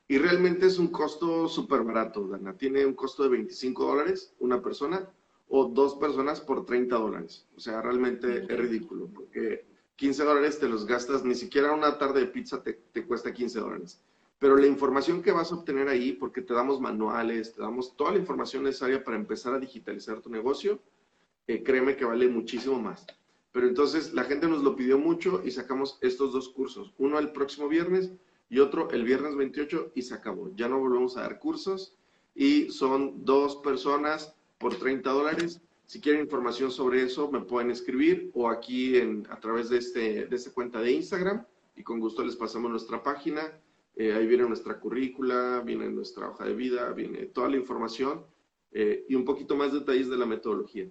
Y 0.08 0.18
realmente 0.18 0.66
es 0.66 0.78
un 0.78 0.88
costo 0.88 1.48
súper 1.48 1.84
barato, 1.84 2.26
Dana. 2.26 2.54
Tiene 2.58 2.84
un 2.84 2.94
costo 2.94 3.22
de 3.22 3.30
25 3.30 3.86
dólares 3.86 4.34
una 4.40 4.60
persona 4.60 5.08
o 5.48 5.66
dos 5.66 5.94
personas 5.94 6.40
por 6.40 6.66
30 6.66 6.96
dólares. 6.96 7.46
O 7.56 7.60
sea, 7.60 7.80
realmente 7.80 8.44
es 8.48 8.58
ridículo, 8.58 9.08
porque 9.14 9.64
15 9.96 10.24
dólares 10.24 10.58
te 10.58 10.68
los 10.68 10.86
gastas, 10.86 11.24
ni 11.24 11.36
siquiera 11.36 11.72
una 11.72 11.98
tarde 11.98 12.20
de 12.20 12.26
pizza 12.26 12.62
te, 12.62 12.74
te 12.92 13.06
cuesta 13.06 13.32
15 13.32 13.60
dólares 13.60 14.02
pero 14.42 14.56
la 14.56 14.66
información 14.66 15.22
que 15.22 15.30
vas 15.30 15.52
a 15.52 15.54
obtener 15.54 15.86
ahí, 15.86 16.14
porque 16.14 16.42
te 16.42 16.52
damos 16.52 16.80
manuales, 16.80 17.52
te 17.52 17.62
damos 17.62 17.96
toda 17.96 18.10
la 18.10 18.18
información 18.18 18.64
necesaria 18.64 19.04
para 19.04 19.16
empezar 19.16 19.54
a 19.54 19.60
digitalizar 19.60 20.20
tu 20.20 20.30
negocio, 20.30 20.80
eh, 21.46 21.62
créeme 21.62 21.94
que 21.94 22.04
vale 22.04 22.26
muchísimo 22.26 22.76
más. 22.82 23.06
Pero 23.52 23.68
entonces 23.68 24.12
la 24.14 24.24
gente 24.24 24.48
nos 24.48 24.64
lo 24.64 24.74
pidió 24.74 24.98
mucho 24.98 25.42
y 25.44 25.52
sacamos 25.52 25.96
estos 26.00 26.32
dos 26.32 26.48
cursos, 26.48 26.92
uno 26.98 27.20
el 27.20 27.30
próximo 27.30 27.68
viernes 27.68 28.10
y 28.50 28.58
otro 28.58 28.90
el 28.90 29.04
viernes 29.04 29.36
28 29.36 29.92
y 29.94 30.02
se 30.02 30.14
acabó. 30.14 30.50
Ya 30.56 30.66
no 30.66 30.80
volvemos 30.80 31.16
a 31.16 31.20
dar 31.20 31.38
cursos 31.38 31.96
y 32.34 32.68
son 32.72 33.24
dos 33.24 33.58
personas 33.58 34.34
por 34.58 34.74
30 34.74 35.08
dólares. 35.08 35.60
Si 35.86 36.00
quieren 36.00 36.20
información 36.20 36.72
sobre 36.72 37.04
eso, 37.04 37.30
me 37.30 37.42
pueden 37.42 37.70
escribir 37.70 38.32
o 38.34 38.50
aquí 38.50 38.96
en, 38.96 39.24
a 39.30 39.38
través 39.38 39.68
de, 39.68 39.78
este, 39.78 40.26
de 40.26 40.34
esta 40.34 40.50
cuenta 40.50 40.80
de 40.80 40.90
Instagram 40.90 41.46
y 41.76 41.84
con 41.84 42.00
gusto 42.00 42.24
les 42.24 42.34
pasamos 42.34 42.72
nuestra 42.72 43.04
página 43.04 43.42
eh, 43.94 44.12
ahí 44.14 44.26
viene 44.26 44.44
nuestra 44.44 44.80
currícula, 44.80 45.62
viene 45.64 45.88
nuestra 45.90 46.30
hoja 46.30 46.44
de 46.44 46.54
vida, 46.54 46.90
viene 46.92 47.26
toda 47.26 47.48
la 47.48 47.56
información 47.56 48.24
eh, 48.70 49.04
y 49.08 49.14
un 49.14 49.24
poquito 49.24 49.54
más 49.54 49.72
detalles 49.72 50.08
de 50.08 50.16
la 50.16 50.26
metodología. 50.26 50.88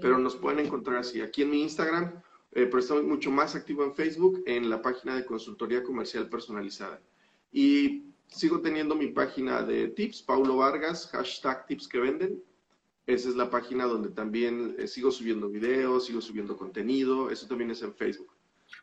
Pero 0.00 0.18
nos 0.18 0.36
pueden 0.36 0.66
encontrar 0.66 0.98
así, 0.98 1.20
aquí 1.20 1.42
en 1.42 1.50
mi 1.50 1.62
Instagram, 1.62 2.20
eh, 2.52 2.66
pero 2.66 2.78
estoy 2.78 3.02
mucho 3.02 3.30
más 3.30 3.54
activo 3.54 3.84
en 3.84 3.94
Facebook, 3.94 4.42
en 4.46 4.68
la 4.68 4.82
página 4.82 5.14
de 5.14 5.24
consultoría 5.24 5.82
comercial 5.82 6.28
personalizada. 6.28 7.00
Y 7.52 8.04
sigo 8.26 8.60
teniendo 8.60 8.94
mi 8.94 9.08
página 9.08 9.62
de 9.62 9.88
tips, 9.88 10.22
Paulo 10.22 10.56
Vargas, 10.56 11.08
hashtag 11.12 11.66
tips 11.66 11.88
que 11.88 12.00
venden. 12.00 12.42
Esa 13.06 13.28
es 13.28 13.36
la 13.36 13.48
página 13.48 13.86
donde 13.86 14.10
también 14.10 14.76
sigo 14.88 15.12
subiendo 15.12 15.48
videos, 15.48 16.06
sigo 16.06 16.20
subiendo 16.20 16.56
contenido, 16.56 17.30
eso 17.30 17.46
también 17.46 17.70
es 17.70 17.80
en 17.82 17.94
Facebook. 17.94 18.32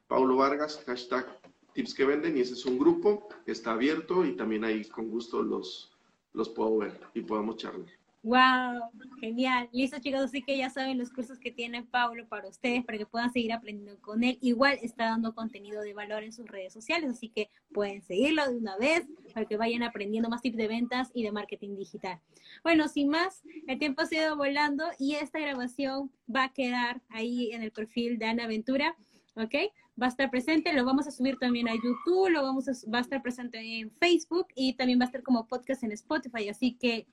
Paulo 0.08 0.38
Vargas, 0.38 0.82
hashtag 0.86 1.28
tips 1.74 1.94
que 1.94 2.06
venden 2.06 2.38
y 2.38 2.42
ese 2.42 2.54
es 2.54 2.66
un 2.66 2.78
grupo 2.78 3.28
que 3.46 3.52
está 3.52 3.72
abierto 3.72 4.26
y 4.26 4.36
también 4.36 4.64
ahí 4.64 4.86
con 4.86 5.10
gusto 5.10 5.42
los, 5.44 5.92
los 6.34 6.50
puedo 6.50 6.78
ver 6.78 7.00
y 7.14 7.22
podemos 7.22 7.58
charlar. 7.58 7.90
Wow, 8.26 8.90
genial. 9.20 9.68
Listo 9.74 10.00
chicos, 10.00 10.22
así 10.22 10.42
que 10.42 10.58
ya 10.58 10.70
saben 10.70 10.98
los 10.98 11.12
cursos 11.12 11.38
que 11.40 11.52
tiene 11.52 11.84
Pablo 11.84 12.26
para 12.26 12.48
ustedes, 12.48 12.86
para 12.86 12.98
que 12.98 13.06
puedan 13.06 13.34
seguir 13.34 13.52
aprendiendo 13.52 14.00
con 14.00 14.24
él. 14.24 14.38
Igual 14.40 14.80
está 14.82 15.08
dando 15.08 15.36
contenido 15.36 15.82
de 15.82 15.94
valor 15.94 16.24
en 16.24 16.32
sus 16.32 16.48
redes 16.48 16.72
sociales, 16.72 17.10
así 17.10 17.28
que 17.28 17.50
pueden 17.74 18.02
seguirlo 18.02 18.50
de 18.50 18.56
una 18.56 18.78
vez 18.78 19.06
para 19.34 19.46
que 19.46 19.58
vayan 19.58 19.84
aprendiendo 19.84 20.30
más 20.30 20.42
tips 20.42 20.56
de 20.56 20.70
ventas 20.70 21.12
y 21.14 21.24
de 21.24 21.34
marketing 21.34 21.76
digital. 21.76 22.22
Bueno, 22.64 22.88
sin 22.88 23.10
más, 23.10 23.44
el 23.68 23.78
tiempo 23.78 24.04
ha 24.04 24.16
ido 24.16 24.38
volando 24.38 24.86
y 24.98 25.16
esta 25.16 25.40
grabación 25.40 26.10
va 26.34 26.46
a 26.46 26.54
quedar 26.54 27.02
ahí 27.10 27.52
en 27.52 27.62
el 27.62 27.74
perfil 27.74 28.20
de 28.20 28.28
Ana 28.28 28.48
Ventura, 28.48 28.96
¿ok? 29.36 29.56
va 30.02 30.08
a 30.08 30.10
estar 30.10 30.30
presente, 30.30 30.74
lo 30.74 30.86
vamos 30.86 31.08
a 31.08 31.12
subir 31.12 31.38
también 31.38 31.68
a 31.68 31.76
YouTube, 31.76 32.30
lo 32.30 32.42
vamos 32.42 32.68
a, 32.68 32.72
va 32.92 33.00
a 33.00 33.02
estar 33.02 33.22
presente 33.22 33.60
en 33.60 33.92
Facebook 33.92 34.48
y 34.56 34.76
también 34.76 35.00
va 35.00 35.04
a 35.04 35.08
estar 35.08 35.24
como 35.24 35.48
podcast 35.48 35.84
en 35.84 35.92
Spotify. 35.92 36.50
Así 36.50 36.76
que, 36.76 37.08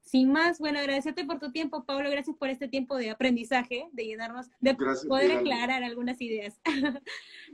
sin 0.00 0.32
más, 0.32 0.58
bueno, 0.58 0.78
agradecerte 0.78 1.24
por 1.24 1.38
tu 1.38 1.52
tiempo, 1.52 1.84
Pablo, 1.84 2.10
gracias 2.10 2.36
por 2.36 2.48
este 2.48 2.68
tiempo 2.68 2.96
de 2.96 3.10
aprendizaje, 3.10 3.88
de 3.92 4.04
llenarnos, 4.04 4.48
de 4.60 4.74
poder 4.74 5.32
aclarar 5.32 5.82
algunas 5.82 6.20
ideas. 6.20 6.60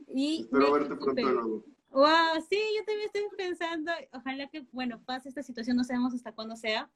y 0.08 0.42
Espero 0.42 0.72
verte 0.72 0.96
pronto 0.96 1.14
de 1.14 1.22
nuevo. 1.22 1.64
Wow, 1.90 2.42
sí, 2.48 2.58
yo 2.76 2.84
también 2.84 3.06
estoy 3.06 3.22
pensando, 3.36 3.92
ojalá 4.12 4.48
que, 4.48 4.66
bueno, 4.72 5.00
pase 5.04 5.28
esta 5.28 5.42
situación, 5.42 5.76
no 5.76 5.84
sabemos 5.84 6.12
hasta 6.12 6.32
cuándo 6.32 6.56
sea, 6.56 6.90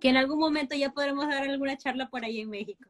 que 0.00 0.08
en 0.08 0.16
algún 0.16 0.38
momento 0.38 0.74
ya 0.74 0.92
podremos 0.92 1.26
dar 1.28 1.44
alguna 1.44 1.78
charla 1.78 2.10
por 2.10 2.24
ahí 2.24 2.40
en 2.40 2.50
México. 2.50 2.84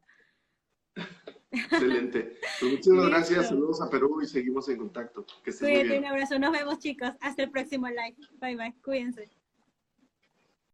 Excelente. 1.54 2.38
Pues 2.60 2.72
muchísimas 2.72 3.06
gracias, 3.06 3.48
saludos 3.48 3.80
a 3.80 3.90
Perú 3.90 4.20
y 4.22 4.26
seguimos 4.26 4.68
en 4.68 4.78
contacto. 4.78 5.24
Que 5.44 5.52
Cuídate, 5.52 5.98
un 5.98 6.06
abrazo, 6.06 6.38
nos 6.38 6.52
vemos 6.52 6.78
chicos, 6.78 7.10
hasta 7.20 7.42
el 7.42 7.50
próximo 7.50 7.88
live. 7.88 8.16
Bye 8.40 8.56
bye, 8.56 8.74
cuídense. 8.82 9.30